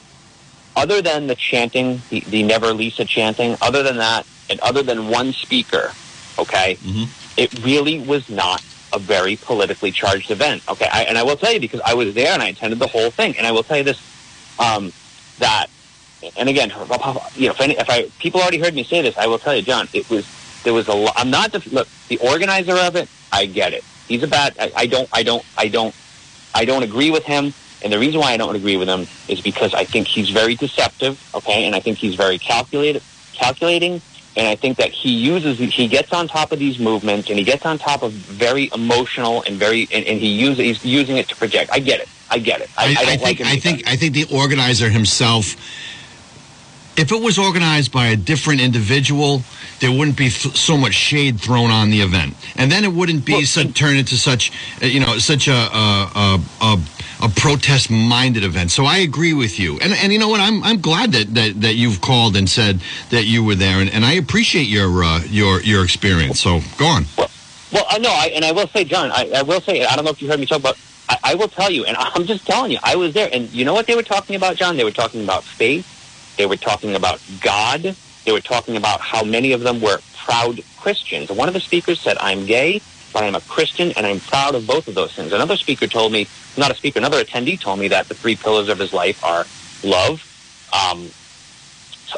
other 0.76 1.02
than 1.04 1.28
the 1.28 1.36
chanting, 1.36 2.02
the, 2.10 2.22
the 2.22 2.42
Never 2.44 2.74
Lisa 2.74 3.06
chanting, 3.06 3.56
other 3.62 3.84
than 3.84 3.98
that, 3.98 4.26
and 4.50 4.60
other 4.62 4.82
than 4.82 5.10
one 5.10 5.34
speaker, 5.34 5.92
okay, 6.40 6.76
Mhm. 6.82 7.08
It 7.42 7.66
really 7.66 8.00
was 8.00 8.30
not 8.30 8.64
a 8.94 9.00
very 9.00 9.36
politically 9.36 9.92
charged 9.92 10.30
event. 10.30 10.62
Okay, 10.70 10.88
I, 10.92 11.04
and 11.04 11.18
I 11.18 11.24
will 11.24 11.36
tell 11.36 11.52
you 11.52 11.60
because 11.60 11.82
I 11.82 11.96
was 11.96 12.14
there 12.14 12.34
and 12.34 12.42
I 12.42 12.50
attended 12.50 12.78
the 12.78 12.88
whole 12.88 13.10
thing, 13.10 13.36
and 13.38 13.48
I 13.48 13.52
will 13.52 13.64
tell 13.64 13.78
you 13.78 13.84
this, 13.84 14.00
um, 14.60 14.94
that, 15.40 15.68
and 16.38 16.48
again, 16.48 16.70
you 16.70 17.48
know, 17.48 17.54
if, 17.54 17.62
any, 17.62 17.78
if 17.78 17.90
I 17.90 18.04
people 18.20 18.42
already 18.42 18.60
heard 18.60 18.76
me 18.76 18.84
say 18.84 19.02
this, 19.02 19.18
I 19.18 19.26
will 19.26 19.40
tell 19.40 19.56
you, 19.56 19.64
John, 19.64 19.88
it 19.92 20.08
was 20.08 20.28
there 20.64 20.74
was 20.74 20.88
a 20.88 20.94
lot. 20.94 21.14
I'm 21.18 21.32
not 21.32 21.52
the 21.52 21.68
look 21.72 21.88
the 22.10 22.20
organizer 22.20 22.76
of 22.76 22.96
it. 22.96 23.10
I 23.32 23.48
get 23.48 23.74
it. 23.74 23.84
He's 24.08 24.22
a 24.22 24.28
bad. 24.28 24.56
I, 24.60 24.72
I 24.76 24.86
don't. 24.86 25.10
I 25.12 25.24
don't. 25.24 25.44
I 25.58 25.68
don't. 25.68 25.96
I 26.54 26.66
don't 26.66 26.84
agree 26.84 27.10
with 27.10 27.24
him. 27.24 27.54
And 27.84 27.92
the 27.92 27.98
reason 27.98 28.20
why 28.20 28.34
I 28.34 28.38
don't 28.38 28.56
agree 28.56 28.78
with 28.78 28.88
him 28.88 29.08
is 29.28 29.42
because 29.42 29.74
I 29.74 29.86
think 29.86 30.08
he's 30.08 30.30
very 30.30 30.54
deceptive. 30.54 31.18
Okay, 31.34 31.66
and 31.66 31.76
I 31.76 31.80
think 31.80 31.98
he's 31.98 32.14
very 32.14 32.38
calculated, 32.38 33.02
calculating. 33.34 34.00
And 34.38 34.48
I 34.48 34.56
think 34.56 34.78
that 34.78 34.92
he 34.92 35.12
uses, 35.12 35.60
he 35.60 35.88
gets 35.88 36.14
on 36.14 36.28
top 36.28 36.54
of 36.54 36.60
these 36.60 36.80
movements, 36.80 37.30
and 37.30 37.38
he 37.38 37.44
gets 37.44 37.66
on 37.66 37.78
top 37.78 38.02
of 38.02 38.14
very 38.14 38.70
emotional 38.74 39.44
and 39.44 39.58
very, 39.58 39.90
and, 39.92 40.06
and 40.06 40.20
he 40.20 40.30
uses, 40.30 40.60
he's 40.60 40.86
using 40.86 41.18
it 41.18 41.28
to 41.30 41.36
project. 41.36 41.70
I 41.74 41.80
get 41.80 42.00
it. 42.00 42.08
I 42.32 42.40
get 42.40 42.62
it. 42.62 42.70
I, 42.78 42.96
I, 42.98 43.06
don't 43.06 43.20
think 43.20 43.40
like. 43.40 43.42
I 43.42 43.56
think 43.58 43.88
I 43.88 43.96
think 43.98 44.14
the 44.14 44.26
organizer 44.34 44.90
himself. 44.90 45.56
If 46.98 47.12
it 47.12 47.22
was 47.22 47.38
organized 47.38 47.92
by 47.92 48.08
a 48.08 48.16
different 48.16 48.62
individual, 48.62 49.44
there 49.80 49.92
wouldn't 49.92 50.18
be 50.18 50.30
th- 50.30 50.56
so 50.56 50.78
much 50.78 50.94
shade 50.94 51.40
thrown 51.40 51.72
on 51.72 51.90
the 51.90 52.02
event, 52.02 52.36
and 52.56 52.72
then 52.72 52.86
it 52.86 52.94
wouldn't 52.94 53.26
be 53.26 53.34
Well, 53.34 53.42
such, 53.44 53.74
turn 53.74 53.98
into 53.98 54.16
such, 54.16 54.52
uh, 54.82 54.86
you 54.86 55.00
know, 55.02 55.18
such 55.18 55.48
a 55.48 55.54
a, 55.54 56.12
a, 56.16 56.42
a, 56.62 56.80
a 57.22 57.30
protest-minded 57.30 58.44
event. 58.44 58.72
So 58.72 58.86
I 58.86 58.98
agree 58.98 59.34
with 59.34 59.60
you, 59.60 59.80
and 59.80 59.94
and 59.94 60.12
you 60.12 60.20
know 60.20 60.30
what? 60.30 60.40
I'm 60.40 60.64
I'm 60.64 60.82
glad 60.82 61.12
that 61.14 61.34
that, 61.36 61.62
that 61.62 61.76
you've 61.76 62.02
called 62.02 62.36
and 62.36 62.50
said 62.50 62.82
that 63.10 63.26
you 63.26 63.44
were 63.44 63.56
there, 63.56 63.80
and, 63.80 63.90
and 63.90 64.04
I 64.06 64.14
appreciate 64.14 64.68
your 64.68 65.04
uh, 65.04 65.24
your 65.26 65.62
your 65.62 65.84
experience. 65.84 66.40
So 66.40 66.62
go 66.78 66.86
on. 66.86 67.06
Well, 67.72 67.86
I 67.90 68.00
know, 68.00 68.12
I, 68.12 68.28
and 68.36 68.44
I 68.44 68.52
will 68.52 68.68
say, 68.68 68.84
John, 68.84 69.12
I, 69.12 69.32
I 69.34 69.42
will 69.44 69.62
say, 69.62 69.86
I 69.86 69.96
don't 69.96 70.04
know 70.04 70.12
if 70.12 70.22
you 70.22 70.28
heard 70.28 70.40
me 70.40 70.46
talk 70.46 70.60
about, 70.60 70.78
I, 71.08 71.18
I 71.24 71.36
will 71.36 71.48
tell 71.48 71.72
you, 71.72 71.86
and 71.86 71.96
I'm 72.00 72.26
just 72.26 72.46
telling 72.46 72.72
you, 72.72 72.80
I 72.84 72.96
was 72.96 73.14
there, 73.14 73.30
and 73.32 73.50
you 73.52 73.64
know 73.66 73.74
what 73.74 73.88
they 73.88 73.96
were 73.96 74.04
talking 74.04 74.36
about, 74.36 74.58
John? 74.58 74.76
They 74.76 74.84
were 74.84 74.92
talking 74.92 75.24
about 75.24 75.44
faith, 75.44 75.88
they 76.38 76.46
were 76.46 76.58
talking 76.58 76.96
about 76.96 77.22
God, 77.40 77.96
they 78.26 78.32
were 78.32 78.42
talking 78.42 78.76
about 78.76 79.00
how 79.00 79.24
many 79.24 79.54
of 79.54 79.62
them 79.62 79.80
were 79.80 80.00
proud 80.26 80.62
Christians. 80.78 81.32
One 81.32 81.48
of 81.48 81.54
the 81.54 81.60
speakers 81.60 82.00
said, 82.00 82.18
I'm 82.20 82.46
gay, 82.46 82.82
but 83.14 83.24
I'm 83.24 83.36
a 83.36 83.42
Christian, 83.42 83.92
and 83.94 84.06
I'm 84.06 84.22
proud 84.22 84.56
of 84.56 84.68
both 84.68 84.88
of 84.88 84.96
those 84.96 85.14
things. 85.16 85.34
Another 85.34 85.58
speaker 85.58 85.88
told 85.88 86.12
me, 86.12 86.30
not 86.58 86.72
a 86.72 86.76
speaker, 86.76 87.00
another 87.00 87.24
attendee 87.24 87.60
told 87.60 87.80
me 87.80 87.90
that 87.90 88.10
the 88.10 88.16
three 88.16 88.38
pillars 88.38 88.70
of 88.70 88.80
his 88.80 88.94
life 88.94 89.18
are 89.24 89.48
love, 89.84 90.20
um, 90.74 91.14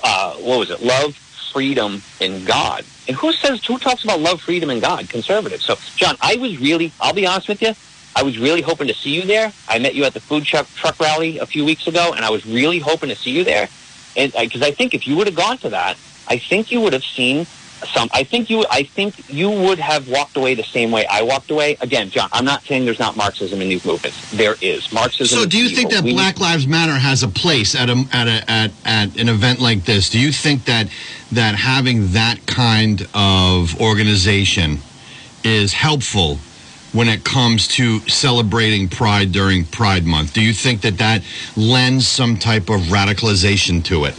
uh, 0.04 0.36
what 0.38 0.60
was 0.60 0.72
it? 0.72 0.82
Love, 0.82 1.16
freedom, 1.54 2.04
and 2.20 2.46
God. 2.46 2.88
And 3.08 3.18
who 3.18 3.34
says 3.34 3.62
who 3.68 3.80
talks 3.80 4.04
about 4.04 4.20
love, 4.22 4.42
freedom, 4.42 4.70
and 4.70 4.82
God? 4.82 5.10
Conservatives. 5.10 5.66
So, 5.66 5.78
John, 5.98 6.18
I 6.22 6.36
was 6.38 6.58
really, 6.60 6.96
I'll 7.00 7.14
be 7.14 7.28
honest 7.28 7.50
with 7.50 7.62
you, 7.62 7.76
I 8.16 8.24
was 8.24 8.38
really 8.40 8.62
hoping 8.62 8.88
to 8.88 8.96
see 8.96 9.12
you 9.12 9.24
there. 9.24 9.54
I 9.68 9.80
met 9.80 9.96
you 9.96 10.04
at 10.06 10.14
the 10.14 10.22
food 10.22 10.46
truck 10.46 10.74
truck 10.76 11.00
rally 11.00 11.40
a 11.40 11.48
few 11.48 11.66
weeks 11.66 11.88
ago, 11.88 12.14
and 12.16 12.26
I 12.26 12.30
was 12.32 12.46
really 12.46 12.80
hoping 12.80 13.10
to 13.10 13.16
see 13.16 13.32
you 13.32 13.44
there. 13.44 13.70
And 14.16 14.34
because 14.40 14.62
I 14.62 14.72
think 14.72 14.94
if 14.94 15.08
you 15.08 15.16
would 15.18 15.28
have 15.28 15.36
gone 15.36 15.60
to 15.60 15.70
that, 15.70 16.00
I 16.28 16.40
think 16.50 16.72
you 16.72 16.82
would 16.82 16.94
have 16.94 17.04
seen 17.16 17.48
some. 17.88 18.10
I 18.14 18.24
think 18.24 18.50
you, 18.50 18.66
I 18.70 18.84
think 18.84 19.30
you 19.30 19.50
would 19.50 19.80
have 19.80 20.08
walked 20.10 20.38
away 20.38 20.56
the 20.56 20.64
same 20.64 20.92
way 20.92 21.06
I 21.08 21.22
walked 21.22 21.52
away. 21.52 21.78
Again, 21.82 22.10
John, 22.10 22.30
I'm 22.32 22.46
not 22.46 22.64
saying 22.64 22.86
there's 22.86 23.00
not 23.00 23.16
Marxism 23.16 23.62
in 23.62 23.70
these 23.70 23.86
movements. 23.86 24.30
There 24.32 24.56
is 24.62 24.92
Marxism. 24.92 25.40
So, 25.40 25.46
do 25.46 25.58
you 25.58 25.70
think 25.76 25.92
that 25.92 26.04
We- 26.04 26.14
Black 26.14 26.40
Lives 26.40 26.68
Matter 26.68 26.94
has 26.94 27.24
a 27.24 27.28
place 27.28 27.76
at 27.76 27.90
a 27.90 28.06
at 28.12 28.28
a 28.28 28.52
at, 28.52 28.72
at 28.86 29.18
an 29.18 29.30
event 29.30 29.60
like 29.60 29.86
this? 29.86 30.10
Do 30.10 30.20
you 30.20 30.32
think 30.32 30.66
that 30.66 30.88
that 31.32 31.56
having 31.56 32.12
that 32.14 32.46
kind 32.46 33.08
of 33.14 33.80
organization 33.82 34.80
is 35.44 35.74
helpful 35.74 36.38
when 36.94 37.10
it 37.10 37.24
comes 37.24 37.68
to 37.68 38.00
celebrating 38.02 38.88
Pride 38.88 39.32
during 39.32 39.66
Pride 39.66 40.06
Month? 40.06 40.34
Do 40.34 40.42
you 40.42 40.54
think 40.54 40.82
that 40.82 40.98
that 41.00 41.24
lends 41.58 42.08
some 42.08 42.38
type 42.38 42.70
of 42.70 42.82
radicalization 42.82 43.84
to 43.86 44.06
it? 44.06 44.16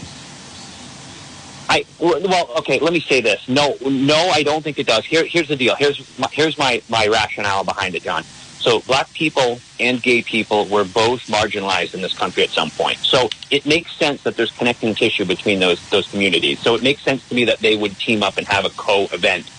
I 1.69 1.85
well, 1.99 2.51
okay. 2.59 2.79
Let 2.79 2.93
me 2.93 3.01
say 3.01 3.21
this. 3.21 3.49
No, 3.49 3.77
no, 3.81 4.17
I 4.17 4.43
don't 4.43 4.63
think 4.63 4.79
it 4.79 4.87
does. 4.87 5.05
Here, 5.05 5.25
here's 5.25 5.49
the 5.49 5.57
deal. 5.57 5.75
Here's 5.77 6.19
my, 6.19 6.29
here's 6.33 6.59
my 6.59 6.83
my 6.89 7.07
rationale 7.07 7.65
behind 7.65 7.95
it, 7.95 8.03
John. 8.03 8.23
So, 8.59 8.81
black 8.81 9.13
people 9.13 9.61
and 9.79 10.03
gay 10.03 10.23
people 10.23 10.65
were 10.67 10.85
both 10.85 11.21
marginalized 11.27 11.93
in 11.93 12.01
this 12.01 12.15
country 12.15 12.45
at 12.45 12.51
some 12.51 12.71
point. 12.71 12.97
So, 12.99 13.29
it 13.51 13.67
makes 13.67 13.95
sense 13.99 14.23
that 14.23 14.37
there's 14.37 14.53
connecting 14.53 14.95
tissue 14.95 15.25
between 15.25 15.61
those 15.61 15.87
those 15.91 16.09
communities. 16.09 16.61
So, 16.61 16.75
it 16.75 16.83
makes 16.83 17.03
sense 17.03 17.29
to 17.29 17.35
me 17.35 17.45
that 17.45 17.59
they 17.59 17.77
would 17.77 17.99
team 17.99 18.23
up 18.23 18.39
and 18.39 18.47
have 18.47 18.65
a 18.65 18.71
co-event. 18.71 19.51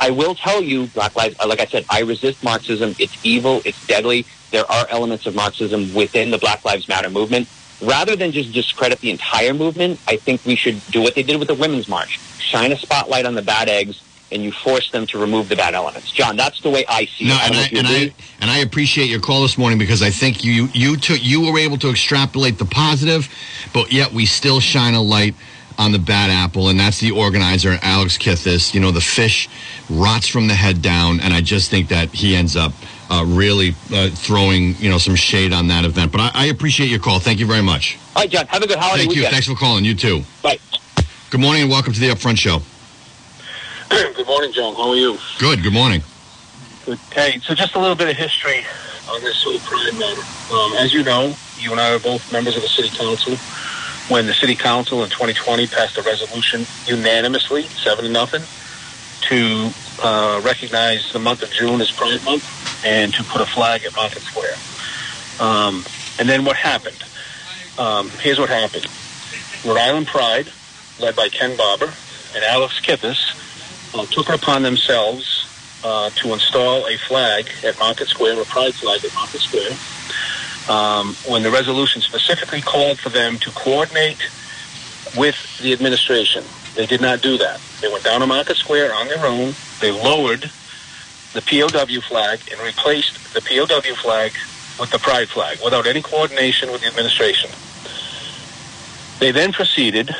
I 0.00 0.10
will 0.10 0.34
tell 0.34 0.62
you, 0.62 0.86
Black 0.88 1.16
Lives. 1.16 1.36
Uh, 1.40 1.46
like 1.46 1.60
I 1.60 1.66
said, 1.66 1.86
I 1.88 2.00
resist 2.00 2.42
Marxism. 2.44 2.94
It's 2.98 3.16
evil. 3.24 3.62
It's 3.64 3.86
deadly. 3.86 4.26
There 4.50 4.70
are 4.70 4.86
elements 4.90 5.26
of 5.26 5.34
Marxism 5.34 5.94
within 5.94 6.30
the 6.30 6.38
Black 6.38 6.64
Lives 6.64 6.88
Matter 6.88 7.10
movement 7.10 7.48
rather 7.80 8.16
than 8.16 8.32
just 8.32 8.52
discredit 8.52 9.00
the 9.00 9.10
entire 9.10 9.54
movement, 9.54 10.00
I 10.08 10.16
think 10.16 10.44
we 10.44 10.56
should 10.56 10.84
do 10.90 11.02
what 11.02 11.14
they 11.14 11.22
did 11.22 11.38
with 11.38 11.48
the 11.48 11.54
Women's 11.54 11.88
March. 11.88 12.18
Shine 12.40 12.72
a 12.72 12.76
spotlight 12.76 13.26
on 13.26 13.34
the 13.34 13.42
bad 13.42 13.68
eggs, 13.68 14.02
and 14.32 14.42
you 14.42 14.52
force 14.52 14.90
them 14.90 15.06
to 15.08 15.18
remove 15.18 15.48
the 15.48 15.56
bad 15.56 15.74
elements. 15.74 16.10
John, 16.10 16.36
that's 16.36 16.60
the 16.60 16.70
way 16.70 16.84
I 16.88 17.06
see 17.06 17.28
No, 17.28 17.34
it. 17.34 17.40
I 17.40 17.46
and 17.46 17.56
I, 17.56 17.62
and 17.62 17.86
agree. 17.86 17.96
I 18.10 18.14
and 18.40 18.50
I 18.50 18.58
appreciate 18.58 19.08
your 19.08 19.20
call 19.20 19.42
this 19.42 19.56
morning 19.58 19.78
because 19.78 20.02
I 20.02 20.10
think 20.10 20.44
you 20.44 20.68
you 20.72 20.96
took 20.96 21.22
you 21.22 21.40
were 21.50 21.58
able 21.58 21.78
to 21.78 21.90
extrapolate 21.90 22.58
the 22.58 22.64
positive, 22.66 23.28
but 23.72 23.92
yet 23.92 24.12
we 24.12 24.26
still 24.26 24.60
shine 24.60 24.94
a 24.94 25.02
light 25.02 25.34
on 25.78 25.92
the 25.92 25.98
bad 25.98 26.28
apple, 26.30 26.68
and 26.68 26.78
that's 26.78 26.98
the 26.98 27.12
organizer 27.12 27.78
Alex 27.82 28.18
Kithes. 28.18 28.74
You 28.74 28.80
know, 28.80 28.90
the 28.90 29.00
fish 29.00 29.48
rots 29.88 30.26
from 30.26 30.48
the 30.48 30.54
head 30.54 30.82
down, 30.82 31.20
and 31.20 31.32
I 31.32 31.40
just 31.40 31.70
think 31.70 31.88
that 31.88 32.08
he 32.10 32.34
ends 32.34 32.56
up 32.56 32.72
uh, 33.10 33.24
really 33.26 33.74
uh, 33.92 34.10
throwing 34.10 34.74
you 34.76 34.90
know 34.90 34.98
some 34.98 35.14
shade 35.14 35.52
on 35.52 35.68
that 35.68 35.84
event. 35.84 36.12
But 36.12 36.20
I, 36.20 36.30
I 36.34 36.44
appreciate 36.46 36.90
your 36.90 37.00
call. 37.00 37.18
Thank 37.20 37.40
you 37.40 37.46
very 37.46 37.62
much. 37.62 37.98
All 38.14 38.22
right, 38.22 38.30
John, 38.30 38.46
have 38.46 38.62
a 38.62 38.66
good 38.66 38.78
holiday 38.78 39.04
Thank 39.04 39.14
you. 39.14 39.22
weekend. 39.22 39.32
Thanks 39.32 39.46
for 39.46 39.54
calling. 39.54 39.84
You 39.84 39.94
too. 39.94 40.22
Bye. 40.42 40.58
Good 41.30 41.40
morning 41.40 41.62
and 41.62 41.70
welcome 41.70 41.92
to 41.92 42.00
the 42.00 42.08
Upfront 42.08 42.38
Show. 42.38 42.60
Good 44.14 44.26
morning, 44.26 44.52
John. 44.52 44.74
How 44.74 44.90
are 44.90 44.96
you? 44.96 45.18
Good. 45.38 45.62
Good 45.62 45.72
morning. 45.72 46.02
Good. 46.84 46.98
Hey, 47.12 47.38
so 47.42 47.54
just 47.54 47.74
a 47.74 47.78
little 47.78 47.96
bit 47.96 48.08
of 48.08 48.16
history 48.16 48.64
on 49.10 49.20
this 49.22 49.42
whole 49.42 49.58
Pride 49.60 49.98
matter. 49.98 50.22
Um, 50.52 50.72
as 50.78 50.92
you 50.92 51.02
know, 51.02 51.34
you 51.58 51.72
and 51.72 51.80
I 51.80 51.94
are 51.94 51.98
both 51.98 52.30
members 52.32 52.56
of 52.56 52.62
the 52.62 52.68
City 52.68 52.88
Council. 52.88 53.36
When 54.12 54.26
the 54.26 54.32
City 54.32 54.54
Council 54.54 55.02
in 55.04 55.10
2020 55.10 55.66
passed 55.66 55.98
a 55.98 56.02
resolution 56.02 56.64
unanimously, 56.86 57.62
seven 57.64 58.06
to 58.06 58.10
nothing, 58.10 58.42
to 59.28 59.70
uh, 60.02 60.40
recognize 60.44 61.12
the 61.12 61.18
month 61.18 61.42
of 61.42 61.50
June 61.50 61.80
as 61.80 61.90
Pride 61.90 62.24
Month 62.24 62.84
and 62.84 63.12
to 63.14 63.24
put 63.24 63.40
a 63.40 63.46
flag 63.46 63.84
at 63.84 63.94
Market 63.96 64.22
Square. 64.22 64.56
Um, 65.40 65.84
and 66.18 66.28
then 66.28 66.44
what 66.44 66.56
happened? 66.56 67.02
Um, 67.78 68.10
here's 68.20 68.38
what 68.38 68.48
happened. 68.48 68.86
Rhode 69.64 69.78
Island 69.78 70.06
Pride, 70.06 70.50
led 70.98 71.14
by 71.14 71.28
Ken 71.28 71.56
Barber 71.56 71.92
and 72.34 72.44
Alex 72.44 72.80
Kithes, 72.80 73.34
uh, 73.94 74.06
took 74.06 74.28
it 74.28 74.34
upon 74.34 74.62
themselves 74.62 75.46
uh, 75.84 76.10
to 76.10 76.32
install 76.32 76.86
a 76.86 76.96
flag 76.96 77.48
at 77.64 77.78
Market 77.78 78.08
Square, 78.08 78.40
a 78.40 78.44
pride 78.44 78.74
flag 78.74 79.04
at 79.04 79.14
Market 79.14 79.40
Square, 79.40 79.72
um, 80.68 81.14
when 81.26 81.42
the 81.42 81.50
resolution 81.50 82.02
specifically 82.02 82.60
called 82.60 82.98
for 82.98 83.10
them 83.10 83.38
to 83.38 83.50
coordinate 83.50 84.18
with 85.16 85.58
the 85.58 85.72
administration. 85.72 86.44
They 86.74 86.86
did 86.86 87.00
not 87.00 87.22
do 87.22 87.38
that. 87.38 87.60
They 87.80 87.88
went 87.88 88.04
down 88.04 88.20
to 88.20 88.26
Market 88.26 88.56
Square 88.56 88.94
on 88.94 89.08
their 89.08 89.24
own. 89.24 89.54
They 89.80 89.90
lowered 89.90 90.50
the 91.32 91.42
POW 91.42 92.00
flag 92.00 92.40
and 92.50 92.60
replaced 92.60 93.34
the 93.34 93.40
POW 93.40 93.94
flag 93.94 94.32
with 94.80 94.90
the 94.90 94.98
pride 94.98 95.28
flag 95.28 95.58
without 95.62 95.86
any 95.86 96.02
coordination 96.02 96.72
with 96.72 96.80
the 96.80 96.88
administration. 96.88 97.50
They 99.18 99.32
then 99.32 99.52
proceeded, 99.52 100.14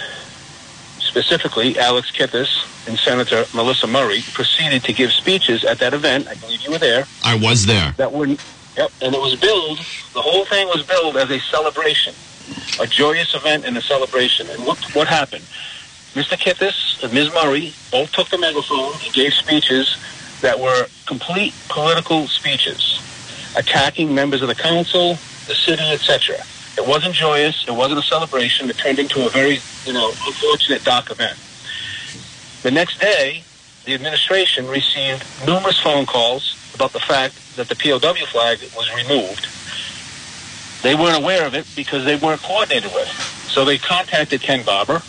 specifically 0.99 1.79
Alex 1.79 2.11
Kithes 2.11 2.65
and 2.89 2.99
Senator 2.99 3.47
Melissa 3.55 3.87
Murray, 3.87 4.23
proceeded 4.33 4.85
to 4.85 4.93
give 4.93 5.13
speeches 5.13 5.65
at 5.65 5.79
that 5.79 5.95
event. 5.95 6.29
I 6.29 6.35
believe 6.35 6.63
you 6.63 6.71
were 6.73 6.79
there. 6.79 7.07
I 7.25 7.37
was 7.37 7.67
there. 7.67 7.95
That 7.97 8.13
were, 8.13 8.27
yep, 8.27 8.91
and 9.01 9.15
it 9.15 9.21
was 9.21 9.37
billed. 9.37 9.79
The 10.15 10.23
whole 10.23 10.45
thing 10.45 10.67
was 10.69 10.85
billed 10.85 11.17
as 11.17 11.31
a 11.31 11.39
celebration, 11.39 12.15
a 12.81 12.87
joyous 12.87 13.35
event 13.35 13.65
and 13.65 13.77
a 13.77 13.83
celebration. 13.83 14.49
And 14.51 14.65
what 14.67 14.79
what 14.95 15.07
happened? 15.07 15.45
Mr. 16.15 16.39
Kithes 16.39 17.03
and 17.03 17.13
Ms. 17.13 17.33
Murray 17.35 17.75
both 17.91 18.11
took 18.13 18.29
the 18.29 18.39
megaphone 18.39 18.93
and 19.05 19.13
gave 19.13 19.33
speeches 19.35 19.97
that 20.41 20.59
were 20.59 20.87
complete 21.07 21.55
political 21.69 22.27
speeches, 22.27 23.01
attacking 23.57 24.15
members 24.15 24.43
of 24.43 24.49
the 24.49 24.55
council, 24.55 25.15
the 25.47 25.55
city, 25.55 25.85
etc. 25.91 26.37
It 26.77 26.87
wasn't 26.87 27.15
joyous. 27.15 27.67
It 27.67 27.75
wasn't 27.75 28.01
a 28.01 28.03
celebration. 28.03 28.71
It 28.71 28.79
turned 28.79 28.99
into 28.99 29.27
a 29.27 29.31
very, 29.31 29.59
you 29.85 29.93
know, 29.93 30.11
unfortunate 30.27 30.85
dark 30.85 31.11
event. 31.11 31.37
The 32.63 32.71
next 32.71 33.01
day, 33.01 33.43
the 33.85 33.95
administration 33.95 34.67
received 34.69 35.25
numerous 35.47 35.79
phone 35.81 36.07
calls 36.07 36.57
about 36.75 36.93
the 36.93 37.01
fact 37.01 37.57
that 37.57 37.69
the 37.69 37.75
POW 37.75 38.15
flag 38.27 38.61
was 38.77 38.93
removed. 38.95 39.47
They 40.83 40.95
weren't 40.95 41.23
aware 41.23 41.47
of 41.47 41.55
it 41.55 41.67
because 41.75 42.05
they 42.05 42.17
weren't 42.17 42.43
coordinated 42.43 42.93
with. 42.95 43.09
So 43.49 43.65
they 43.65 43.79
contacted 43.79 44.41
Ken 44.41 44.65
Barber 44.65 45.03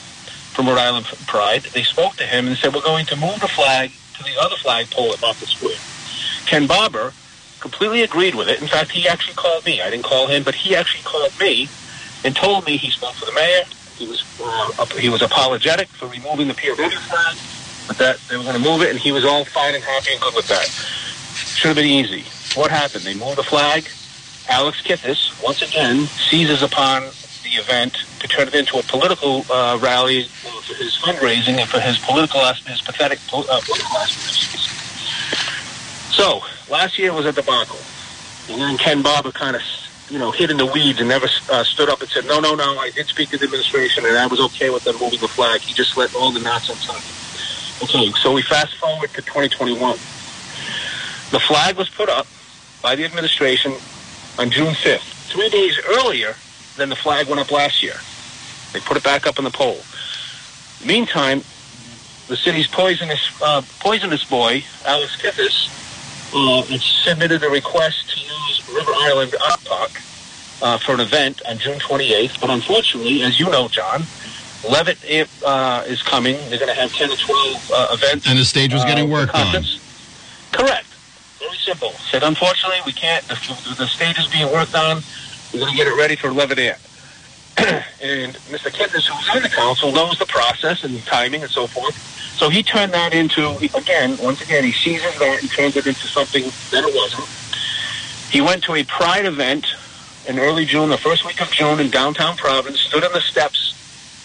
from 0.59 0.67
Rhode 0.67 0.77
Island 0.77 1.05
Pride. 1.25 1.63
They 1.73 1.83
spoke 1.83 2.17
to 2.17 2.25
him 2.25 2.45
and 2.45 2.57
said, 2.57 2.73
we're 2.73 2.81
going 2.81 3.05
to 3.05 3.15
move 3.15 3.39
the 3.39 3.47
flag 3.47 3.91
to 4.17 4.23
the 4.25 4.37
other 4.41 4.57
flagpole 4.57 5.13
at 5.13 5.21
Market 5.21 5.47
Square. 5.47 5.77
Ken 6.47 6.67
Barber 6.67 7.13
completely 7.61 8.01
agreed 8.01 8.35
with 8.35 8.49
it. 8.49 8.61
In 8.61 8.67
fact, 8.67 8.91
he 8.91 9.07
actually 9.07 9.35
called 9.35 9.65
me. 9.65 9.81
I 9.81 9.89
didn't 9.89 10.03
call 10.03 10.27
him, 10.27 10.43
but 10.43 10.55
he 10.55 10.75
actually 10.75 11.03
called 11.03 11.31
me 11.39 11.69
and 12.25 12.35
told 12.35 12.65
me 12.65 12.75
he 12.75 12.91
spoke 12.91 13.15
to 13.15 13.25
the 13.25 13.31
mayor. 13.31 13.63
He 13.95 14.05
was 14.05 14.25
uh, 14.43 14.85
he 14.97 15.07
was 15.07 15.21
apologetic 15.21 15.87
for 15.87 16.09
removing 16.09 16.49
the 16.49 16.53
POW 16.53 16.75
flag, 16.75 17.37
but 17.87 17.97
that 17.97 18.17
they 18.27 18.35
were 18.35 18.43
going 18.43 18.61
to 18.61 18.61
move 18.61 18.81
it, 18.81 18.89
and 18.89 18.99
he 18.99 19.13
was 19.13 19.23
all 19.23 19.45
fine 19.45 19.75
and 19.75 19.83
happy 19.83 20.11
and 20.11 20.21
good 20.21 20.35
with 20.35 20.49
that. 20.49 20.67
Should 21.55 21.69
have 21.69 21.77
been 21.77 21.85
easy. 21.85 22.25
What 22.59 22.69
happened? 22.69 23.05
They 23.05 23.13
moved 23.13 23.37
the 23.37 23.43
flag. 23.43 23.87
Alex 24.49 24.81
Kithes, 24.81 25.41
once 25.41 25.61
again, 25.61 26.07
seizes 26.07 26.63
upon 26.63 27.03
the 27.49 27.61
event 27.61 27.97
to 28.19 28.27
turn 28.27 28.47
it 28.47 28.55
into 28.55 28.77
a 28.77 28.83
political 28.83 29.45
uh, 29.51 29.77
rally 29.81 30.23
for 30.23 30.73
his 30.75 30.95
fundraising 30.97 31.57
and 31.57 31.69
for 31.69 31.79
his 31.79 31.97
political, 31.99 32.41
his 32.41 32.81
pathetic 32.81 33.19
uh, 33.33 33.61
political 33.65 33.97
aspirations. 33.97 34.67
So, 36.13 36.41
last 36.69 36.99
year 36.99 37.13
was 37.13 37.25
a 37.25 37.31
debacle. 37.31 37.79
And 38.49 38.61
then 38.61 38.77
Ken 38.77 39.01
Barber 39.01 39.31
kind 39.31 39.55
of, 39.55 39.61
you 40.09 40.19
know, 40.19 40.31
hid 40.31 40.51
in 40.51 40.57
the 40.57 40.65
weeds 40.65 40.99
and 40.99 41.07
never 41.07 41.27
uh, 41.49 41.63
stood 41.63 41.89
up 41.89 42.01
and 42.01 42.09
said, 42.09 42.25
no, 42.25 42.39
no, 42.39 42.55
no, 42.55 42.77
I 42.77 42.91
did 42.91 43.07
speak 43.07 43.29
to 43.29 43.37
the 43.37 43.45
administration 43.45 44.05
and 44.05 44.17
I 44.17 44.27
was 44.27 44.39
okay 44.39 44.69
with 44.69 44.83
them 44.83 44.97
moving 44.99 45.19
the 45.19 45.27
flag. 45.27 45.61
He 45.61 45.73
just 45.73 45.97
let 45.97 46.13
all 46.15 46.31
the 46.31 46.41
nonsense 46.41 46.85
happen. 46.85 47.15
Okay, 47.83 48.11
so 48.21 48.33
we 48.33 48.41
fast 48.41 48.75
forward 48.75 49.09
to 49.11 49.21
2021. 49.21 49.93
The 51.31 51.39
flag 51.39 51.77
was 51.77 51.89
put 51.89 52.09
up 52.09 52.27
by 52.81 52.95
the 52.95 53.05
administration 53.05 53.73
on 54.37 54.49
June 54.49 54.73
5th, 54.73 55.29
three 55.29 55.49
days 55.49 55.79
earlier 55.87 56.35
than 56.79 56.89
the 56.89 56.95
flag 56.95 57.27
went 57.27 57.39
up 57.39 57.51
last 57.51 57.83
year. 57.83 57.95
They 58.73 58.79
put 58.79 58.97
it 58.97 59.03
back 59.03 59.27
up 59.27 59.37
on 59.37 59.43
the 59.43 59.51
pole. 59.51 59.79
Meantime, 60.83 61.41
the 62.27 62.37
city's 62.37 62.67
poisonous 62.67 63.19
uh, 63.41 63.61
poisonous 63.79 64.23
boy, 64.23 64.63
Alex 64.85 65.15
Kithes, 65.21 65.69
uh, 66.33 66.61
submitted 66.79 67.43
a 67.43 67.49
request 67.49 68.09
to 68.11 68.19
use 68.19 68.69
River 68.73 68.91
Island 68.95 69.35
Park 69.65 69.91
uh, 70.61 70.77
for 70.77 70.93
an 70.93 70.99
event 70.99 71.41
on 71.47 71.57
June 71.57 71.79
28th. 71.79 72.39
But 72.39 72.49
unfortunately, 72.49 73.23
as 73.23 73.39
you 73.39 73.49
know, 73.49 73.67
John, 73.67 74.03
Levitt 74.69 74.99
uh, 75.45 75.83
is 75.87 76.01
coming. 76.01 76.35
They're 76.49 76.59
going 76.59 76.73
to 76.73 76.79
have 76.79 76.93
10 76.93 77.09
to 77.09 77.17
12 77.17 77.71
uh, 77.73 77.87
events. 77.91 78.27
And 78.27 78.37
the 78.37 78.45
stage 78.45 78.73
was 78.73 78.85
getting 78.85 79.09
worked 79.09 79.35
on. 79.35 79.63
Correct. 80.51 80.85
Very 81.39 81.57
simple. 81.57 81.91
Said, 82.11 82.23
unfortunately, 82.23 82.79
we 82.85 82.91
can't. 82.91 83.25
The, 83.27 83.35
the 83.77 83.87
stage 83.87 84.19
is 84.19 84.27
being 84.27 84.51
worked 84.51 84.75
on. 84.75 85.01
We're 85.53 85.59
going 85.61 85.71
to 85.71 85.77
get 85.77 85.87
it 85.87 85.95
ready 85.97 86.15
for 86.15 86.31
Levitt 86.31 86.59
Air. 86.59 86.77
and 87.57 88.33
Mr. 88.49 88.71
Kithes, 88.71 89.07
who's 89.07 89.35
on 89.35 89.41
the 89.41 89.49
council, 89.49 89.91
knows 89.91 90.17
the 90.19 90.25
process 90.25 90.83
and 90.83 90.95
the 90.95 91.01
timing 91.01 91.41
and 91.41 91.51
so 91.51 91.67
forth. 91.67 91.95
So 92.37 92.49
he 92.49 92.63
turned 92.63 92.93
that 92.93 93.13
into, 93.13 93.49
again, 93.75 94.17
once 94.21 94.41
again, 94.41 94.63
he 94.63 94.71
seizes 94.71 95.17
that 95.19 95.41
and 95.41 95.51
turns 95.51 95.75
it 95.75 95.85
into 95.87 96.07
something 96.07 96.43
that 96.71 96.87
it 96.87 96.95
wasn't. 96.95 97.27
He 98.31 98.41
went 98.41 98.63
to 98.65 98.75
a 98.75 98.83
pride 98.83 99.25
event 99.25 99.65
in 100.27 100.39
early 100.39 100.65
June, 100.65 100.89
the 100.89 100.97
first 100.97 101.25
week 101.25 101.41
of 101.41 101.49
June 101.51 101.79
in 101.79 101.89
downtown 101.89 102.37
Providence, 102.37 102.79
stood 102.81 103.03
on 103.03 103.11
the 103.11 103.21
steps 103.21 103.75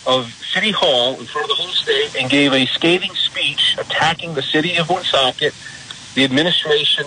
of 0.07 0.31
City 0.53 0.71
Hall 0.71 1.19
in 1.19 1.27
front 1.27 1.51
of 1.51 1.57
the 1.57 1.63
whole 1.63 1.73
state 1.73 2.15
and 2.21 2.31
gave 2.31 2.53
a 2.53 2.67
scathing 2.67 3.15
speech 3.15 3.75
attacking 3.79 4.35
the 4.35 4.43
city 4.43 4.77
of 4.77 4.89
Woonsocket, 4.91 5.55
the 6.15 6.25
administration, 6.25 7.07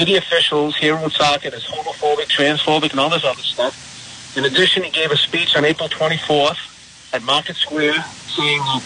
city 0.00 0.16
officials 0.16 0.74
here 0.76 0.94
in 0.94 1.02
Woonsocket 1.02 1.52
as 1.52 1.64
homophobic, 1.64 2.24
transphobic, 2.24 2.92
and 2.92 3.00
all 3.00 3.10
this 3.10 3.22
other 3.22 3.42
stuff. 3.42 4.34
In 4.34 4.46
addition, 4.46 4.82
he 4.82 4.90
gave 4.90 5.10
a 5.10 5.16
speech 5.16 5.56
on 5.56 5.66
April 5.66 5.90
24th 5.90 7.12
at 7.12 7.22
Market 7.22 7.56
Square 7.56 8.02
saying 8.02 8.58
that 8.60 8.82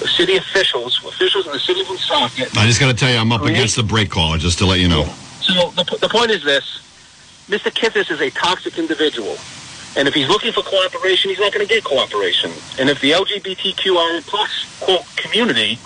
the 0.00 0.06
city 0.06 0.36
officials, 0.36 1.02
officials 1.02 1.46
in 1.46 1.52
the 1.52 1.58
city 1.58 1.80
of 1.80 1.88
Woonsocket... 1.88 2.54
I 2.58 2.66
just 2.66 2.78
got 2.78 2.88
to 2.88 2.94
tell 2.94 3.10
you, 3.10 3.16
I'm 3.16 3.32
up 3.32 3.40
create, 3.40 3.54
against 3.54 3.76
the 3.76 3.82
break 3.82 4.10
caller, 4.10 4.36
just 4.36 4.58
to 4.58 4.66
let 4.66 4.80
you 4.80 4.88
know. 4.88 5.04
So 5.40 5.70
the, 5.70 5.84
the 5.98 6.10
point 6.10 6.30
is 6.30 6.44
this. 6.44 6.82
Mr. 7.48 7.72
Kithes 7.72 8.10
is 8.10 8.20
a 8.20 8.28
toxic 8.30 8.78
individual. 8.78 9.38
And 9.96 10.06
if 10.08 10.12
he's 10.12 10.28
looking 10.28 10.52
for 10.52 10.62
cooperation, 10.62 11.30
he's 11.30 11.38
not 11.38 11.54
going 11.54 11.66
to 11.66 11.72
get 11.72 11.84
cooperation. 11.84 12.50
And 12.78 12.90
if 12.90 13.00
the 13.00 13.12
LGBTQI 13.12 14.26
plus, 14.26 14.80
quote, 14.80 15.06
community 15.16 15.78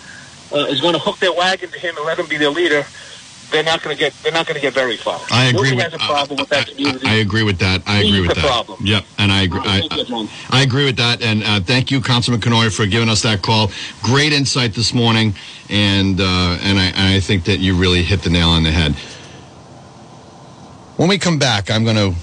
uh, 0.52 0.66
is 0.66 0.80
going 0.80 0.94
to 0.94 0.98
hook 0.98 1.18
their 1.18 1.32
wagon 1.32 1.70
to 1.70 1.78
him 1.78 1.96
and 1.96 2.06
let 2.06 2.18
him 2.18 2.26
be 2.26 2.38
their 2.38 2.50
leader, 2.50 2.84
they're 3.50 3.62
not 3.62 3.82
going 3.82 3.96
to 3.96 4.00
get 4.00 4.12
they're 4.22 4.32
not 4.32 4.46
going 4.46 4.56
to 4.56 4.60
get 4.60 4.74
very 4.74 4.96
far. 4.96 5.20
I 5.30 5.46
agree. 5.46 5.74
With, 5.74 5.84
has 5.84 5.94
a 5.94 5.98
problem 5.98 6.38
with 6.38 6.48
that 6.50 6.68
community. 6.68 7.06
I, 7.06 7.12
I, 7.12 7.14
agree 7.16 7.42
with 7.42 7.58
that. 7.58 7.82
I 7.86 7.98
agree 7.98 8.20
with 8.20 8.34
that. 8.34 8.44
Problem. 8.44 8.78
Yep, 8.84 9.04
and 9.18 9.32
I 9.32 9.42
agree. 9.42 9.60
I, 9.64 10.28
I, 10.50 10.62
agree 10.62 10.84
with 10.84 10.96
that. 10.96 11.22
And 11.22 11.42
uh, 11.42 11.60
thank 11.60 11.90
you, 11.90 12.00
Councilman 12.00 12.40
Kanoy, 12.40 12.74
for 12.74 12.86
giving 12.86 13.08
us 13.08 13.22
that 13.22 13.42
call. 13.42 13.70
Great 14.02 14.32
insight 14.32 14.74
this 14.74 14.92
morning, 14.92 15.34
and 15.70 16.20
uh, 16.20 16.58
and 16.62 16.78
I, 16.78 17.16
I 17.16 17.20
think 17.20 17.44
that 17.44 17.58
you 17.58 17.76
really 17.76 18.02
hit 18.02 18.22
the 18.22 18.30
nail 18.30 18.48
on 18.48 18.62
the 18.62 18.70
head. 18.70 18.94
When 20.96 21.08
we 21.08 21.18
come 21.18 21.38
back, 21.38 21.70
I'm 21.70 21.84
going 21.84 21.96
to 21.96 22.18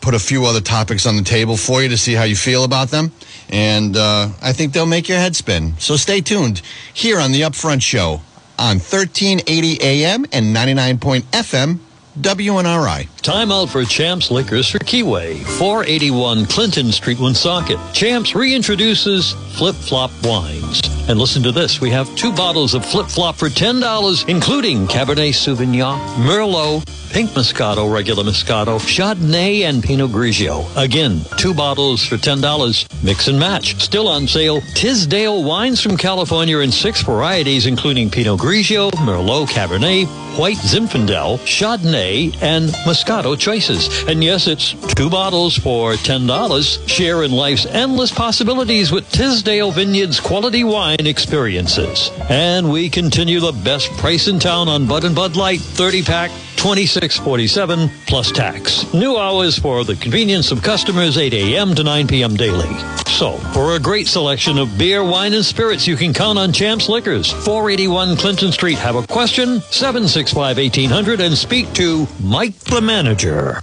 put 0.00 0.14
a 0.14 0.18
few 0.18 0.44
other 0.44 0.60
topics 0.60 1.06
on 1.06 1.16
the 1.16 1.22
table 1.22 1.56
for 1.56 1.82
you 1.82 1.88
to 1.88 1.96
see 1.96 2.14
how 2.14 2.24
you 2.24 2.36
feel 2.36 2.64
about 2.64 2.88
them. 2.88 3.10
And 3.48 3.96
uh, 3.96 4.28
I 4.42 4.52
think 4.52 4.72
they'll 4.72 4.86
make 4.86 5.08
your 5.08 5.18
head 5.18 5.34
spin. 5.34 5.76
So 5.78 5.96
stay 5.96 6.20
tuned 6.20 6.62
here 6.94 7.18
on 7.18 7.32
the 7.32 7.40
Upfront 7.40 7.82
Show 7.82 8.20
on 8.58 8.78
1380 8.78 9.80
AM 9.82 10.26
and 10.32 10.52
99 10.52 10.98
point 10.98 11.24
FM 11.30 11.78
WNRI. 12.16 13.08
Time 13.22 13.52
out 13.52 13.68
for 13.68 13.84
Champs 13.84 14.30
Liquors 14.30 14.70
for 14.70 14.78
Keyway, 14.78 15.42
481 15.58 16.46
Clinton 16.46 16.92
Street, 16.92 17.18
Woonsocket. 17.18 17.78
Champs 17.92 18.32
reintroduces 18.32 19.34
Flip 19.56 19.74
Flop 19.74 20.10
Wines. 20.22 20.80
And 21.08 21.18
listen 21.18 21.42
to 21.44 21.52
this. 21.52 21.80
We 21.80 21.90
have 21.90 22.12
two 22.16 22.32
bottles 22.32 22.74
of 22.74 22.84
Flip 22.84 23.06
Flop 23.06 23.36
for 23.36 23.48
$10, 23.48 24.28
including 24.28 24.86
Cabernet 24.86 25.34
Sauvignon, 25.34 25.98
Merlot, 26.16 26.84
Pink 27.12 27.30
Moscato, 27.30 27.90
regular 27.92 28.24
Moscato, 28.24 28.78
Chardonnay, 28.78 29.62
and 29.62 29.82
Pinot 29.82 30.10
Grigio. 30.10 30.66
Again, 30.76 31.20
two 31.38 31.54
bottles 31.54 32.04
for 32.04 32.16
$10. 32.16 33.04
Mix 33.04 33.28
and 33.28 33.38
match. 33.38 33.80
Still 33.80 34.08
on 34.08 34.26
sale. 34.26 34.60
Tisdale 34.74 35.44
wines 35.44 35.80
from 35.80 35.96
California 35.96 36.58
in 36.58 36.72
six 36.72 37.02
varieties, 37.02 37.66
including 37.66 38.10
Pinot 38.10 38.38
Grigio, 38.38 38.90
Merlot, 38.92 39.46
Cabernet, 39.48 40.06
White 40.36 40.58
Zinfandel, 40.58 41.38
Chardonnay, 41.38 42.36
and 42.42 42.68
Moscato 42.84 43.38
choices. 43.38 43.88
And 44.06 44.22
yes, 44.22 44.46
it's 44.46 44.74
two 44.94 45.08
bottles 45.08 45.56
for 45.56 45.94
$10. 45.94 46.88
Share 46.88 47.22
in 47.22 47.32
life's 47.32 47.64
endless 47.64 48.12
possibilities 48.12 48.92
with 48.92 49.10
Tisdale 49.10 49.70
Vineyards 49.70 50.20
quality 50.20 50.62
wine 50.62 51.06
experiences. 51.06 52.10
And 52.28 52.70
we 52.70 52.90
continue 52.90 53.40
the 53.40 53.52
best 53.52 53.90
price 53.92 54.28
in 54.28 54.38
town 54.38 54.68
on 54.68 54.86
Bud 54.86 55.04
and 55.04 55.14
Bud 55.14 55.36
Light 55.36 55.60
30 55.60 56.02
pack 56.02 56.30
2647 56.56 57.88
plus 58.06 58.32
tax. 58.32 58.92
New 58.92 59.16
hours 59.16 59.58
for 59.58 59.84
the 59.84 59.96
convenience 59.96 60.50
of 60.50 60.62
customers 60.62 61.18
8 61.18 61.32
a.m. 61.34 61.74
to 61.74 61.84
9 61.84 62.06
p.m. 62.06 62.34
daily. 62.34 62.74
So, 63.06 63.38
for 63.52 63.76
a 63.76 63.78
great 63.78 64.06
selection 64.08 64.58
of 64.58 64.76
beer, 64.76 65.04
wine, 65.04 65.34
and 65.34 65.44
spirits, 65.44 65.86
you 65.86 65.96
can 65.96 66.12
count 66.12 66.38
on 66.38 66.52
Champs 66.52 66.88
Liquors. 66.88 67.30
481 67.32 68.16
Clinton 68.16 68.52
Street. 68.52 68.78
Have 68.78 68.96
a 68.96 69.06
question? 69.06 69.60
765 69.60 70.56
1800 70.56 71.20
and 71.20 71.36
speak 71.36 71.72
to 71.74 72.06
Mike 72.20 72.58
the 72.58 72.80
manager. 72.80 73.62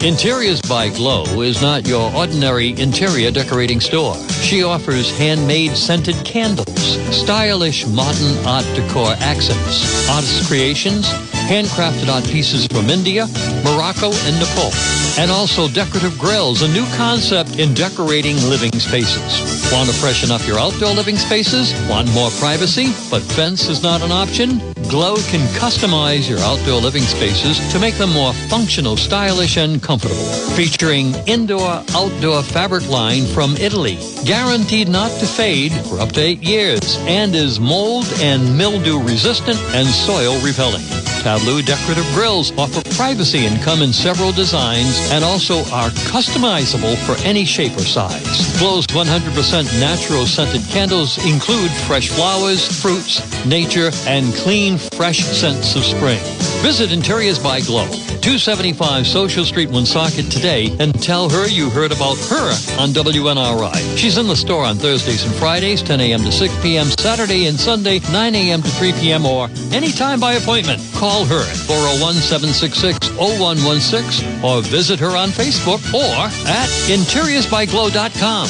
Interiors 0.00 0.62
by 0.62 0.90
Glow 0.90 1.24
is 1.42 1.60
not 1.60 1.88
your 1.88 2.14
ordinary 2.14 2.68
interior 2.80 3.32
decorating 3.32 3.80
store. 3.80 4.14
She 4.42 4.62
offers 4.62 5.10
handmade 5.18 5.72
scented 5.72 6.14
candles, 6.24 6.78
stylish 7.10 7.84
modern 7.84 8.46
art 8.46 8.64
decor 8.76 9.14
accents, 9.18 10.08
artist 10.08 10.46
creations, 10.46 11.08
handcrafted 11.48 12.08
art 12.12 12.24
pieces 12.24 12.66
from 12.66 12.90
India, 12.90 13.26
Morocco, 13.64 14.12
and 14.12 14.38
Nepal. 14.38 14.70
and 15.18 15.30
also 15.32 15.66
decorative 15.68 16.16
grills, 16.18 16.62
a 16.62 16.68
new 16.68 16.86
concept 16.94 17.58
in 17.58 17.74
decorating 17.74 18.36
living 18.48 18.72
spaces. 18.78 19.72
Want 19.72 19.88
to 19.88 19.94
freshen 19.94 20.30
up 20.30 20.46
your 20.46 20.58
outdoor 20.58 20.94
living 20.94 21.16
spaces? 21.16 21.74
Want 21.88 22.12
more 22.12 22.30
privacy, 22.38 22.92
but 23.10 23.22
fence 23.22 23.68
is 23.68 23.82
not 23.82 24.00
an 24.02 24.12
option? 24.12 24.60
Glow 24.88 25.16
can 25.16 25.40
customize 25.58 26.28
your 26.28 26.38
outdoor 26.40 26.80
living 26.80 27.02
spaces 27.02 27.58
to 27.72 27.78
make 27.80 27.94
them 27.94 28.12
more 28.12 28.32
functional, 28.48 28.96
stylish, 28.96 29.56
and 29.56 29.82
comfortable. 29.82 30.24
Featuring 30.54 31.14
indoor-outdoor 31.26 32.42
fabric 32.42 32.88
line 32.88 33.26
from 33.26 33.56
Italy, 33.56 33.98
guaranteed 34.24 34.88
not 34.88 35.10
to 35.18 35.26
fade 35.26 35.72
for 35.88 35.98
up 35.98 36.12
to 36.12 36.20
eight 36.20 36.42
years, 36.42 36.96
and 37.08 37.34
is 37.34 37.58
mold 37.58 38.06
and 38.20 38.56
mildew 38.56 39.02
resistant 39.02 39.58
and 39.74 39.86
soil 39.88 40.40
repelling. 40.40 41.07
Tableau 41.22 41.60
decorative 41.60 42.06
grills 42.14 42.52
offer 42.56 42.82
privacy 42.94 43.46
and 43.46 43.60
come 43.62 43.82
in 43.82 43.92
several 43.92 44.32
designs 44.32 45.10
and 45.12 45.24
also 45.24 45.58
are 45.72 45.90
customizable 46.10 46.96
for 47.06 47.20
any 47.26 47.44
shape 47.44 47.76
or 47.76 47.80
size. 47.80 48.58
Glow's 48.58 48.86
100% 48.88 49.80
natural 49.80 50.26
scented 50.26 50.62
candles 50.68 51.18
include 51.26 51.70
fresh 51.86 52.08
flowers, 52.08 52.66
fruits, 52.80 53.20
nature, 53.44 53.90
and 54.06 54.32
clean, 54.34 54.78
fresh 54.78 55.24
scents 55.24 55.76
of 55.76 55.84
spring. 55.84 56.20
Visit 56.62 56.92
Interiors 56.92 57.38
by 57.38 57.60
Glow, 57.60 57.88
275 58.20 59.06
Social 59.06 59.44
Street, 59.44 59.70
Woonsocket 59.70 60.30
today 60.30 60.76
and 60.78 60.94
tell 61.02 61.28
her 61.28 61.48
you 61.48 61.70
heard 61.70 61.92
about 61.92 62.16
her 62.28 62.50
on 62.80 62.90
WNRI. 62.90 63.96
She's 63.96 64.18
in 64.18 64.26
the 64.26 64.36
store 64.36 64.64
on 64.64 64.76
Thursdays 64.76 65.24
and 65.24 65.34
Fridays, 65.34 65.82
10 65.82 66.00
a.m. 66.00 66.22
to 66.24 66.32
6 66.32 66.62
p.m., 66.62 66.86
Saturday 66.86 67.46
and 67.46 67.58
Sunday, 67.58 68.00
9 68.10 68.34
a.m. 68.34 68.62
to 68.62 68.68
3 68.68 68.92
p.m., 68.92 69.26
or 69.26 69.48
anytime 69.72 70.20
by 70.20 70.34
appointment. 70.34 70.80
Call 70.94 71.24
her 71.24 71.40
at 71.40 71.56
401 71.56 72.14
766 72.14 73.10
0116 73.16 74.44
or 74.44 74.62
visit 74.62 74.98
her 75.00 75.16
on 75.16 75.30
Facebook 75.30 75.82
or 75.94 76.26
at 76.48 76.68
interiorsbyglow.com. 76.88 78.48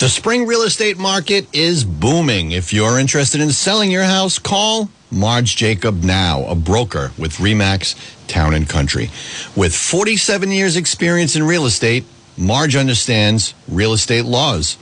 The 0.00 0.08
spring 0.08 0.46
real 0.46 0.62
estate 0.62 0.96
market 0.96 1.46
is 1.52 1.84
booming. 1.84 2.52
If 2.52 2.72
you're 2.72 2.98
interested 2.98 3.42
in 3.42 3.50
selling 3.50 3.90
your 3.90 4.04
house, 4.04 4.38
call 4.38 4.88
Marge 5.10 5.56
Jacob 5.56 6.04
now, 6.04 6.44
a 6.46 6.54
broker 6.54 7.12
with 7.18 7.34
Remax 7.34 7.96
Town 8.28 8.54
and 8.54 8.68
Country. 8.68 9.10
With 9.56 9.74
47 9.74 10.50
years 10.52 10.76
experience 10.76 11.34
in 11.34 11.42
real 11.42 11.66
estate, 11.66 12.04
Marge 12.36 12.76
understands 12.76 13.54
real 13.68 13.92
estate 13.92 14.24
laws. 14.24 14.78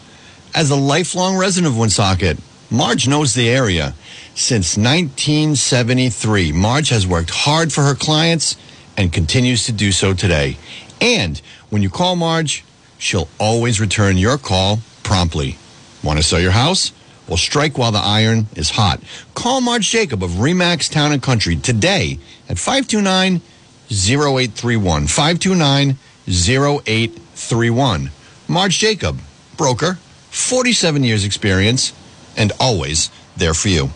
As 0.54 0.70
a 0.70 0.76
lifelong 0.76 1.36
resident 1.36 1.72
of 1.72 1.78
Woonsocket, 1.78 2.38
Marge 2.70 3.08
knows 3.08 3.34
the 3.34 3.48
area. 3.48 3.94
Since 4.34 4.76
1973, 4.76 6.52
Marge 6.52 6.90
has 6.90 7.06
worked 7.06 7.30
hard 7.30 7.72
for 7.72 7.82
her 7.82 7.94
clients 7.94 8.56
and 8.96 9.12
continues 9.12 9.64
to 9.64 9.72
do 9.72 9.92
so 9.92 10.12
today. 10.12 10.58
And 11.00 11.40
when 11.70 11.82
you 11.82 11.88
call 11.88 12.16
Marge, 12.16 12.64
she'll 12.98 13.28
always 13.38 13.80
return 13.80 14.18
your 14.18 14.36
call 14.36 14.80
promptly. 15.02 15.56
Want 16.02 16.18
to 16.18 16.22
sell 16.22 16.40
your 16.40 16.50
house? 16.50 16.92
Well, 17.28 17.36
strike 17.36 17.76
while 17.76 17.92
the 17.92 17.98
iron 17.98 18.46
is 18.56 18.70
hot. 18.70 19.00
Call 19.34 19.60
Marge 19.60 19.90
Jacob 19.90 20.24
of 20.24 20.30
Remax 20.32 20.90
Town 20.90 21.12
and 21.12 21.22
Country 21.22 21.56
today 21.56 22.18
at 22.48 22.58
529 22.58 23.42
0831. 23.90 25.06
529 25.06 25.98
0831. 26.26 28.10
Marge 28.48 28.78
Jacob, 28.78 29.20
broker, 29.56 29.98
47 30.30 31.04
years 31.04 31.24
experience, 31.24 31.92
and 32.36 32.52
always 32.58 33.10
there 33.36 33.54
for 33.54 33.68
you. 33.68 33.90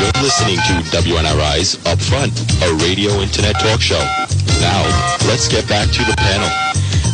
You're 0.00 0.22
listening 0.22 0.56
to 0.56 0.80
WNRI's 0.96 1.76
Upfront, 1.84 2.32
a 2.62 2.74
radio 2.84 3.12
internet 3.20 3.60
talk 3.60 3.80
show. 3.80 4.00
Now, 4.60 4.82
let's 5.26 5.48
get 5.48 5.68
back 5.68 5.88
to 5.90 6.04
the 6.04 6.14
panel. 6.16 6.48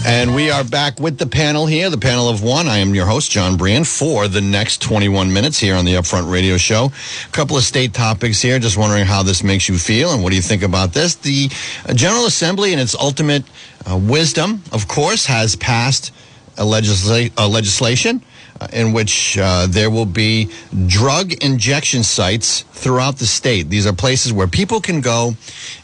And 0.05 0.35
we 0.35 0.51
are 0.51 0.65
back 0.65 0.99
with 1.01 1.19
the 1.19 1.27
panel 1.27 1.67
here, 1.67 1.91
the 1.91 1.99
panel 1.99 2.29
of 2.29 2.43
one. 2.43 2.69
I 2.69 2.79
am 2.79 2.95
your 2.95 3.07
host, 3.07 3.31
John 3.31 3.57
Brien, 3.57 3.85
for 3.85 4.29
the 4.29 4.41
next 4.41 4.83
21 4.83 5.33
minutes 5.33 5.59
here 5.59 5.75
on 5.75 5.85
the 5.85 5.95
Upfront 5.95 6.31
Radio 6.31 6.57
Show. 6.57 6.91
A 7.27 7.33
couple 7.33 7.57
of 7.57 7.63
state 7.63 7.95
topics 7.95 8.41
here. 8.41 8.59
Just 8.59 8.77
wondering 8.77 9.05
how 9.05 9.23
this 9.23 9.43
makes 9.43 9.69
you 9.69 9.79
feel 9.79 10.13
and 10.13 10.23
what 10.23 10.31
do 10.31 10.37
you 10.37 10.43
think 10.43 10.63
about 10.63 10.93
this? 10.93 11.17
The 11.17 11.49
General 11.95 12.27
Assembly, 12.27 12.73
in 12.73 12.79
its 12.79 12.95
ultimate 12.95 13.45
uh, 13.89 13.97
wisdom, 13.97 14.63
of 14.73 14.89
course, 14.89 15.27
has 15.27 15.57
passed 15.57 16.13
a, 16.57 16.63
legisla- 16.63 17.33
a 17.37 17.47
legislation 17.47 18.23
uh, 18.61 18.69
in 18.73 18.93
which 18.93 19.37
uh, 19.39 19.67
there 19.69 19.91
will 19.91 20.07
be 20.07 20.51
drug 20.87 21.33
injection 21.45 22.03
sites 22.03 22.63
throughout 22.73 23.19
the 23.19 23.27
state. 23.27 23.71
These 23.71 23.87
are 23.87 23.93
places 23.93 24.33
where 24.33 24.47
people 24.49 24.81
can 24.81 25.01
go 25.01 25.35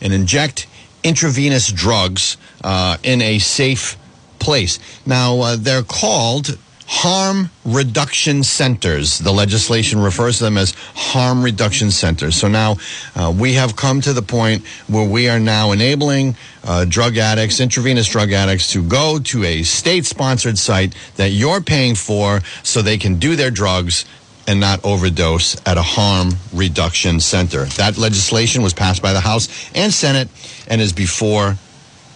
and 0.01 0.13
inject 0.13 0.67
intravenous 1.05 1.71
drugs 1.71 2.37
uh, 2.63 2.97
in 3.03 3.21
a 3.23 3.39
safe 3.39 3.99
place. 4.43 4.79
Now, 5.07 5.41
uh, 5.41 5.57
they're 5.57 5.83
called 5.83 6.59
harm 6.87 7.49
reduction 7.65 8.43
centers. 8.43 9.19
The 9.19 9.33
legislation 9.33 9.99
refers 10.01 10.39
to 10.39 10.45
them 10.45 10.59
as 10.59 10.73
harm 10.95 11.43
reduction 11.43 11.91
centers. 11.91 12.37
So 12.37 12.49
now 12.49 12.77
uh, 13.17 13.33
we 13.35 13.55
have 13.55 13.77
come 13.77 14.03
to 14.03 14.13
the 14.13 14.21
point 14.21 14.67
where 14.89 15.09
we 15.09 15.29
are 15.31 15.41
now 15.41 15.73
enabling 15.73 16.37
uh, 16.65 16.85
drug 16.85 17.17
addicts, 17.17 17.61
intravenous 17.61 18.09
drug 18.09 18.33
addicts, 18.33 18.73
to 18.73 18.83
go 18.83 19.19
to 19.19 19.45
a 19.45 19.63
state 19.63 20.05
sponsored 20.05 20.59
site 20.59 20.95
that 21.17 21.31
you're 21.31 21.63
paying 21.63 21.95
for 21.95 22.41
so 22.63 22.83
they 22.83 22.99
can 22.99 23.19
do 23.19 23.37
their 23.37 23.51
drugs 23.51 24.05
and 24.47 24.61
not 24.61 24.85
overdose 24.85 25.57
at 25.67 25.79
a 25.79 25.83
harm 25.83 26.33
reduction 26.53 27.21
center. 27.21 27.65
That 27.77 27.97
legislation 27.97 28.63
was 28.63 28.75
passed 28.75 29.01
by 29.01 29.15
the 29.15 29.21
House 29.21 29.49
and 29.75 29.93
Senate 29.95 30.29
and 30.69 30.81
is 30.81 30.93
before 30.93 31.57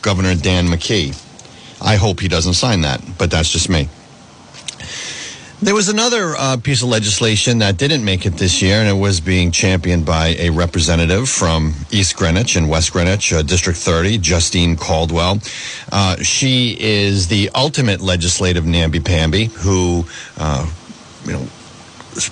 Governor 0.02 0.34
Dan 0.34 0.66
McKee. 0.66 1.25
I 1.80 1.96
hope 1.96 2.20
he 2.20 2.28
doesn't 2.28 2.54
sign 2.54 2.82
that, 2.82 3.02
but 3.18 3.30
that's 3.30 3.50
just 3.50 3.68
me. 3.68 3.88
There 5.62 5.74
was 5.74 5.88
another 5.88 6.34
uh, 6.36 6.58
piece 6.58 6.82
of 6.82 6.90
legislation 6.90 7.58
that 7.58 7.78
didn't 7.78 8.04
make 8.04 8.26
it 8.26 8.34
this 8.34 8.60
year, 8.60 8.76
and 8.76 8.88
it 8.88 9.00
was 9.00 9.20
being 9.20 9.50
championed 9.50 10.04
by 10.04 10.36
a 10.38 10.50
representative 10.50 11.30
from 11.30 11.74
East 11.90 12.14
Greenwich 12.14 12.56
and 12.56 12.68
West 12.68 12.92
Greenwich, 12.92 13.32
uh, 13.32 13.40
District 13.40 13.78
30, 13.78 14.18
Justine 14.18 14.76
Caldwell. 14.76 15.38
Uh, 15.90 16.16
she 16.16 16.76
is 16.78 17.28
the 17.28 17.48
ultimate 17.54 18.02
legislative 18.02 18.66
namby-pamby 18.66 19.46
who, 19.46 20.04
uh, 20.36 20.70
you 21.24 21.32
know, 21.32 21.46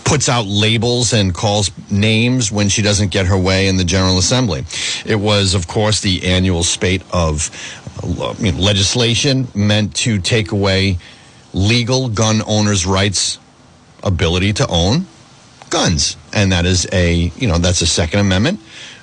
puts 0.05 0.29
out 0.29 0.47
labels 0.47 1.13
and 1.15 1.35
calls 1.35 1.71
names 1.91 2.53
when 2.53 2.69
she 2.69 2.83
doesn't 2.83 3.11
get 3.11 3.27
her 3.27 3.39
way 3.39 3.69
in 3.69 3.79
the 3.79 3.85
General 3.85 4.19
Assembly. 4.19 4.65
It 5.07 5.17
was, 5.17 5.55
of 5.55 5.67
course, 5.67 6.01
the 6.01 6.27
annual 6.27 6.63
spate 6.63 7.03
of 7.13 7.51
legislation 8.03 9.49
meant 9.55 9.95
to 9.97 10.19
take 10.19 10.53
away 10.53 10.99
legal 11.53 12.09
gun 12.09 12.43
owners' 12.47 12.87
rights 12.87 13.39
ability 14.03 14.53
to 14.55 14.67
own 14.69 15.07
guns, 15.71 16.17
and 16.33 16.53
that 16.53 16.67
is 16.67 16.87
a 16.93 17.33
you 17.37 17.49
know 17.49 17.59
that's 17.59 17.83
a 17.83 17.87
Second 17.87 18.21
Amendment. 18.21 18.61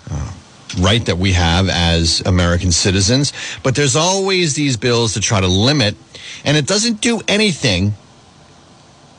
Uh, 0.09 0.31
right 0.79 1.05
that 1.05 1.17
we 1.17 1.33
have 1.33 1.67
as 1.67 2.21
American 2.25 2.71
citizens, 2.71 3.33
but 3.61 3.75
there's 3.75 3.97
always 3.97 4.55
these 4.55 4.77
bills 4.77 5.13
to 5.13 5.19
try 5.19 5.41
to 5.41 5.47
limit, 5.47 5.95
and 6.45 6.55
it 6.55 6.65
doesn't 6.65 7.01
do 7.01 7.21
anything 7.27 7.93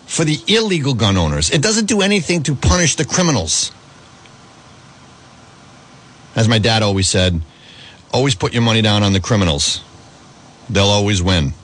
for 0.06 0.24
the 0.24 0.38
illegal 0.46 0.94
gun 0.94 1.16
owners. 1.16 1.50
It 1.50 1.62
doesn't 1.62 1.86
do 1.86 2.00
anything 2.00 2.42
to 2.44 2.54
punish 2.54 2.96
the 2.96 3.04
criminals. 3.04 3.72
As 6.34 6.48
my 6.48 6.58
dad 6.58 6.82
always 6.82 7.08
said, 7.08 7.40
always 8.12 8.34
put 8.34 8.52
your 8.52 8.62
money 8.62 8.82
down 8.82 9.02
on 9.02 9.12
the 9.12 9.20
criminals. 9.20 9.82
They'll 10.68 10.84
always 10.84 11.22
win. 11.22 11.54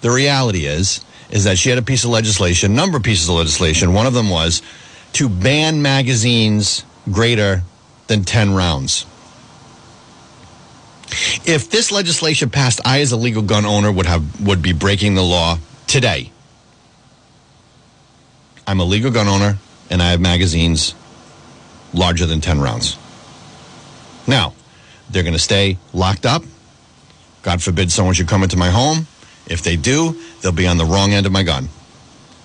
The 0.00 0.10
reality 0.10 0.66
is, 0.66 1.04
is 1.30 1.44
that 1.44 1.58
she 1.58 1.70
had 1.70 1.78
a 1.78 1.82
piece 1.82 2.04
of 2.04 2.10
legislation, 2.10 2.74
number 2.74 2.98
of 2.98 3.02
pieces 3.02 3.28
of 3.28 3.36
legislation. 3.36 3.92
One 3.92 4.06
of 4.06 4.14
them 4.14 4.30
was 4.30 4.62
to 5.14 5.28
ban 5.28 5.82
magazines 5.82 6.84
greater 7.10 7.62
than 8.06 8.24
10 8.24 8.54
rounds. 8.54 9.06
If 11.44 11.70
this 11.70 11.92
legislation 11.92 12.50
passed, 12.50 12.80
I 12.84 13.00
as 13.00 13.12
a 13.12 13.16
legal 13.16 13.42
gun 13.42 13.64
owner 13.64 13.90
would 13.90 14.06
have 14.06 14.40
would 14.40 14.62
be 14.62 14.72
breaking 14.72 15.14
the 15.14 15.22
law 15.22 15.58
today. 15.86 16.32
I'm 18.66 18.80
a 18.80 18.84
legal 18.84 19.10
gun 19.10 19.28
owner 19.28 19.58
and 19.90 20.02
I 20.02 20.10
have 20.10 20.20
magazines 20.20 20.94
larger 21.92 22.26
than 22.26 22.40
10 22.40 22.60
rounds. 22.60 22.98
Now, 24.26 24.54
they're 25.10 25.22
going 25.22 25.34
to 25.34 25.38
stay 25.38 25.78
locked 25.92 26.26
up. 26.26 26.42
God 27.42 27.62
forbid 27.62 27.92
someone 27.92 28.14
should 28.14 28.28
come 28.28 28.42
into 28.42 28.56
my 28.56 28.70
home. 28.70 29.06
If 29.46 29.62
they 29.62 29.76
do, 29.76 30.18
they'll 30.40 30.52
be 30.52 30.66
on 30.66 30.78
the 30.78 30.84
wrong 30.84 31.12
end 31.12 31.26
of 31.26 31.32
my 31.32 31.42
gun. 31.42 31.68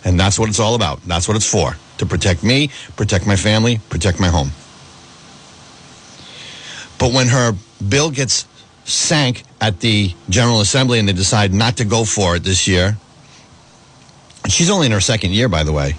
And 0.03 0.20
that's 0.20 0.38
what 0.38 0.49
it's 0.49 0.60
all 0.60 0.76
about. 0.76 1.01
That's 1.03 1.28
what 1.28 1.38
it's 1.38 1.49
for. 1.49 1.76
To 1.99 2.06
protect 2.06 2.43
me, 2.43 2.70
protect 2.95 3.26
my 3.28 3.36
family, 3.36 3.80
protect 3.89 4.20
my 4.20 4.28
home. 4.28 4.51
But 6.97 7.14
when 7.14 7.28
her 7.30 7.53
bill 7.88 8.12
gets 8.12 8.45
sank 8.84 9.43
at 9.62 9.80
the 9.80 10.14
General 10.30 10.62
Assembly 10.62 10.99
and 10.99 11.08
they 11.08 11.14
decide 11.14 11.53
not 11.53 11.78
to 11.78 11.86
go 11.86 12.03
for 12.03 12.36
it 12.36 12.43
this 12.43 12.68
year, 12.68 12.97
she's 14.47 14.70
only 14.70 14.88
in 14.88 14.91
her 14.91 14.99
second 14.99 15.32
year, 15.32 15.47
by 15.47 15.64
the 15.64 15.72
way. 15.72 15.95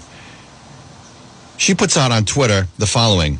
She 1.57 1.75
puts 1.75 1.97
out 1.97 2.11
on 2.11 2.25
Twitter 2.25 2.67
the 2.77 2.87
following 2.87 3.39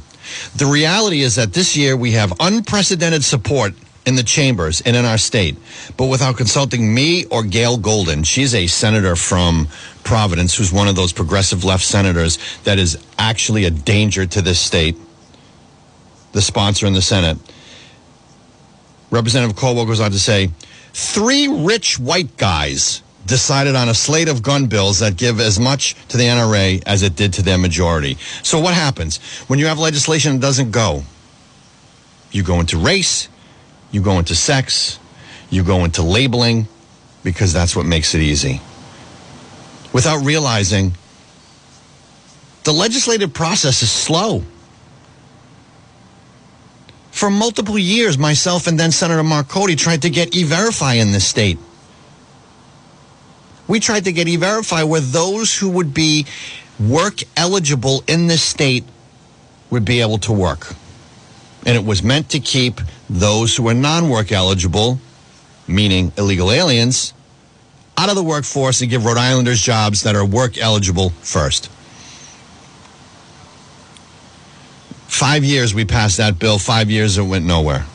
The 0.55 0.65
reality 0.65 1.21
is 1.21 1.35
that 1.35 1.53
this 1.53 1.75
year 1.75 1.95
we 1.95 2.11
have 2.11 2.33
unprecedented 2.39 3.23
support 3.23 3.73
in 4.05 4.15
the 4.15 4.23
chambers 4.23 4.81
and 4.81 4.95
in 4.95 5.05
our 5.05 5.17
state, 5.17 5.55
but 5.95 6.07
without 6.07 6.35
consulting 6.37 6.93
me 6.93 7.25
or 7.25 7.43
Gayle 7.43 7.77
Goldin. 7.77 8.25
She's 8.25 8.55
a 8.55 8.67
senator 8.67 9.15
from 9.15 9.67
Providence 10.03 10.55
who's 10.55 10.73
one 10.73 10.87
of 10.87 10.95
those 10.95 11.13
progressive 11.13 11.63
left 11.63 11.83
senators 11.83 12.39
that 12.63 12.79
is 12.79 12.97
actually 13.19 13.65
a 13.65 13.69
danger 13.69 14.25
to 14.25 14.41
this 14.41 14.59
state, 14.59 14.97
the 16.31 16.41
sponsor 16.41 16.87
in 16.87 16.93
the 16.93 17.01
Senate. 17.01 17.37
Representative 19.11 19.55
Caldwell 19.55 19.85
goes 19.85 19.99
on 19.99 20.11
to 20.11 20.19
say, 20.19 20.49
three 20.93 21.47
rich 21.47 21.99
white 21.99 22.37
guys 22.37 23.03
decided 23.25 23.75
on 23.75 23.89
a 23.89 23.93
slate 23.93 24.27
of 24.27 24.41
gun 24.41 24.67
bills 24.67 24.99
that 24.99 25.17
give 25.17 25.39
as 25.39 25.59
much 25.59 25.95
to 26.07 26.17
the 26.17 26.23
NRA 26.23 26.81
as 26.85 27.03
it 27.03 27.15
did 27.15 27.33
to 27.33 27.41
their 27.41 27.57
majority. 27.57 28.17
So 28.43 28.59
what 28.59 28.73
happens 28.73 29.17
when 29.47 29.59
you 29.59 29.67
have 29.67 29.79
legislation 29.79 30.33
that 30.33 30.41
doesn't 30.41 30.71
go? 30.71 31.03
You 32.31 32.43
go 32.43 32.59
into 32.59 32.77
race, 32.77 33.29
you 33.91 34.01
go 34.01 34.19
into 34.19 34.35
sex, 34.35 34.99
you 35.49 35.63
go 35.63 35.83
into 35.83 36.01
labeling, 36.01 36.67
because 37.23 37.53
that's 37.53 37.75
what 37.75 37.85
makes 37.85 38.15
it 38.15 38.21
easy. 38.21 38.61
Without 39.93 40.23
realizing 40.23 40.93
the 42.63 42.71
legislative 42.71 43.33
process 43.33 43.83
is 43.83 43.91
slow. 43.91 44.43
For 47.11 47.29
multiple 47.29 47.77
years, 47.77 48.17
myself 48.17 48.67
and 48.67 48.79
then 48.79 48.91
Senator 48.91 49.23
Marc 49.23 49.49
Cote 49.49 49.77
tried 49.77 50.03
to 50.03 50.09
get 50.09 50.35
E-Verify 50.35 50.93
in 50.93 51.11
this 51.11 51.27
state. 51.27 51.59
We 53.71 53.79
tried 53.79 54.03
to 54.03 54.11
get 54.11 54.27
E-Verify 54.27 54.83
where 54.83 54.99
those 54.99 55.57
who 55.57 55.69
would 55.69 55.93
be 55.93 56.25
work 56.77 57.23
eligible 57.37 58.03
in 58.05 58.27
this 58.27 58.43
state 58.43 58.83
would 59.69 59.85
be 59.85 60.01
able 60.01 60.17
to 60.17 60.33
work. 60.33 60.75
And 61.65 61.77
it 61.77 61.85
was 61.85 62.03
meant 62.03 62.31
to 62.31 62.41
keep 62.41 62.81
those 63.09 63.55
who 63.55 63.69
are 63.69 63.73
non-work 63.73 64.33
eligible, 64.33 64.99
meaning 65.69 66.11
illegal 66.17 66.51
aliens, 66.51 67.13
out 67.97 68.09
of 68.09 68.15
the 68.15 68.23
workforce 68.23 68.81
and 68.81 68.89
give 68.89 69.05
Rhode 69.05 69.15
Islanders 69.15 69.61
jobs 69.61 70.03
that 70.03 70.17
are 70.17 70.25
work 70.25 70.57
eligible 70.57 71.11
first. 71.21 71.69
Five 75.07 75.45
years 75.45 75.73
we 75.73 75.85
passed 75.85 76.17
that 76.17 76.37
bill. 76.37 76.59
Five 76.59 76.91
years 76.91 77.17
it 77.17 77.21
went 77.21 77.45
nowhere. 77.45 77.85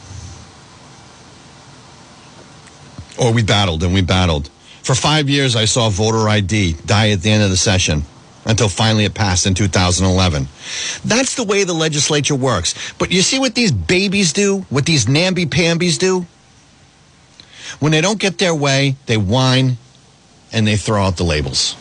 Or 3.18 3.30
we 3.30 3.42
battled 3.42 3.82
and 3.82 3.92
we 3.92 4.00
battled. 4.00 4.48
For 4.86 4.94
five 4.94 5.28
years, 5.28 5.56
I 5.56 5.64
saw 5.64 5.90
voter 5.90 6.28
ID 6.28 6.74
die 6.86 7.10
at 7.10 7.20
the 7.20 7.28
end 7.28 7.42
of 7.42 7.50
the 7.50 7.56
session 7.56 8.04
until 8.44 8.68
finally 8.68 9.04
it 9.04 9.14
passed 9.14 9.44
in 9.44 9.52
2011. 9.52 10.46
That's 11.04 11.34
the 11.34 11.42
way 11.42 11.64
the 11.64 11.72
legislature 11.72 12.36
works. 12.36 12.92
But 12.96 13.10
you 13.10 13.22
see 13.22 13.40
what 13.40 13.56
these 13.56 13.72
babies 13.72 14.32
do? 14.32 14.58
What 14.70 14.86
these 14.86 15.08
namby-pambies 15.08 15.98
do? 15.98 16.24
When 17.80 17.90
they 17.90 18.00
don't 18.00 18.20
get 18.20 18.38
their 18.38 18.54
way, 18.54 18.94
they 19.06 19.16
whine 19.16 19.76
and 20.52 20.64
they 20.64 20.76
throw 20.76 21.02
out 21.02 21.16
the 21.16 21.24
labels. 21.24 21.74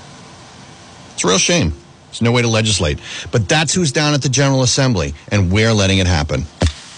It's 1.14 1.24
a 1.24 1.28
real 1.28 1.38
shame. 1.38 1.76
There's 2.08 2.24
no 2.24 2.32
way 2.32 2.42
to 2.42 2.48
legislate. 2.48 2.98
But 3.32 3.48
that's 3.48 3.72
who's 3.72 3.92
down 3.92 4.16
at 4.16 4.24
the 4.24 4.30
General 4.30 4.64
Assembly, 4.64 5.14
and 5.32 5.52
we're 5.52 5.74
letting 5.74 6.00
it 6.00 6.08
happen. 6.08 6.46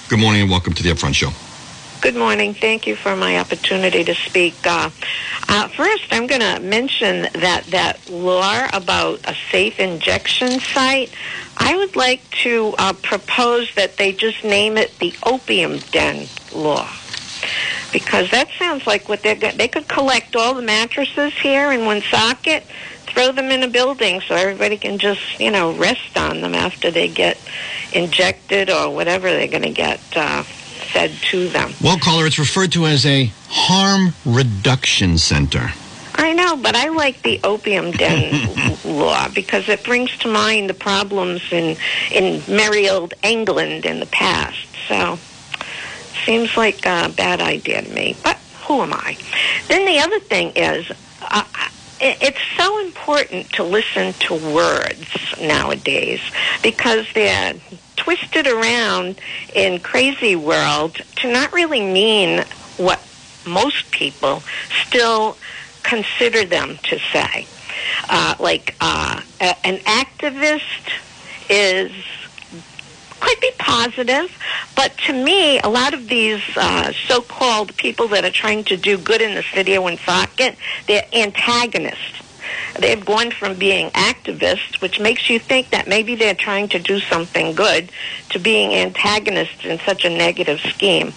Good 0.08 0.20
morning 0.20 0.43
and 0.43 0.49
welcome 0.49 0.72
to 0.72 0.84
the 0.84 0.89
Upfront 0.89 1.16
Show. 1.16 1.32
Good 2.00 2.16
morning. 2.16 2.54
Thank 2.54 2.86
you 2.86 2.95
for 2.95 3.16
my 3.16 3.39
opportunity 3.39 4.04
to 4.04 4.14
speak. 4.14 4.56
Uh, 4.66 4.91
uh, 5.50 5.68
first, 5.70 6.04
I'm 6.12 6.28
going 6.28 6.41
to 6.41 6.60
mention 6.60 7.24
that 7.34 7.66
that 7.72 8.08
law 8.08 8.68
about 8.72 9.28
a 9.28 9.36
safe 9.52 9.80
injection 9.80 10.60
site. 10.60 11.12
I 11.58 11.76
would 11.76 11.95
like 11.95 12.30
to 12.43 12.76
uh, 12.78 12.93
propose 12.93 13.74
that 13.76 13.98
they 13.98 14.14
just 14.14 14.43
name 14.43 14.78
it 14.78 14.98
the 15.00 15.16
opium 15.24 15.80
den 15.91 16.28
law. 16.54 16.88
Because 17.91 18.30
that 18.30 18.50
sounds 18.60 18.86
like 18.86 19.10
what 19.10 19.24
they're 19.24 19.36
They 19.36 19.68
could 19.68 19.88
collect 19.88 20.36
all 20.36 20.54
the 20.54 20.62
mattresses 20.62 21.34
here 21.34 21.72
in 21.72 21.88
Woonsocket 21.88 22.64
throw 23.08 23.32
them 23.32 23.50
in 23.50 23.64
a 23.64 23.68
building 23.68 24.22
so 24.22 24.36
everybody 24.36 24.78
can 24.78 25.00
just, 25.00 25.39
you 25.39 25.50
know, 25.50 25.74
rest 25.74 26.16
on 26.18 26.41
them 26.41 26.54
after 26.54 26.91
they 26.91 27.08
get 27.08 27.38
injected 27.91 28.70
or 28.70 28.93
whatever 28.93 29.32
they're 29.32 29.48
going 29.48 29.64
to 29.64 29.72
get 29.72 30.00
uh, 30.16 30.43
fed 30.88 31.12
to 31.32 31.48
them. 31.50 31.74
Well, 31.82 31.98
caller, 31.98 32.26
it's 32.26 32.40
referred 32.40 32.72
to 32.74 32.86
as 32.86 33.06
a 33.06 33.32
harm 33.50 34.14
reduction 34.26 35.18
center. 35.18 35.72
I 36.16 36.34
know, 36.34 36.56
but 36.58 36.76
I 36.76 36.90
like 36.90 37.22
the 37.22 37.40
opium 37.44 37.92
den 37.92 38.78
law 38.86 39.28
because 39.30 39.70
it 39.70 39.84
brings 39.84 40.18
to 40.20 40.28
mind 40.28 40.70
the 40.70 40.74
problems 40.74 41.42
in 41.52 41.78
in 42.12 42.42
merry 42.48 42.90
old 42.90 43.14
England 43.24 43.86
in 43.86 44.00
the 44.00 44.08
past. 44.08 44.58
So, 44.88 45.20
seems 46.26 46.58
like 46.58 46.86
a 46.86 47.10
bad 47.16 47.40
idea 47.40 47.84
to 47.84 47.90
me. 47.94 48.16
But 48.24 48.38
who 48.66 48.82
am 48.82 48.94
I? 48.94 49.18
Then 49.68 49.86
the 49.86 50.00
other 50.00 50.20
thing 50.20 50.54
is. 50.56 50.92
Uh, 51.22 51.44
it's 52.00 52.39
so 52.58 52.80
important 52.86 53.52
to 53.54 53.64
listen 53.64 54.14
to 54.20 54.34
words 54.36 55.08
nowadays 55.39 56.20
because 56.62 57.06
they're 57.16 57.56
twisted 57.95 58.48
around 58.48 59.20
in 59.56 59.80
crazy 59.80 60.36
world 60.36 60.98
to 61.18 61.32
not 61.32 61.52
really 61.54 61.82
mean 61.82 62.43
what 62.78 63.04
most 63.45 63.89
people 63.91 64.43
still 64.86 65.38
consider 65.84 66.45
them 66.45 66.78
to 66.84 67.00
say. 67.14 67.48
Uh, 68.10 68.36
like 68.39 68.76
uh, 68.80 69.22
an 69.39 69.80
activist 69.86 70.62
is 71.50 71.91
could 73.20 73.39
be 73.39 73.51
positive, 73.57 74.38
but 74.76 74.97
to 75.05 75.13
me, 75.13 75.59
a 75.59 75.70
lot 75.70 75.93
of 75.93 76.07
these 76.07 76.41
uh, 76.55 76.91
so-called 77.07 77.76
people 77.78 78.07
that 78.09 78.24
are 78.26 78.32
trying 78.32 78.63
to 78.65 78.78
do 78.78 78.97
good 78.97 79.22
in 79.22 79.36
the 79.36 79.43
city 79.53 79.74
of 79.76 79.84
Woonsocket, 79.84 80.55
they're 80.88 81.07
antagonists. 81.13 82.24
They've 82.80 83.03
gone 83.03 83.32
from 83.32 83.57
being 83.57 83.89
activists, 83.91 84.82
which 84.82 84.99
makes 84.99 85.30
you 85.30 85.39
think 85.39 85.72
that 85.72 85.88
maybe 85.88 86.15
they're 86.15 86.36
trying 86.36 86.70
to 86.70 86.80
do 86.80 86.99
something 86.99 87.53
good, 87.55 87.91
to 88.30 88.39
being 88.39 88.74
antagonists 88.74 89.65
in 89.65 89.80
such 89.80 90.05
a 90.05 90.09
negative 90.09 90.59
scheme. 90.59 91.13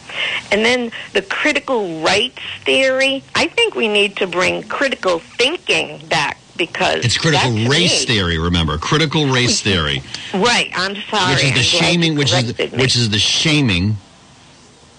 And 0.50 0.64
then 0.64 0.90
the 1.12 1.22
critical 1.22 2.00
rights 2.00 2.42
theory, 2.64 3.22
I 3.34 3.46
think 3.46 3.74
we 3.74 3.88
need 3.88 4.16
to 4.16 4.26
bring 4.26 4.62
critical 4.64 5.18
thinking 5.18 6.04
back 6.08 6.38
because 6.56 7.04
It's 7.04 7.16
critical 7.18 7.50
race 7.68 8.00
me- 8.00 8.14
theory, 8.14 8.38
remember. 8.38 8.76
Critical 8.78 9.26
race 9.26 9.60
theory. 9.68 10.02
Right, 10.34 10.70
I'm 10.74 10.96
sorry. 11.10 11.34
which 11.34 11.44
is 11.44 11.52
the 11.52 11.58
I'm 11.58 11.64
shaming 11.84 12.16
which 12.16 12.32
is 12.32 12.54
the, 12.54 12.66
which 12.68 12.96
is 12.96 13.10
the 13.10 13.18
shaming 13.18 13.96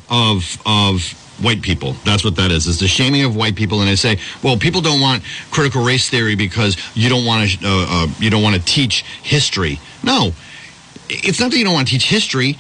of 0.10 0.62
of 0.66 1.04
white 1.42 1.62
people 1.62 1.94
that's 2.06 2.24
what 2.24 2.36
that 2.36 2.52
is 2.52 2.68
it's 2.68 2.80
the 2.80 2.88
shaming 2.88 3.24
of 3.24 3.36
white 3.36 3.56
people 3.56 3.80
and 3.80 3.90
they 3.90 3.96
say 3.96 4.20
well 4.44 4.58
people 4.58 4.80
don't 4.82 5.00
want 5.02 5.24
critical 5.50 5.84
race 5.84 6.08
theory 6.10 6.36
because 6.36 6.78
you 6.94 7.10
don't 7.10 7.26
want 7.26 7.50
to 7.50 7.58
uh, 7.66 7.86
uh, 7.90 8.08
you 8.20 8.30
don't 8.30 8.44
want 8.44 8.56
to 8.56 8.62
teach 8.62 9.02
history 9.24 9.80
no 10.04 10.32
it's 11.10 11.40
not 11.40 11.50
that 11.50 11.58
you 11.58 11.64
don't 11.64 11.74
want 11.74 11.88
to 11.88 11.94
teach 11.94 12.08
history 12.08 12.58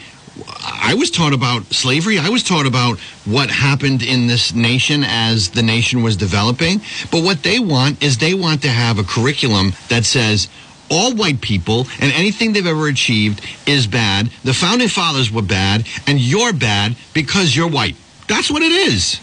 I 0.47 0.95
was 0.95 1.11
taught 1.11 1.33
about 1.33 1.65
slavery. 1.67 2.19
I 2.19 2.29
was 2.29 2.43
taught 2.43 2.65
about 2.65 2.99
what 3.25 3.49
happened 3.49 4.03
in 4.03 4.27
this 4.27 4.53
nation 4.53 5.03
as 5.05 5.49
the 5.49 5.61
nation 5.61 6.03
was 6.03 6.17
developing. 6.17 6.81
But 7.11 7.23
what 7.23 7.43
they 7.43 7.59
want 7.59 8.03
is 8.03 8.17
they 8.17 8.33
want 8.33 8.61
to 8.63 8.69
have 8.69 8.99
a 8.99 9.03
curriculum 9.03 9.73
that 9.89 10.05
says 10.05 10.47
all 10.89 11.15
white 11.15 11.41
people 11.41 11.87
and 11.99 12.11
anything 12.11 12.53
they've 12.53 12.65
ever 12.67 12.87
achieved 12.87 13.45
is 13.65 13.87
bad. 13.87 14.29
The 14.43 14.53
founding 14.53 14.89
fathers 14.89 15.31
were 15.31 15.41
bad, 15.41 15.87
and 16.05 16.19
you're 16.19 16.53
bad 16.53 16.95
because 17.13 17.55
you're 17.55 17.69
white. 17.69 17.95
That's 18.27 18.51
what 18.51 18.61
it 18.61 18.71
is. 18.71 19.19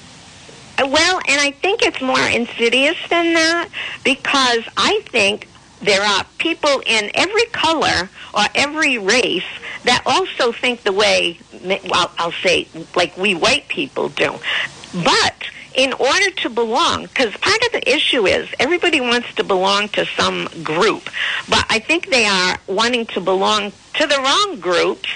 Uh, 0.78 0.88
well, 0.88 1.20
and 1.28 1.40
I 1.40 1.50
think 1.50 1.82
it's 1.82 2.00
more 2.00 2.20
insidious 2.20 2.96
than 3.10 3.34
that 3.34 3.68
because 4.04 4.64
I 4.76 5.00
think 5.06 5.48
there 5.80 6.02
are 6.02 6.24
people 6.38 6.82
in 6.86 7.10
every 7.14 7.46
color 7.46 8.08
or 8.34 8.42
every 8.54 8.98
race 8.98 9.44
that 9.88 10.02
also 10.04 10.52
think 10.52 10.82
the 10.82 10.92
way, 10.92 11.38
well, 11.62 12.12
I'll 12.18 12.32
say, 12.32 12.68
like 12.94 13.16
we 13.16 13.34
white 13.34 13.68
people 13.68 14.10
do. 14.10 14.34
But 14.92 15.48
in 15.74 15.94
order 15.94 16.30
to 16.30 16.50
belong, 16.50 17.04
because 17.04 17.34
part 17.38 17.62
of 17.64 17.72
the 17.72 17.88
issue 17.88 18.26
is 18.26 18.48
everybody 18.58 19.00
wants 19.00 19.32
to 19.36 19.44
belong 19.44 19.88
to 19.90 20.04
some 20.04 20.46
group, 20.62 21.08
but 21.48 21.64
I 21.70 21.78
think 21.78 22.10
they 22.10 22.26
are 22.26 22.58
wanting 22.66 23.06
to 23.06 23.20
belong 23.20 23.72
to 23.94 24.06
the 24.06 24.18
wrong 24.18 24.60
groups. 24.60 25.08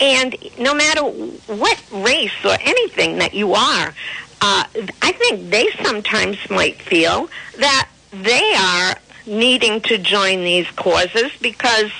And 0.00 0.36
no 0.58 0.74
matter 0.74 1.02
what 1.02 1.82
race 1.92 2.44
or 2.44 2.56
anything 2.60 3.18
that 3.18 3.34
you 3.34 3.52
are, 3.52 3.88
uh, 4.40 4.64
I 5.02 5.12
think 5.12 5.50
they 5.50 5.68
sometimes 5.82 6.38
might 6.48 6.80
feel 6.80 7.28
that 7.58 7.88
they 8.10 8.54
are 8.54 8.96
needing 9.26 9.80
to 9.82 9.98
join 9.98 10.44
these 10.44 10.70
causes 10.70 11.30
because, 11.42 11.90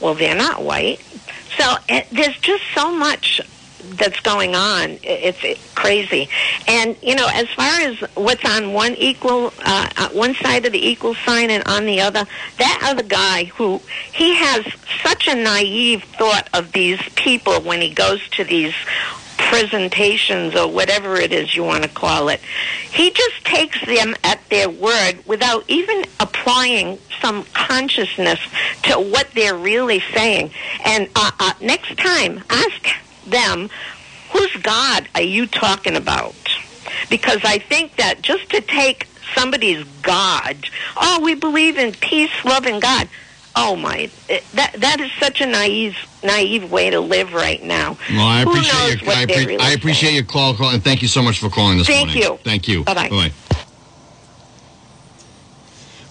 well, 0.00 0.14
they're 0.14 0.34
not 0.34 0.62
white. 0.62 1.00
So 1.58 1.76
it, 1.88 2.06
there's 2.10 2.38
just 2.38 2.62
so 2.74 2.94
much 2.94 3.40
that's 3.82 4.20
going 4.20 4.54
on. 4.54 4.98
It's, 5.02 5.42
it's 5.42 5.74
crazy. 5.74 6.28
And 6.68 6.96
you 7.02 7.14
know, 7.14 7.28
as 7.32 7.48
far 7.50 7.80
as 7.80 7.98
what's 8.14 8.44
on 8.44 8.72
one 8.72 8.94
equal, 8.94 9.52
uh, 9.64 9.88
uh, 9.96 10.08
one 10.10 10.34
side 10.34 10.66
of 10.66 10.72
the 10.72 10.88
equal 10.88 11.14
sign 11.14 11.50
and 11.50 11.66
on 11.66 11.86
the 11.86 12.00
other, 12.00 12.26
that 12.58 12.80
other 12.84 13.02
guy 13.02 13.44
who 13.44 13.80
he 14.12 14.34
has 14.36 14.66
such 15.02 15.28
a 15.28 15.34
naive 15.34 16.04
thought 16.04 16.48
of 16.54 16.72
these 16.72 17.00
people 17.16 17.60
when 17.62 17.80
he 17.80 17.90
goes 17.92 18.26
to 18.30 18.44
these 18.44 18.74
presentations 19.48 20.54
or 20.54 20.70
whatever 20.70 21.16
it 21.16 21.32
is 21.32 21.56
you 21.56 21.64
want 21.64 21.82
to 21.82 21.88
call 21.88 22.28
it. 22.28 22.40
He 22.90 23.10
just 23.10 23.44
takes 23.44 23.84
them 23.86 24.14
at 24.22 24.40
their 24.50 24.68
word 24.68 25.24
without 25.26 25.64
even 25.68 26.04
applying 26.18 26.98
some 27.20 27.44
consciousness 27.52 28.38
to 28.84 28.94
what 28.94 29.28
they're 29.34 29.56
really 29.56 30.02
saying. 30.14 30.50
And 30.84 31.08
uh, 31.16 31.30
uh, 31.38 31.52
next 31.60 31.96
time, 31.96 32.42
ask 32.50 32.88
them, 33.26 33.70
whose 34.32 34.54
God 34.56 35.08
are 35.14 35.22
you 35.22 35.46
talking 35.46 35.96
about? 35.96 36.34
Because 37.08 37.40
I 37.44 37.58
think 37.58 37.96
that 37.96 38.22
just 38.22 38.50
to 38.50 38.60
take 38.60 39.06
somebody's 39.34 39.84
God, 40.02 40.56
oh, 40.96 41.20
we 41.22 41.34
believe 41.34 41.78
in 41.78 41.92
peace, 41.92 42.30
love, 42.44 42.66
and 42.66 42.80
God. 42.80 43.08
Oh 43.56 43.74
my, 43.74 44.10
that 44.54 44.74
that 44.78 45.00
is 45.00 45.10
such 45.18 45.40
a 45.40 45.46
naive 45.46 45.96
naive 46.22 46.70
way 46.70 46.90
to 46.90 47.00
live 47.00 47.32
right 47.32 47.62
now. 47.62 47.96
Well, 48.10 48.20
I 48.26 48.42
Who 48.44 48.50
appreciate 48.50 49.02
your 49.02 49.12
I, 49.12 49.24
appre- 49.26 49.46
really 49.46 49.58
I 49.58 49.70
appreciate 49.72 50.14
your 50.14 50.24
call, 50.24 50.54
call, 50.54 50.70
and 50.70 50.82
thank 50.82 51.02
you 51.02 51.08
so 51.08 51.20
much 51.20 51.40
for 51.40 51.48
calling 51.48 51.78
this 51.78 51.86
Thank 51.88 52.08
morning. 52.08 52.22
you. 52.22 52.38
Thank 52.44 52.68
you. 52.68 52.84
Bye-bye. 52.84 53.08
Bye. 53.08 53.32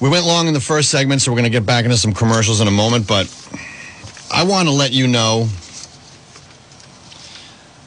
We 0.02 0.10
went 0.10 0.26
long 0.26 0.48
in 0.48 0.54
the 0.54 0.62
first 0.62 0.90
segment, 0.90 1.22
so 1.22 1.32
we're 1.32 1.38
going 1.38 1.44
to 1.44 1.50
get 1.50 1.66
back 1.66 1.86
into 1.86 1.98
some 1.98 2.14
commercials 2.14 2.62
in 2.62 2.68
a 2.68 2.72
moment. 2.72 3.08
But 3.08 3.28
I 4.32 4.44
want 4.44 4.68
to 4.68 4.74
let 4.74 4.92
you 4.92 5.08
know 5.08 5.48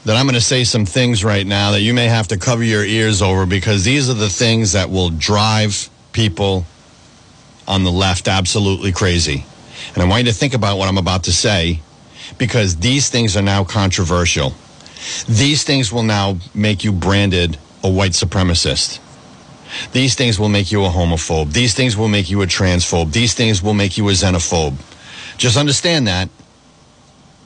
that 0.05 0.15
I'm 0.15 0.25
going 0.25 0.35
to 0.35 0.41
say 0.41 0.63
some 0.63 0.85
things 0.85 1.23
right 1.23 1.45
now 1.45 1.71
that 1.71 1.81
you 1.81 1.93
may 1.93 2.07
have 2.07 2.27
to 2.29 2.37
cover 2.37 2.63
your 2.63 2.83
ears 2.83 3.21
over 3.21 3.45
because 3.45 3.83
these 3.83 4.09
are 4.09 4.15
the 4.15 4.29
things 4.29 4.73
that 4.73 4.89
will 4.89 5.09
drive 5.11 5.89
people 6.11 6.65
on 7.67 7.83
the 7.83 7.91
left 7.91 8.27
absolutely 8.27 8.91
crazy. 8.91 9.45
And 9.93 10.03
I 10.03 10.07
want 10.07 10.25
you 10.25 10.31
to 10.31 10.37
think 10.37 10.53
about 10.53 10.77
what 10.77 10.87
I'm 10.87 10.97
about 10.97 11.23
to 11.25 11.33
say 11.33 11.81
because 12.37 12.77
these 12.77 13.09
things 13.09 13.35
are 13.37 13.41
now 13.41 13.63
controversial. 13.63 14.53
These 15.27 15.63
things 15.63 15.91
will 15.91 16.03
now 16.03 16.37
make 16.53 16.83
you 16.83 16.91
branded 16.91 17.57
a 17.83 17.89
white 17.89 18.11
supremacist. 18.11 18.99
These 19.91 20.15
things 20.15 20.39
will 20.39 20.49
make 20.49 20.71
you 20.71 20.85
a 20.85 20.89
homophobe. 20.89 21.51
These 21.51 21.73
things 21.73 21.97
will 21.97 22.07
make 22.07 22.29
you 22.29 22.41
a 22.41 22.45
transphobe. 22.45 23.11
These 23.11 23.33
things 23.33 23.61
will 23.61 23.73
make 23.73 23.97
you 23.97 24.07
a 24.09 24.11
xenophobe. 24.11 24.75
Just 25.37 25.57
understand 25.57 26.07
that 26.07 26.29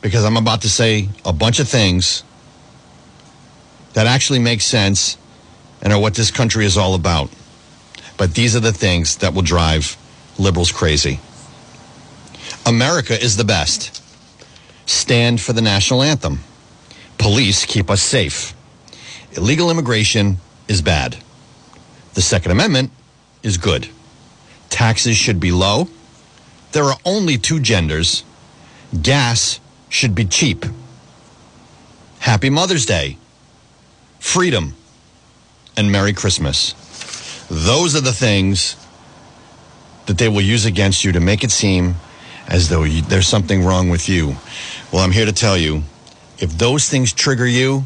because 0.02 0.26
I'm 0.26 0.38
about 0.38 0.62
to 0.62 0.70
say 0.70 1.10
a 1.26 1.34
bunch 1.34 1.60
of 1.60 1.68
things 1.68 2.24
that 3.94 4.08
actually 4.08 4.40
make 4.40 4.62
sense 4.62 5.18
and 5.82 5.94
are 5.94 6.00
what 6.00 6.16
this 6.16 6.32
country 6.32 6.66
is 6.66 6.78
all 6.78 6.96
about. 6.96 7.30
But 8.18 8.34
these 8.34 8.56
are 8.56 8.60
the 8.60 8.74
things 8.74 9.18
that 9.18 9.34
will 9.34 9.42
drive 9.42 9.98
liberals 10.38 10.72
crazy. 10.72 11.20
America 12.66 13.22
is 13.22 13.38
the 13.38 13.44
best. 13.44 14.04
Stand 14.86 15.42
for 15.42 15.54
the 15.54 15.62
national 15.62 16.04
anthem. 16.04 16.40
Police 17.18 17.66
keep 17.66 17.90
us 17.90 18.02
safe. 18.02 18.54
Illegal 19.34 19.70
immigration 19.72 20.38
is 20.68 20.82
bad. 20.82 21.18
The 22.14 22.22
Second 22.22 22.52
Amendment 22.52 22.92
is 23.44 23.58
good. 23.58 23.90
Taxes 24.70 25.16
should 25.16 25.40
be 25.40 25.52
low. 25.52 25.88
There 26.72 26.84
are 26.84 26.98
only 27.06 27.38
two 27.38 27.60
genders. 27.60 28.24
Gas 29.02 29.60
should 29.90 30.16
be 30.16 30.26
cheap. 30.26 30.66
Happy 32.20 32.50
Mother's 32.50 32.86
Day. 32.86 33.18
Freedom. 34.20 34.76
And 35.76 35.92
Merry 35.92 36.14
Christmas. 36.14 36.74
Those 37.50 37.96
are 37.96 38.02
the 38.02 38.14
things 38.14 38.76
that 40.08 40.18
they 40.18 40.28
will 40.28 40.42
use 40.42 40.66
against 40.66 41.06
you 41.06 41.12
to 41.12 41.20
make 41.20 41.44
it 41.44 41.52
seem 41.52 41.96
as 42.48 42.70
though 42.70 42.84
you, 42.84 43.02
there's 43.04 43.28
something 43.28 43.64
wrong 43.64 43.90
with 43.90 44.10
you. 44.10 44.36
Well, 44.92 45.04
I'm 45.04 45.12
here 45.12 45.26
to 45.26 45.34
tell 45.34 45.58
you 45.58 45.84
if 46.40 46.58
those 46.58 46.90
things 46.90 47.14
trigger 47.14 47.46
you, 47.46 47.84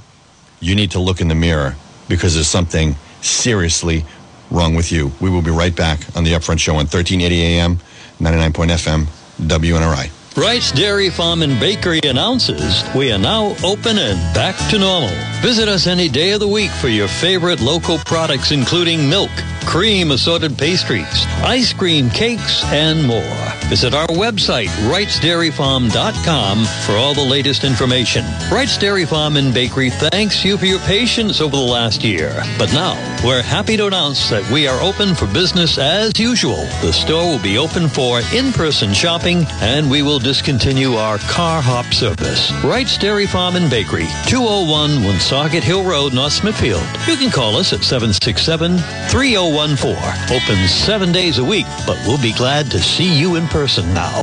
you 0.60 0.76
need 0.76 0.92
to 0.92 1.00
look 1.00 1.20
in 1.20 1.28
the 1.28 1.36
mirror 1.36 1.76
because 2.08 2.36
there's 2.36 2.48
something 2.48 2.96
seriously 3.22 4.06
wrong 4.52 4.76
with 4.76 4.92
you. 4.92 5.12
We 5.20 5.30
will 5.30 5.42
be 5.42 5.52
right 5.52 5.76
back 5.76 6.00
on 6.16 6.24
the 6.24 6.32
Upfront 6.32 6.60
Show 6.60 6.74
on 6.74 6.86
1380 6.88 7.42
AM, 7.42 7.80
99 8.20 8.54
FM, 8.54 9.06
WNRI. 9.40 10.21
Wright's 10.38 10.72
Dairy 10.72 11.10
Farm 11.10 11.42
and 11.44 11.60
Bakery 11.60 12.00
announces 12.06 12.86
we 12.96 13.12
are 13.12 13.18
now 13.18 13.54
open 13.66 13.98
and 13.98 14.18
back 14.34 14.56
to 14.72 14.80
normal. 14.80 15.10
Visit 15.42 15.68
us 15.68 15.88
any 15.88 16.08
day 16.08 16.32
of 16.32 16.40
the 16.40 16.48
week 16.48 16.72
for 16.72 16.88
your 16.88 17.10
favorite 17.10 17.60
local 17.60 17.98
products, 18.00 18.52
including 18.52 19.10
milk, 19.10 19.32
cream, 19.66 20.12
assorted 20.12 20.58
pastries, 20.58 21.26
ice 21.44 21.74
cream, 21.74 22.10
cakes, 22.12 22.64
and 22.66 23.06
more. 23.06 23.22
Visit 23.68 23.94
our 23.94 24.08
website, 24.08 24.68
wrightsdairyfarm.com, 24.90 26.66
for 26.86 26.94
all 26.94 27.14
the 27.14 27.22
latest 27.24 27.64
information. 27.64 28.24
Wright's 28.52 28.78
Dairy 28.78 29.06
Farm 29.06 29.36
and 29.38 29.54
Bakery 29.54 29.90
thanks 29.90 30.46
you 30.46 30.58
for 30.58 30.66
your 30.66 30.80
patience 30.80 31.42
over 31.42 31.56
the 31.56 31.62
last 31.62 32.04
year. 32.04 32.34
But 32.58 32.72
now, 32.74 32.94
we're 33.26 33.42
happy 33.42 33.76
to 33.78 33.88
announce 33.88 34.30
that 34.30 34.50
we 34.52 34.68
are 34.68 34.80
open 34.82 35.16
for 35.16 35.26
business 35.28 35.78
as 35.78 36.18
usual. 36.20 36.66
The 36.82 36.94
store 36.94 37.26
will 37.26 37.42
be 37.42 37.58
open 37.58 37.90
for 37.90 38.22
in-person 38.34 38.94
shopping, 38.94 39.46
and 39.62 39.90
we 39.90 40.02
will 40.02 40.20
discontinue 40.22 40.94
our 40.94 41.18
car 41.18 41.62
hop 41.62 41.94
service. 41.94 42.52
Wright's 42.64 42.98
Dairy 42.98 43.28
Farm 43.28 43.56
and 43.56 43.70
Bakery, 43.70 44.08
201 44.28 45.04
Woonsocket 45.04 45.64
Hill 45.64 45.84
Road, 45.84 46.14
North 46.14 46.34
Smithfield. 46.34 46.84
You 47.08 47.18
can 47.18 47.32
call 47.32 47.58
us 47.58 47.74
at 47.74 47.82
767-3014. 47.82 50.32
Open 50.32 50.68
seven 50.68 51.12
days 51.12 51.38
a 51.38 51.44
week, 51.44 51.66
but 51.86 51.98
we'll 52.06 52.22
be 52.22 52.34
glad 52.34 52.72
to 52.72 52.80
see 52.80 53.20
you 53.20 53.36
in 53.36 53.48
person 53.48 53.94
now. 53.94 54.22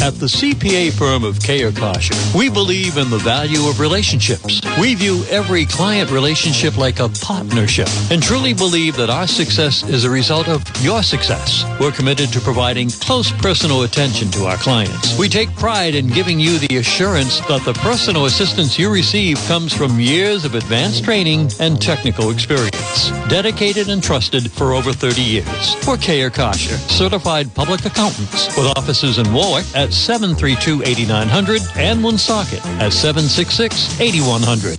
At 0.00 0.14
the 0.14 0.26
CPA 0.26 0.92
firm 0.92 1.24
of 1.24 1.40
Kayer 1.40 1.74
Kosher, 1.74 2.14
we 2.36 2.48
believe 2.48 2.96
in 2.96 3.10
the 3.10 3.18
value 3.18 3.68
of 3.68 3.80
relationships. 3.80 4.60
We 4.80 4.94
view 4.94 5.24
every 5.28 5.66
client 5.66 6.12
relationship 6.12 6.78
like 6.78 7.00
a 7.00 7.08
partnership 7.08 7.88
and 8.10 8.22
truly 8.22 8.54
believe 8.54 8.96
that 8.96 9.10
our 9.10 9.26
success 9.26 9.82
is 9.82 10.04
a 10.04 10.10
result 10.10 10.48
of 10.48 10.62
your 10.80 11.02
success. 11.02 11.64
We're 11.80 11.90
committed 11.90 12.32
to 12.32 12.40
providing 12.40 12.90
close 12.90 13.32
personal 13.32 13.82
attention 13.82 14.30
to 14.30 14.46
our 14.46 14.56
clients. 14.56 15.18
We 15.18 15.28
take 15.28 15.54
pride 15.56 15.96
in 15.96 16.06
giving 16.06 16.38
you 16.38 16.58
the 16.58 16.76
assurance 16.76 17.40
that 17.48 17.64
the 17.64 17.74
personal 17.74 18.26
assistance 18.26 18.78
you 18.78 18.90
receive 18.90 19.36
comes 19.46 19.74
from 19.74 19.98
years 19.98 20.44
of 20.44 20.54
advanced 20.54 21.04
training 21.04 21.50
and 21.58 21.82
technical 21.82 22.30
experience. 22.30 23.10
Dedicated 23.28 23.88
and 23.88 24.02
trusted 24.02 24.50
for 24.52 24.72
over 24.72 24.92
30 24.92 25.20
years. 25.20 25.76
We're 25.86 25.96
Kayer 25.96 26.32
Kosher, 26.32 26.76
certified 26.88 27.52
public 27.54 27.84
accountants 27.84 28.56
with 28.56 28.66
offices 28.78 29.18
in 29.18 29.30
Warwick 29.32 29.66
at 29.74 29.88
732-8900 29.98 31.76
and 31.76 32.02
Woonsocket 32.02 32.64
at 32.80 32.92
766-8100. 32.92 34.78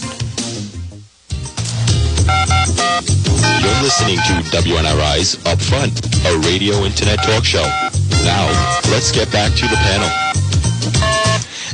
You're 3.62 3.82
listening 3.82 4.18
to 4.18 4.42
WNRI's 4.56 5.36
Upfront, 5.44 6.02
a 6.26 6.38
radio 6.48 6.86
internet 6.86 7.20
talk 7.24 7.44
show. 7.44 7.66
Now, 8.24 8.48
let's 8.92 9.12
get 9.12 9.32
back 9.32 9.54
to 9.56 9.68
the 9.68 9.76
panel. 9.76 10.29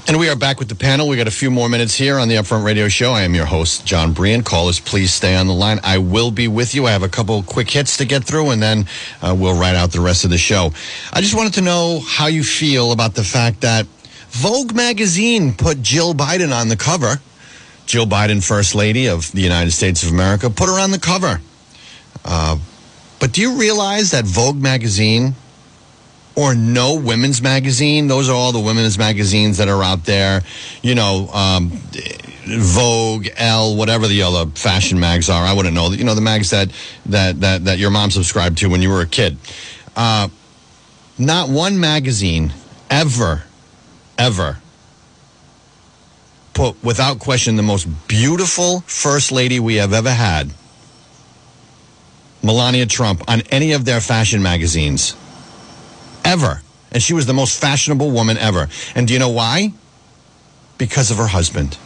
And 0.08 0.20
we 0.20 0.30
are 0.30 0.36
back 0.36 0.60
with 0.60 0.70
the 0.70 0.76
panel. 0.76 1.08
We 1.08 1.18
got 1.18 1.28
a 1.28 1.32
few 1.32 1.49
more 1.49 1.68
minutes 1.68 1.95
here 1.95 2.20
on 2.20 2.28
the 2.28 2.36
Upfront 2.36 2.64
Radio 2.64 2.88
Show. 2.88 3.14
I 3.14 3.22
am 3.24 3.34
your 3.34 3.47
host, 3.47 3.88
John 3.88 4.14
Brien. 4.14 4.43
Callers, 4.43 4.80
please 4.80 5.12
stay 5.12 5.36
on 5.36 5.47
the 5.47 5.53
line. 5.53 5.80
I 5.84 5.97
will 5.97 6.30
be 6.30 6.47
with 6.47 6.76
you. 6.76 6.86
I 6.86 6.91
have 6.91 7.01
a 7.01 7.10
couple 7.10 7.41
quick 7.41 7.72
hits 7.72 7.97
to 7.97 8.06
get 8.06 8.24
through, 8.24 8.51
and 8.51 8.62
then 8.62 8.86
uh, 9.24 9.36
we'll 9.36 9.60
write 9.60 9.74
out 9.74 9.91
the 9.91 10.01
rest 10.01 10.24
of 10.24 10.30
the 10.30 10.38
show. 10.38 10.72
I 11.12 11.22
just 11.22 11.34
wanted 11.34 11.56
to 11.56 11.62
know 11.62 12.01
how 12.06 12.28
you 12.28 12.43
feel 12.43 12.91
about 12.91 13.16
the 13.16 13.24
fact 13.24 13.62
that 13.62 13.88
Vogue 14.30 14.76
magazine 14.76 15.56
put 15.56 15.82
Jill 15.82 16.14
Biden 16.14 16.56
on 16.56 16.68
the 16.68 16.78
cover. 16.78 17.16
Jill 17.88 18.06
Biden, 18.06 18.47
First 18.47 18.76
Lady 18.76 19.08
of 19.08 19.32
the 19.32 19.41
United 19.41 19.72
States 19.72 20.03
of 20.03 20.12
America, 20.12 20.51
put 20.51 20.68
her 20.68 20.80
on 20.80 20.91
the 20.91 20.99
cover. 20.99 21.41
Uh, 22.24 22.60
but 23.20 23.32
do 23.32 23.41
you 23.41 23.58
realize 23.58 24.12
that 24.12 24.26
Vogue 24.26 24.62
magazine 24.62 25.34
or 26.36 26.53
no 26.55 26.95
women's 26.95 27.41
magazine. 27.41 28.07
Those 28.07 28.29
are 28.29 28.36
all 28.36 28.51
the 28.51 28.59
women's 28.59 28.97
magazines 28.97 29.57
that 29.57 29.67
are 29.67 29.83
out 29.83 30.05
there. 30.05 30.41
You 30.81 30.95
know, 30.95 31.29
um, 31.33 31.71
Vogue, 32.47 33.27
Elle, 33.38 33.75
whatever 33.75 34.07
the 34.07 34.21
other 34.21 34.49
fashion 34.51 34.99
mags 34.99 35.29
are. 35.29 35.43
I 35.43 35.53
wouldn't 35.53 35.73
know. 35.73 35.91
You 35.91 36.03
know, 36.03 36.15
the 36.15 36.21
mags 36.21 36.51
that 36.51 36.71
that 37.07 37.41
that, 37.41 37.65
that 37.65 37.77
your 37.77 37.89
mom 37.89 38.11
subscribed 38.11 38.59
to 38.59 38.69
when 38.69 38.81
you 38.81 38.89
were 38.89 39.01
a 39.01 39.07
kid. 39.07 39.38
Uh, 39.95 40.29
not 41.17 41.49
one 41.49 41.79
magazine 41.79 42.53
ever, 42.89 43.43
ever 44.17 44.57
put 46.53 46.81
without 46.83 47.19
question 47.19 47.55
the 47.55 47.63
most 47.63 47.86
beautiful 48.07 48.81
first 48.81 49.31
lady 49.31 49.59
we 49.59 49.75
have 49.75 49.93
ever 49.93 50.11
had, 50.11 50.51
Melania 52.43 52.86
Trump, 52.86 53.23
on 53.27 53.41
any 53.51 53.71
of 53.71 53.86
their 53.86 54.01
fashion 54.01 54.41
magazines. 54.43 55.15
Ever. 56.26 56.61
And 56.91 57.01
she 57.01 57.13
was 57.13 57.26
the 57.26 57.34
most 57.34 57.59
fashionable 57.59 58.11
woman 58.11 58.38
ever. 58.38 58.67
And 58.95 59.07
do 59.07 59.13
you 59.13 59.19
know 59.19 59.30
why? 59.30 59.71
Because 60.78 61.11
of 61.11 61.17
her 61.17 61.28
husband. 61.28 61.78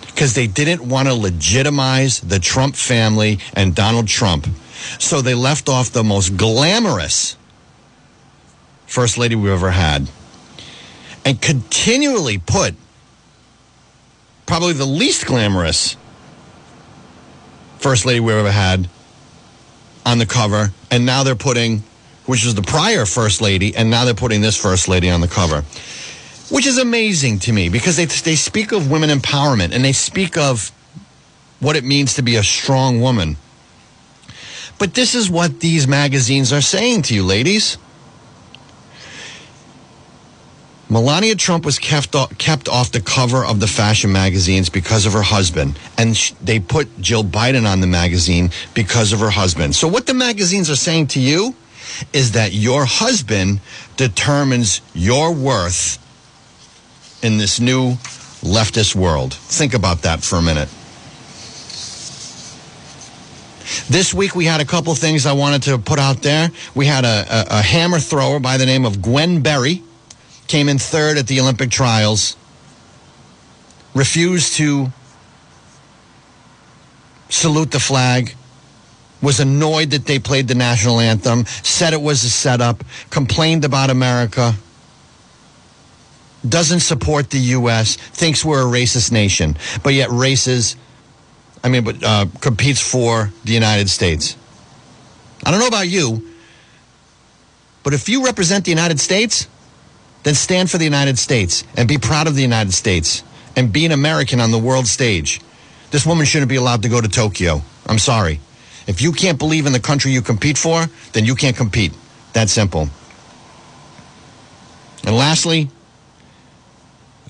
Because 0.00 0.34
they 0.34 0.46
didn't 0.46 0.86
want 0.86 1.08
to 1.08 1.14
legitimize 1.14 2.20
the 2.20 2.38
Trump 2.38 2.76
family 2.76 3.38
and 3.54 3.74
Donald 3.74 4.08
Trump. 4.08 4.46
So 4.98 5.22
they 5.22 5.34
left 5.34 5.68
off 5.68 5.90
the 5.90 6.04
most 6.04 6.36
glamorous 6.36 7.36
first 8.86 9.16
lady 9.16 9.34
we've 9.34 9.52
ever 9.52 9.70
had 9.70 10.10
and 11.24 11.40
continually 11.40 12.38
put 12.38 12.74
probably 14.44 14.72
the 14.74 14.84
least 14.84 15.24
glamorous 15.24 15.96
first 17.78 18.04
lady 18.04 18.20
we've 18.20 18.34
ever 18.34 18.50
had 18.50 18.88
on 20.04 20.18
the 20.18 20.26
cover. 20.26 20.72
And 20.90 21.06
now 21.06 21.22
they're 21.22 21.34
putting, 21.34 21.84
which 22.32 22.46
was 22.46 22.54
the 22.54 22.62
prior 22.62 23.04
first 23.04 23.42
lady, 23.42 23.76
and 23.76 23.90
now 23.90 24.06
they're 24.06 24.14
putting 24.14 24.40
this 24.40 24.56
first 24.56 24.88
lady 24.88 25.10
on 25.10 25.20
the 25.20 25.28
cover. 25.28 25.60
Which 26.48 26.64
is 26.64 26.78
amazing 26.78 27.40
to 27.40 27.52
me 27.52 27.68
because 27.68 27.98
they, 27.98 28.06
they 28.06 28.36
speak 28.36 28.72
of 28.72 28.90
women 28.90 29.10
empowerment 29.10 29.72
and 29.74 29.84
they 29.84 29.92
speak 29.92 30.38
of 30.38 30.72
what 31.60 31.76
it 31.76 31.84
means 31.84 32.14
to 32.14 32.22
be 32.22 32.36
a 32.36 32.42
strong 32.42 33.02
woman. 33.02 33.36
But 34.78 34.94
this 34.94 35.14
is 35.14 35.28
what 35.28 35.60
these 35.60 35.86
magazines 35.86 36.54
are 36.54 36.62
saying 36.62 37.02
to 37.02 37.14
you, 37.14 37.22
ladies. 37.22 37.76
Melania 40.88 41.34
Trump 41.34 41.66
was 41.66 41.78
kept 41.78 42.14
off, 42.14 42.38
kept 42.38 42.66
off 42.66 42.92
the 42.92 43.02
cover 43.02 43.44
of 43.44 43.60
the 43.60 43.66
fashion 43.66 44.10
magazines 44.10 44.70
because 44.70 45.04
of 45.04 45.12
her 45.12 45.20
husband, 45.20 45.78
and 45.98 46.16
sh- 46.16 46.32
they 46.40 46.60
put 46.60 46.98
Jill 46.98 47.24
Biden 47.24 47.70
on 47.70 47.82
the 47.82 47.86
magazine 47.86 48.48
because 48.72 49.12
of 49.12 49.20
her 49.20 49.28
husband. 49.28 49.74
So 49.74 49.86
what 49.86 50.06
the 50.06 50.14
magazines 50.14 50.70
are 50.70 50.76
saying 50.76 51.08
to 51.08 51.20
you 51.20 51.54
is 52.12 52.32
that 52.32 52.52
your 52.52 52.84
husband 52.84 53.60
determines 53.96 54.80
your 54.94 55.32
worth 55.34 55.98
in 57.22 57.38
this 57.38 57.60
new 57.60 57.92
leftist 58.42 58.94
world. 58.94 59.34
Think 59.34 59.74
about 59.74 60.02
that 60.02 60.22
for 60.22 60.36
a 60.36 60.42
minute. 60.42 60.68
This 63.88 64.12
week 64.12 64.34
we 64.34 64.44
had 64.44 64.60
a 64.60 64.64
couple 64.64 64.94
things 64.94 65.26
I 65.26 65.32
wanted 65.32 65.62
to 65.64 65.78
put 65.78 65.98
out 65.98 66.22
there. 66.22 66.50
We 66.74 66.86
had 66.86 67.04
a, 67.04 67.26
a, 67.28 67.58
a 67.58 67.62
hammer 67.62 67.98
thrower 67.98 68.38
by 68.40 68.56
the 68.56 68.66
name 68.66 68.84
of 68.84 69.00
Gwen 69.00 69.40
Berry 69.40 69.82
came 70.46 70.68
in 70.68 70.78
third 70.78 71.16
at 71.16 71.26
the 71.26 71.40
Olympic 71.40 71.70
trials, 71.70 72.36
refused 73.94 74.54
to 74.56 74.92
salute 77.30 77.70
the 77.70 77.80
flag, 77.80 78.34
was 79.22 79.40
annoyed 79.40 79.90
that 79.90 80.04
they 80.04 80.18
played 80.18 80.48
the 80.48 80.54
national 80.54 81.00
anthem, 81.00 81.46
said 81.46 81.92
it 81.92 82.02
was 82.02 82.24
a 82.24 82.30
setup, 82.30 82.84
complained 83.08 83.64
about 83.64 83.88
America, 83.88 84.54
doesn't 86.46 86.80
support 86.80 87.30
the 87.30 87.38
U.S., 87.38 87.96
thinks 87.96 88.44
we're 88.44 88.62
a 88.62 88.70
racist 88.70 89.12
nation, 89.12 89.56
but 89.84 89.94
yet 89.94 90.10
races, 90.10 90.76
I 91.62 91.68
mean, 91.68 91.84
but 91.84 92.02
uh, 92.02 92.26
competes 92.40 92.80
for 92.80 93.32
the 93.44 93.52
United 93.52 93.88
States. 93.88 94.36
I 95.46 95.50
don't 95.50 95.60
know 95.60 95.68
about 95.68 95.88
you, 95.88 96.28
but 97.84 97.94
if 97.94 98.08
you 98.08 98.24
represent 98.24 98.64
the 98.64 98.70
United 98.70 98.98
States, 99.00 99.48
then 100.24 100.34
stand 100.34 100.70
for 100.70 100.78
the 100.78 100.84
United 100.84 101.18
States 101.18 101.64
and 101.76 101.88
be 101.88 101.98
proud 101.98 102.26
of 102.26 102.34
the 102.34 102.42
United 102.42 102.72
States 102.72 103.22
and 103.56 103.72
be 103.72 103.84
an 103.84 103.92
American 103.92 104.40
on 104.40 104.50
the 104.50 104.58
world 104.58 104.86
stage. 104.86 105.40
This 105.90 106.06
woman 106.06 106.26
shouldn't 106.26 106.48
be 106.48 106.56
allowed 106.56 106.82
to 106.82 106.88
go 106.88 107.00
to 107.00 107.08
Tokyo. 107.08 107.62
I'm 107.86 107.98
sorry. 107.98 108.40
If 108.86 109.00
you 109.00 109.12
can't 109.12 109.38
believe 109.38 109.66
in 109.66 109.72
the 109.72 109.80
country 109.80 110.12
you 110.12 110.22
compete 110.22 110.58
for, 110.58 110.86
then 111.12 111.24
you 111.24 111.34
can't 111.34 111.56
compete. 111.56 111.92
That 112.32 112.48
simple. 112.48 112.88
And 115.04 115.16
lastly, 115.16 115.68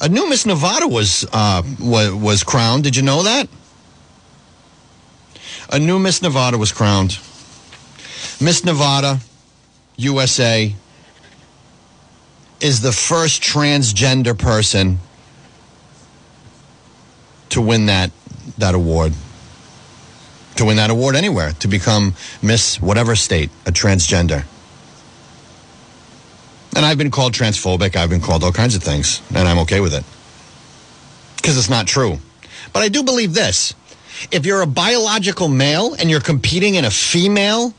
a 0.00 0.08
new 0.08 0.28
Miss 0.28 0.46
Nevada 0.46 0.88
was, 0.88 1.26
uh, 1.32 1.62
was 1.80 2.12
was 2.12 2.42
crowned. 2.42 2.84
Did 2.84 2.96
you 2.96 3.02
know 3.02 3.22
that? 3.22 3.48
A 5.70 5.78
new 5.78 5.98
Miss 5.98 6.20
Nevada 6.22 6.58
was 6.58 6.72
crowned. 6.72 7.18
Miss 8.40 8.64
Nevada, 8.64 9.20
USA, 9.96 10.74
is 12.60 12.80
the 12.80 12.92
first 12.92 13.42
transgender 13.42 14.38
person 14.38 14.98
to 17.50 17.60
win 17.60 17.86
that 17.86 18.10
that 18.58 18.74
award. 18.74 19.12
To 20.56 20.66
win 20.66 20.76
that 20.76 20.90
award 20.90 21.16
anywhere, 21.16 21.52
to 21.60 21.68
become 21.68 22.14
Miss 22.42 22.80
whatever 22.80 23.16
state, 23.16 23.50
a 23.66 23.72
transgender. 23.72 24.44
And 26.74 26.84
I've 26.84 26.98
been 26.98 27.10
called 27.10 27.32
transphobic, 27.32 27.96
I've 27.96 28.10
been 28.10 28.20
called 28.20 28.44
all 28.44 28.52
kinds 28.52 28.74
of 28.74 28.82
things, 28.82 29.20
and 29.34 29.48
I'm 29.48 29.58
okay 29.60 29.80
with 29.80 29.94
it. 29.94 30.04
Because 31.36 31.58
it's 31.58 31.70
not 31.70 31.86
true. 31.86 32.18
But 32.72 32.80
I 32.80 32.88
do 32.88 33.02
believe 33.02 33.34
this. 33.34 33.74
If 34.30 34.46
you're 34.46 34.62
a 34.62 34.66
biological 34.66 35.48
male 35.48 35.94
and 35.94 36.08
you're 36.08 36.20
competing 36.20 36.74
in 36.74 36.84
a 36.84 36.90
female, 36.90 37.74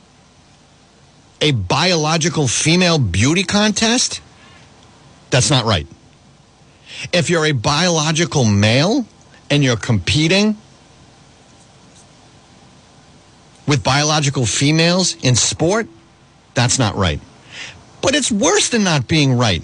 a 1.41 1.51
biological 1.51 2.47
female 2.47 2.97
beauty 2.97 3.43
contest, 3.43 4.21
that's 5.29 5.49
not 5.49 5.65
right. 5.65 5.87
If 7.11 7.29
you're 7.29 7.45
a 7.45 7.51
biological 7.53 8.45
male 8.45 9.05
and 9.49 9.63
you're 9.63 9.77
competing 9.77 10.57
with 13.67 13.83
biological 13.83 14.45
females 14.45 15.15
in 15.23 15.35
sport, 15.35 15.87
that's 16.53 16.79
not 16.79 16.95
right. 16.95 17.19
But 18.01 18.15
it's 18.15 18.31
worse 18.31 18.69
than 18.69 18.83
not 18.83 19.07
being 19.07 19.37
right. 19.37 19.63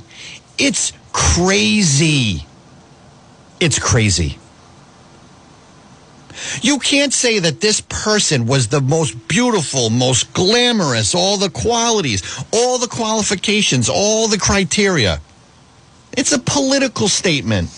It's 0.57 0.93
crazy. 1.11 2.45
It's 3.59 3.79
crazy. 3.79 4.37
You 6.61 6.79
can't 6.79 7.13
say 7.13 7.39
that 7.39 7.59
this 7.59 7.81
person 7.81 8.45
was 8.45 8.69
the 8.69 8.79
most 8.79 9.27
beautiful, 9.27 9.89
most 9.89 10.33
glamorous, 10.33 11.13
all 11.13 11.37
the 11.37 11.49
qualities, 11.49 12.43
all 12.53 12.77
the 12.77 12.87
qualifications, 12.87 13.89
all 13.89 14.27
the 14.27 14.37
criteria. 14.37 15.19
It's 16.13 16.31
a 16.31 16.39
political 16.39 17.09
statement. 17.09 17.69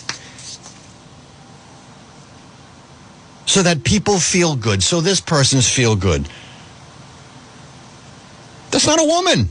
So 3.52 3.62
that 3.64 3.84
people 3.84 4.18
feel 4.18 4.56
good, 4.56 4.82
so 4.82 5.02
this 5.02 5.20
person's 5.20 5.68
feel 5.68 5.94
good. 5.94 6.26
That's 8.70 8.86
not 8.86 8.98
a 8.98 9.04
woman. 9.04 9.50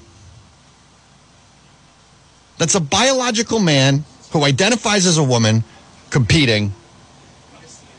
That's 2.58 2.74
a 2.74 2.80
biological 2.80 3.60
man 3.60 4.04
who 4.32 4.44
identifies 4.44 5.06
as 5.06 5.20
a 5.20 5.24
woman 5.24 5.64
competing 6.10 6.74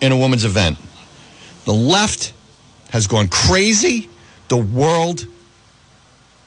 in 0.00 0.10
a 0.10 0.16
woman's 0.16 0.44
event. 0.44 0.76
The 1.66 1.72
left 1.72 2.32
has 2.90 3.06
gone 3.06 3.28
crazy. 3.28 4.10
The 4.48 4.56
world 4.56 5.24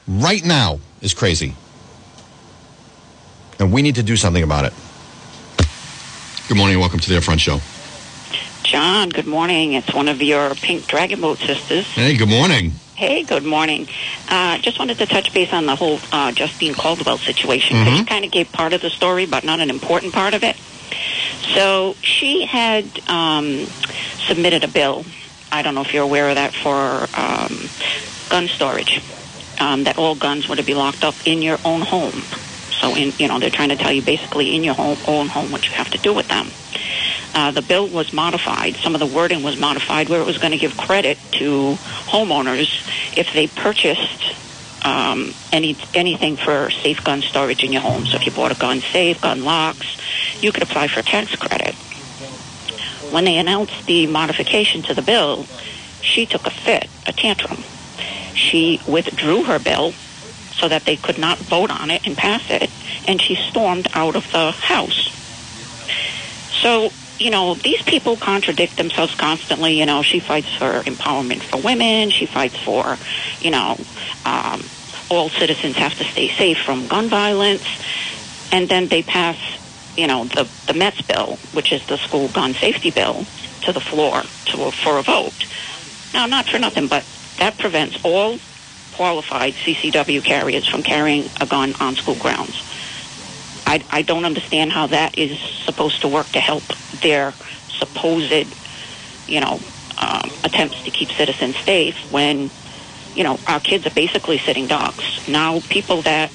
right 0.06 0.44
now 0.44 0.80
is 1.00 1.14
crazy. 1.14 1.54
And 3.58 3.72
we 3.72 3.80
need 3.80 3.94
to 3.94 4.02
do 4.02 4.16
something 4.16 4.42
about 4.42 4.66
it. 4.66 4.74
Good 6.46 6.58
morning 6.58 6.74
and 6.74 6.80
welcome 6.82 7.00
to 7.00 7.08
the 7.08 7.16
Upfront 7.16 7.40
Show. 7.40 7.58
John, 8.70 9.10
good 9.10 9.26
morning. 9.28 9.74
It's 9.74 9.94
one 9.94 10.08
of 10.08 10.20
your 10.20 10.54
pink 10.56 10.88
dragon 10.88 11.20
boat 11.20 11.38
sisters. 11.38 11.84
Hey, 11.86 12.16
good 12.16 12.28
morning. 12.28 12.72
Hey, 12.96 13.22
good 13.22 13.44
morning. 13.44 13.86
Uh, 14.28 14.58
just 14.58 14.78
wanted 14.80 14.98
to 14.98 15.06
touch 15.06 15.32
base 15.32 15.52
on 15.52 15.66
the 15.66 15.76
whole 15.76 16.00
uh, 16.10 16.32
Justine 16.32 16.74
Caldwell 16.74 17.18
situation 17.18 17.78
because 17.78 17.94
Mhm. 17.94 17.98
you 17.98 18.04
kind 18.06 18.24
of 18.24 18.32
gave 18.32 18.50
part 18.50 18.72
of 18.72 18.80
the 18.80 18.90
story, 18.90 19.24
but 19.24 19.44
not 19.44 19.60
an 19.60 19.70
important 19.70 20.12
part 20.12 20.34
of 20.34 20.42
it. 20.42 20.56
So 21.54 21.94
she 22.02 22.44
had 22.44 22.84
um, 23.08 23.68
submitted 24.26 24.64
a 24.64 24.68
bill. 24.68 25.04
I 25.52 25.62
don't 25.62 25.76
know 25.76 25.82
if 25.82 25.94
you're 25.94 26.02
aware 26.02 26.28
of 26.28 26.34
that 26.34 26.52
for 26.52 27.06
um, 27.14 27.68
gun 28.30 28.48
storage. 28.48 29.00
Um, 29.60 29.84
that 29.84 29.96
all 29.96 30.16
guns 30.16 30.48
were 30.48 30.56
to 30.56 30.62
be 30.64 30.74
locked 30.74 31.04
up 31.04 31.14
in 31.24 31.40
your 31.40 31.58
own 31.64 31.82
home. 31.82 32.24
So, 32.80 32.94
in 32.94 33.12
you 33.18 33.28
know, 33.28 33.38
they're 33.38 33.48
trying 33.48 33.70
to 33.70 33.76
tell 33.76 33.92
you 33.92 34.02
basically 34.02 34.54
in 34.54 34.64
your 34.64 34.74
home, 34.74 34.98
own 35.06 35.28
home 35.28 35.50
what 35.50 35.64
you 35.66 35.72
have 35.72 35.88
to 35.90 35.98
do 35.98 36.12
with 36.12 36.28
them. 36.28 36.50
Uh, 37.34 37.50
the 37.50 37.62
bill 37.62 37.88
was 37.88 38.12
modified. 38.12 38.76
Some 38.76 38.94
of 38.94 39.00
the 39.00 39.06
wording 39.06 39.42
was 39.42 39.58
modified 39.58 40.08
where 40.08 40.20
it 40.20 40.26
was 40.26 40.38
going 40.38 40.52
to 40.52 40.58
give 40.58 40.76
credit 40.76 41.18
to 41.32 41.74
homeowners 42.06 42.68
if 43.16 43.32
they 43.32 43.46
purchased 43.46 44.34
um, 44.84 45.34
any 45.52 45.76
anything 45.94 46.36
for 46.36 46.70
safe 46.70 47.02
gun 47.04 47.20
storage 47.20 47.64
in 47.64 47.72
your 47.72 47.82
home. 47.82 48.06
So 48.06 48.16
if 48.16 48.26
you 48.26 48.32
bought 48.32 48.52
a 48.52 48.58
gun 48.58 48.80
safe, 48.80 49.20
gun 49.20 49.44
locks, 49.44 49.98
you 50.42 50.52
could 50.52 50.62
apply 50.62 50.88
for 50.88 51.02
tax 51.02 51.34
credit. 51.36 51.74
When 53.12 53.24
they 53.24 53.36
announced 53.36 53.86
the 53.86 54.06
modification 54.06 54.82
to 54.82 54.94
the 54.94 55.02
bill, 55.02 55.44
she 56.00 56.26
took 56.26 56.46
a 56.46 56.50
fit, 56.50 56.88
a 57.06 57.12
tantrum. 57.12 57.62
She 58.34 58.80
withdrew 58.86 59.44
her 59.44 59.58
bill 59.58 59.92
so 60.52 60.68
that 60.68 60.84
they 60.84 60.96
could 60.96 61.18
not 61.18 61.38
vote 61.38 61.70
on 61.70 61.90
it 61.90 62.06
and 62.06 62.16
pass 62.16 62.50
it, 62.50 62.70
and 63.06 63.20
she 63.20 63.34
stormed 63.34 63.88
out 63.94 64.16
of 64.16 64.30
the 64.32 64.52
House. 64.52 65.12
So, 66.62 66.90
you 67.18 67.30
know, 67.30 67.54
these 67.54 67.82
people 67.82 68.16
contradict 68.16 68.76
themselves 68.76 69.14
constantly. 69.14 69.78
You 69.78 69.86
know, 69.86 70.02
she 70.02 70.20
fights 70.20 70.48
for 70.58 70.82
empowerment 70.82 71.42
for 71.50 71.60
women, 71.60 72.10
she 72.10 72.26
fights 72.26 72.56
for, 72.64 72.98
you 73.40 73.50
know, 73.50 73.78
um, 74.24 74.68
all 75.08 75.30
citizens 75.30 75.76
have 75.76 75.94
to 75.96 76.04
stay 76.04 76.30
safe 76.36 76.58
from 76.64 76.88
gun 76.88 77.08
violence, 77.08 77.64
and 78.52 78.68
then 78.68 78.88
they 78.88 79.02
pass, 79.02 79.36
you 79.96 80.06
know, 80.06 80.24
the, 80.24 80.48
the 80.66 80.74
Mets 80.74 81.00
bill, 81.02 81.38
which 81.52 81.72
is 81.72 81.80
the 81.86 81.96
school 81.98 82.28
gun 82.28 82.54
safety 82.54 82.90
bill, 82.90 83.24
to 83.62 83.72
the 83.72 83.80
floor 83.80 84.22
to, 84.46 84.70
for 84.84 84.98
a 84.98 85.02
vote. 85.02 85.46
Now, 86.12 86.26
not 86.26 86.48
for 86.48 86.58
nothing, 86.58 86.88
but 86.88 87.04
that 87.38 87.58
prevents 87.58 87.96
all 88.04 88.38
qualified 88.96 89.54
CCW 89.54 90.24
carriers 90.24 90.66
from 90.68 90.82
carrying 90.82 91.30
a 91.40 91.46
gun 91.46 91.74
on 91.78 91.96
school 91.96 92.16
grounds. 92.16 92.56
I, 93.66 93.84
I 93.90 94.02
don't 94.02 94.24
understand 94.24 94.72
how 94.72 94.86
that 94.88 95.18
is 95.18 95.38
supposed 95.64 96.00
to 96.02 96.08
work 96.08 96.28
to 96.28 96.40
help 96.40 96.62
their 97.02 97.32
supposed, 97.78 98.46
you 99.28 99.40
know, 99.40 99.60
um, 99.98 100.30
attempts 100.44 100.82
to 100.84 100.90
keep 100.90 101.10
citizens 101.10 101.56
safe 101.64 101.96
when, 102.12 102.50
you 103.14 103.24
know, 103.24 103.38
our 103.46 103.60
kids 103.60 103.86
are 103.86 103.94
basically 103.94 104.38
sitting 104.38 104.66
ducks. 104.66 105.28
Now, 105.28 105.60
people 105.68 106.02
that 106.02 106.30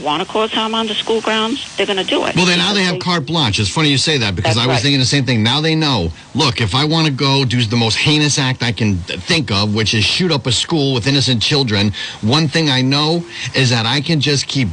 want 0.00 0.22
to 0.22 0.28
cause 0.28 0.52
harm 0.52 0.74
on 0.74 0.86
the 0.86 0.94
school 0.94 1.20
grounds, 1.20 1.66
they're 1.76 1.86
going 1.86 1.98
to 1.98 2.04
do 2.04 2.24
it. 2.26 2.34
Well, 2.34 2.46
then 2.46 2.58
now 2.58 2.72
they 2.72 2.82
have 2.84 3.00
carte 3.00 3.26
blanche. 3.26 3.58
It's 3.58 3.68
funny 3.68 3.90
you 3.90 3.98
say 3.98 4.18
that 4.18 4.34
because 4.34 4.54
That's 4.54 4.64
I 4.64 4.68
was 4.68 4.76
right. 4.76 4.82
thinking 4.82 5.00
the 5.00 5.06
same 5.06 5.24
thing. 5.24 5.42
Now 5.42 5.60
they 5.60 5.74
know. 5.74 6.10
Look, 6.34 6.60
if 6.60 6.74
I 6.74 6.84
want 6.84 7.06
to 7.06 7.12
go 7.12 7.44
do 7.44 7.62
the 7.64 7.76
most 7.76 7.98
heinous 7.98 8.38
act 8.38 8.62
I 8.62 8.72
can 8.72 8.96
think 8.96 9.50
of, 9.50 9.74
which 9.74 9.94
is 9.94 10.04
shoot 10.04 10.30
up 10.30 10.46
a 10.46 10.52
school 10.52 10.94
with 10.94 11.06
innocent 11.06 11.42
children, 11.42 11.92
one 12.20 12.48
thing 12.48 12.70
I 12.70 12.82
know 12.82 13.24
is 13.54 13.70
that 13.70 13.84
I 13.84 14.00
can 14.00 14.20
just 14.20 14.46
keep 14.46 14.68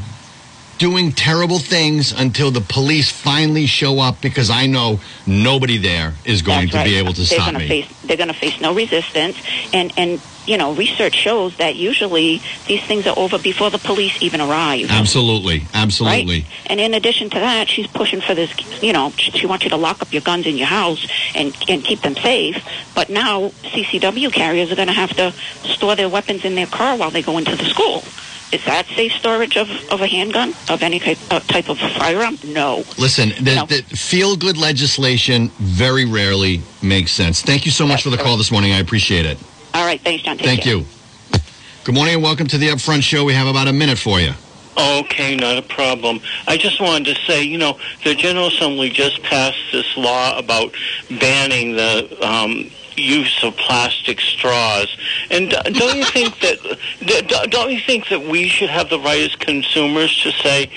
doing 0.80 1.12
terrible 1.12 1.60
things 1.60 2.12
until 2.14 2.50
the 2.50 2.62
police 2.62 3.12
finally 3.12 3.68
show 3.68 4.00
up 4.00 4.22
because 4.22 4.50
I 4.50 4.66
know 4.66 5.00
nobody 5.28 5.78
there 5.78 6.14
is 6.26 6.42
going 6.42 6.62
That's 6.62 6.72
to 6.72 6.78
right. 6.78 6.86
be 6.86 6.96
able 6.96 7.14
to 7.14 7.22
they're 7.22 7.26
stop 7.26 7.48
gonna 7.48 7.60
me. 7.60 7.68
Face, 7.68 8.02
they're 8.04 8.18
going 8.18 8.30
to 8.30 8.34
face 8.34 8.60
no 8.60 8.74
resistance, 8.74 9.38
and 9.72 9.94
and 9.98 10.20
you 10.50 10.58
know, 10.58 10.74
research 10.74 11.14
shows 11.14 11.56
that 11.58 11.76
usually 11.76 12.42
these 12.66 12.84
things 12.84 13.06
are 13.06 13.18
over 13.20 13.38
before 13.38 13.70
the 13.70 13.78
police 13.78 14.20
even 14.24 14.42
arrive. 14.42 14.90
Absolutely, 14.90 15.66
absolutely. 15.76 16.40
Right? 16.40 16.48
And 16.66 16.80
in 16.80 16.96
addition 16.96 17.30
to 17.30 17.40
that, 17.40 17.68
she's 17.68 17.86
pushing 17.86 18.20
for 18.20 18.34
this. 18.34 18.52
You 18.82 18.92
know, 18.92 19.12
she 19.12 19.30
she 19.32 19.46
wants 19.46 19.64
you 19.66 19.70
to 19.70 19.78
lock 19.78 20.02
up 20.02 20.12
your 20.12 20.24
guns 20.24 20.48
in 20.48 20.58
your 20.58 20.68
house 20.68 21.08
and 21.36 21.56
and 21.68 21.84
keep 21.84 22.02
them 22.02 22.16
safe. 22.16 22.66
But 22.96 23.12
now 23.12 23.50
CCW 23.50 24.34
carriers 24.34 24.72
are 24.72 24.76
going 24.76 24.88
to 24.88 24.94
have 24.94 25.14
to 25.18 25.32
store 25.68 25.96
their 25.96 26.10
weapons 26.10 26.44
in 26.44 26.56
their 26.56 26.66
car 26.66 26.98
while 26.98 27.12
they 27.12 27.22
go 27.22 27.38
into 27.38 27.56
the 27.56 27.66
school. 27.66 28.04
Is 28.52 28.66
that 28.66 28.88
safe 28.88 29.12
storage 29.12 29.58
of, 29.58 29.70
of 29.92 30.02
a 30.02 30.08
handgun 30.08 30.56
of 30.70 30.82
any 30.82 31.00
type, 31.00 31.20
uh, 31.30 31.40
type 31.42 31.70
of 31.70 31.78
firearm? 31.78 32.38
No. 32.44 32.84
Listen, 32.98 33.30
the, 33.30 33.64
the 33.68 33.96
feel 33.96 34.36
good 34.36 34.58
legislation 34.58 35.50
very 35.60 36.06
rarely 36.06 36.62
makes 36.82 37.12
sense. 37.12 37.44
Thank 37.44 37.66
you 37.66 37.72
so 37.72 37.86
much 37.86 38.02
for 38.02 38.10
the 38.10 38.18
call 38.18 38.38
this 38.38 38.52
morning. 38.52 38.72
I 38.74 38.80
appreciate 38.80 39.28
it. 39.28 39.38
All 39.76 39.86
right, 39.86 40.02
thanks, 40.02 40.24
John. 40.24 40.38
Take 40.38 40.48
Thank 40.48 40.62
care. 40.64 40.78
you. 40.78 40.86
Good 41.84 41.94
morning 41.94 42.16
and 42.16 42.24
welcome 42.24 42.48
to 42.48 42.58
the 42.58 42.70
Upfront 42.70 43.04
Show. 43.04 43.24
We 43.24 43.34
have 43.34 43.48
about 43.48 43.68
a 43.68 43.74
minute 43.74 44.00
for 44.00 44.20
you. 44.20 44.32
Okay, 44.78 45.36
not 45.36 45.58
a 45.58 45.62
problem. 45.62 46.20
I 46.48 46.58
just 46.58 46.82
wanted 46.82 47.16
to 47.16 47.22
say, 47.26 47.44
you 47.44 47.58
know, 47.58 47.78
the 48.04 48.16
General 48.16 48.48
Assembly 48.48 48.90
just 48.90 49.22
passed 49.24 49.60
this 49.72 49.96
law 49.96 50.38
about 50.38 50.74
banning 51.20 51.76
the 51.76 52.18
um, 52.28 52.72
use 53.00 53.44
of 53.44 53.56
plastic 53.58 54.20
straws. 54.20 54.96
And 55.30 55.54
uh, 55.54 55.64
don't 55.64 55.98
you 55.98 56.06
think 56.06 56.40
that 56.40 57.50
don't 57.50 57.72
you 57.72 57.80
think 57.80 58.10
that 58.10 58.22
we 58.22 58.48
should 58.48 58.70
have 58.70 58.90
the 58.90 59.00
right 59.00 59.22
as 59.22 59.36
consumers 59.36 60.22
to 60.24 60.32
say, 60.32 60.70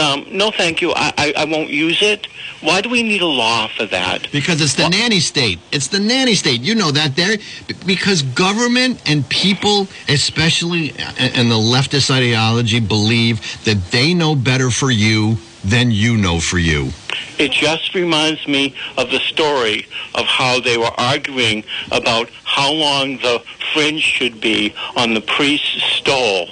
um, 0.00 0.26
no, 0.30 0.50
thank 0.50 0.80
you, 0.80 0.92
I, 0.92 1.12
I, 1.18 1.34
I 1.38 1.44
won't 1.44 1.70
use 1.70 2.00
it? 2.02 2.26
Why 2.60 2.80
do 2.80 2.88
we 2.88 3.02
need 3.02 3.22
a 3.22 3.26
law 3.26 3.68
for 3.68 3.86
that? 3.86 4.30
Because 4.30 4.60
it's 4.60 4.74
the 4.74 4.88
nanny 4.88 5.18
state. 5.18 5.58
It's 5.72 5.88
the 5.88 5.98
nanny 5.98 6.34
state. 6.34 6.60
You 6.60 6.76
know 6.76 6.92
that 6.92 7.16
there 7.16 7.36
because 7.84 8.22
government 8.22 9.02
and 9.04 9.28
people, 9.28 9.88
especially 10.08 10.90
in 10.90 11.48
the 11.48 11.56
leftist 11.56 12.10
ideology, 12.10 12.78
believe 12.78 13.64
that 13.64 13.90
they 13.90 14.14
know 14.14 14.36
better 14.36 14.70
for 14.70 14.90
you 14.90 15.36
than 15.64 15.90
you 15.90 16.16
know 16.16 16.38
for 16.38 16.58
you. 16.58 16.90
It 17.38 17.52
just 17.52 17.94
reminds 17.94 18.46
me 18.46 18.74
of 18.96 19.10
the 19.10 19.20
story 19.20 19.86
of 20.14 20.26
how 20.26 20.60
they 20.60 20.76
were 20.76 20.92
arguing 20.98 21.64
about 21.90 22.28
how 22.44 22.72
long 22.72 23.16
the 23.18 23.42
fringe 23.72 24.02
should 24.02 24.40
be 24.40 24.74
on 24.96 25.14
the 25.14 25.20
priest's 25.20 25.82
stole 25.82 26.48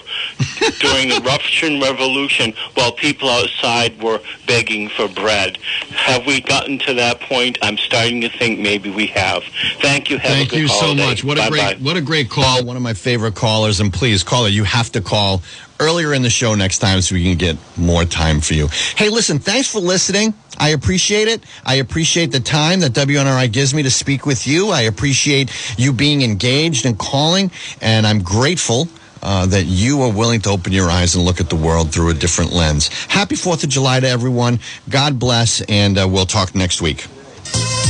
during 0.81 1.09
the 1.09 1.21
Russian 1.25 1.81
Revolution 1.81 2.53
while 2.75 2.93
people 2.93 3.29
outside 3.29 4.03
were 4.03 4.21
begging 4.47 4.89
for 4.89 5.09
bread. 5.09 5.59
Have 5.91 6.27
we 6.27 6.41
gotten 6.41 6.79
to 6.81 6.95
that 6.95 7.21
point? 7.21 7.59
I'm 7.63 7.77
starting 7.77 8.21
to 8.23 8.29
think 8.29 8.59
maybe 8.61 8.91
we 8.91 9.07
have. 9.09 9.43
Thank 9.81 10.11
you. 10.11 10.19
Have 10.19 10.31
Thank 10.31 10.53
you 10.53 10.69
so 10.69 10.95
much. 10.95 11.25
What 11.25 11.39
a 11.39 11.51
great 11.51 11.81
what 11.81 11.97
a 11.97 12.01
great 12.01 12.31
call. 12.31 12.65
One 12.65 12.77
of 12.77 12.83
my 12.83 12.95
favorite 12.95 13.35
callers 13.35 13.81
and 13.81 13.93
please 13.93 14.23
caller, 14.23 14.49
you 14.49 14.65
have 14.65 14.91
to 14.93 15.01
call 15.01 15.43
earlier 15.79 16.13
in 16.13 16.23
the 16.23 16.31
show 16.31 16.55
next 16.55 16.79
time 16.79 17.01
so 17.01 17.15
we 17.15 17.25
can 17.25 17.37
get 17.37 17.57
more 17.77 18.05
time 18.05 18.41
for 18.41 18.55
you. 18.55 18.69
Hey, 18.97 19.09
listen, 19.09 19.39
thanks 19.39 19.71
for 19.73 19.81
listening. 19.81 20.35
I 20.61 20.69
appreciate 20.69 21.27
it. 21.27 21.43
I 21.65 21.77
appreciate 21.77 22.33
the 22.33 22.41
time 22.41 22.81
that 22.81 22.93
WNRI 22.93 23.51
gives 23.51 23.73
me 23.73 23.83
to 23.83 23.91
speak 23.91 24.27
with 24.27 24.47
you. 24.47 24.69
I 24.69 24.83
appreciate 24.83 25.51
you 25.79 25.93
being 25.93 26.21
engaged 26.23 26.85
and 26.85 26.99
calling 26.99 27.51
and 27.81 28.07
I'm 28.07 28.23
grateful 28.23 28.87
uh, 29.23 29.47
that 29.47 29.65
you 29.65 30.03
are 30.03 30.13
willing 30.13 30.41
to 30.43 30.51
open 30.51 30.73
your 30.73 30.91
eyes 30.91 31.15
and 31.15 31.25
look 31.25 31.41
at 31.41 31.49
the 31.49 31.57
world 31.57 31.93
through 31.93 32.11
a 32.11 32.15
different 32.15 32.53
lens. 32.53 32.89
Happy 33.07 33.37
4th 33.37 33.65
of 33.65 33.71
July 33.71 34.01
to 34.01 34.09
everyone. 34.09 34.61
God 34.89 35.19
bless, 35.19 35.61
and 35.63 35.99
uh, 35.99 36.09
we'll 36.09 36.27
talk 36.27 36.55
next 36.55 36.81
week. 36.81 37.07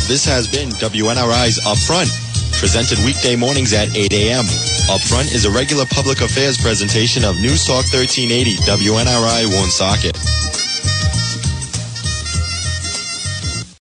This 0.09 0.25
has 0.25 0.51
been 0.51 0.71
WNRI's 0.71 1.61
Upfront, 1.62 2.11
presented 2.59 2.99
weekday 3.05 3.37
mornings 3.37 3.73
at 3.73 3.95
8 3.95 4.12
a.m. 4.12 4.45
Upfront 4.91 5.33
is 5.33 5.45
a 5.45 5.51
regular 5.51 5.87
public 5.87 6.21
affairs 6.21 6.59
presentation 6.61 7.25
of 7.25 7.37
News 7.37 7.64
Talk 7.64 7.87
1380 7.95 8.57
WNRI 8.66 9.47
Woonsocket. 9.47 10.18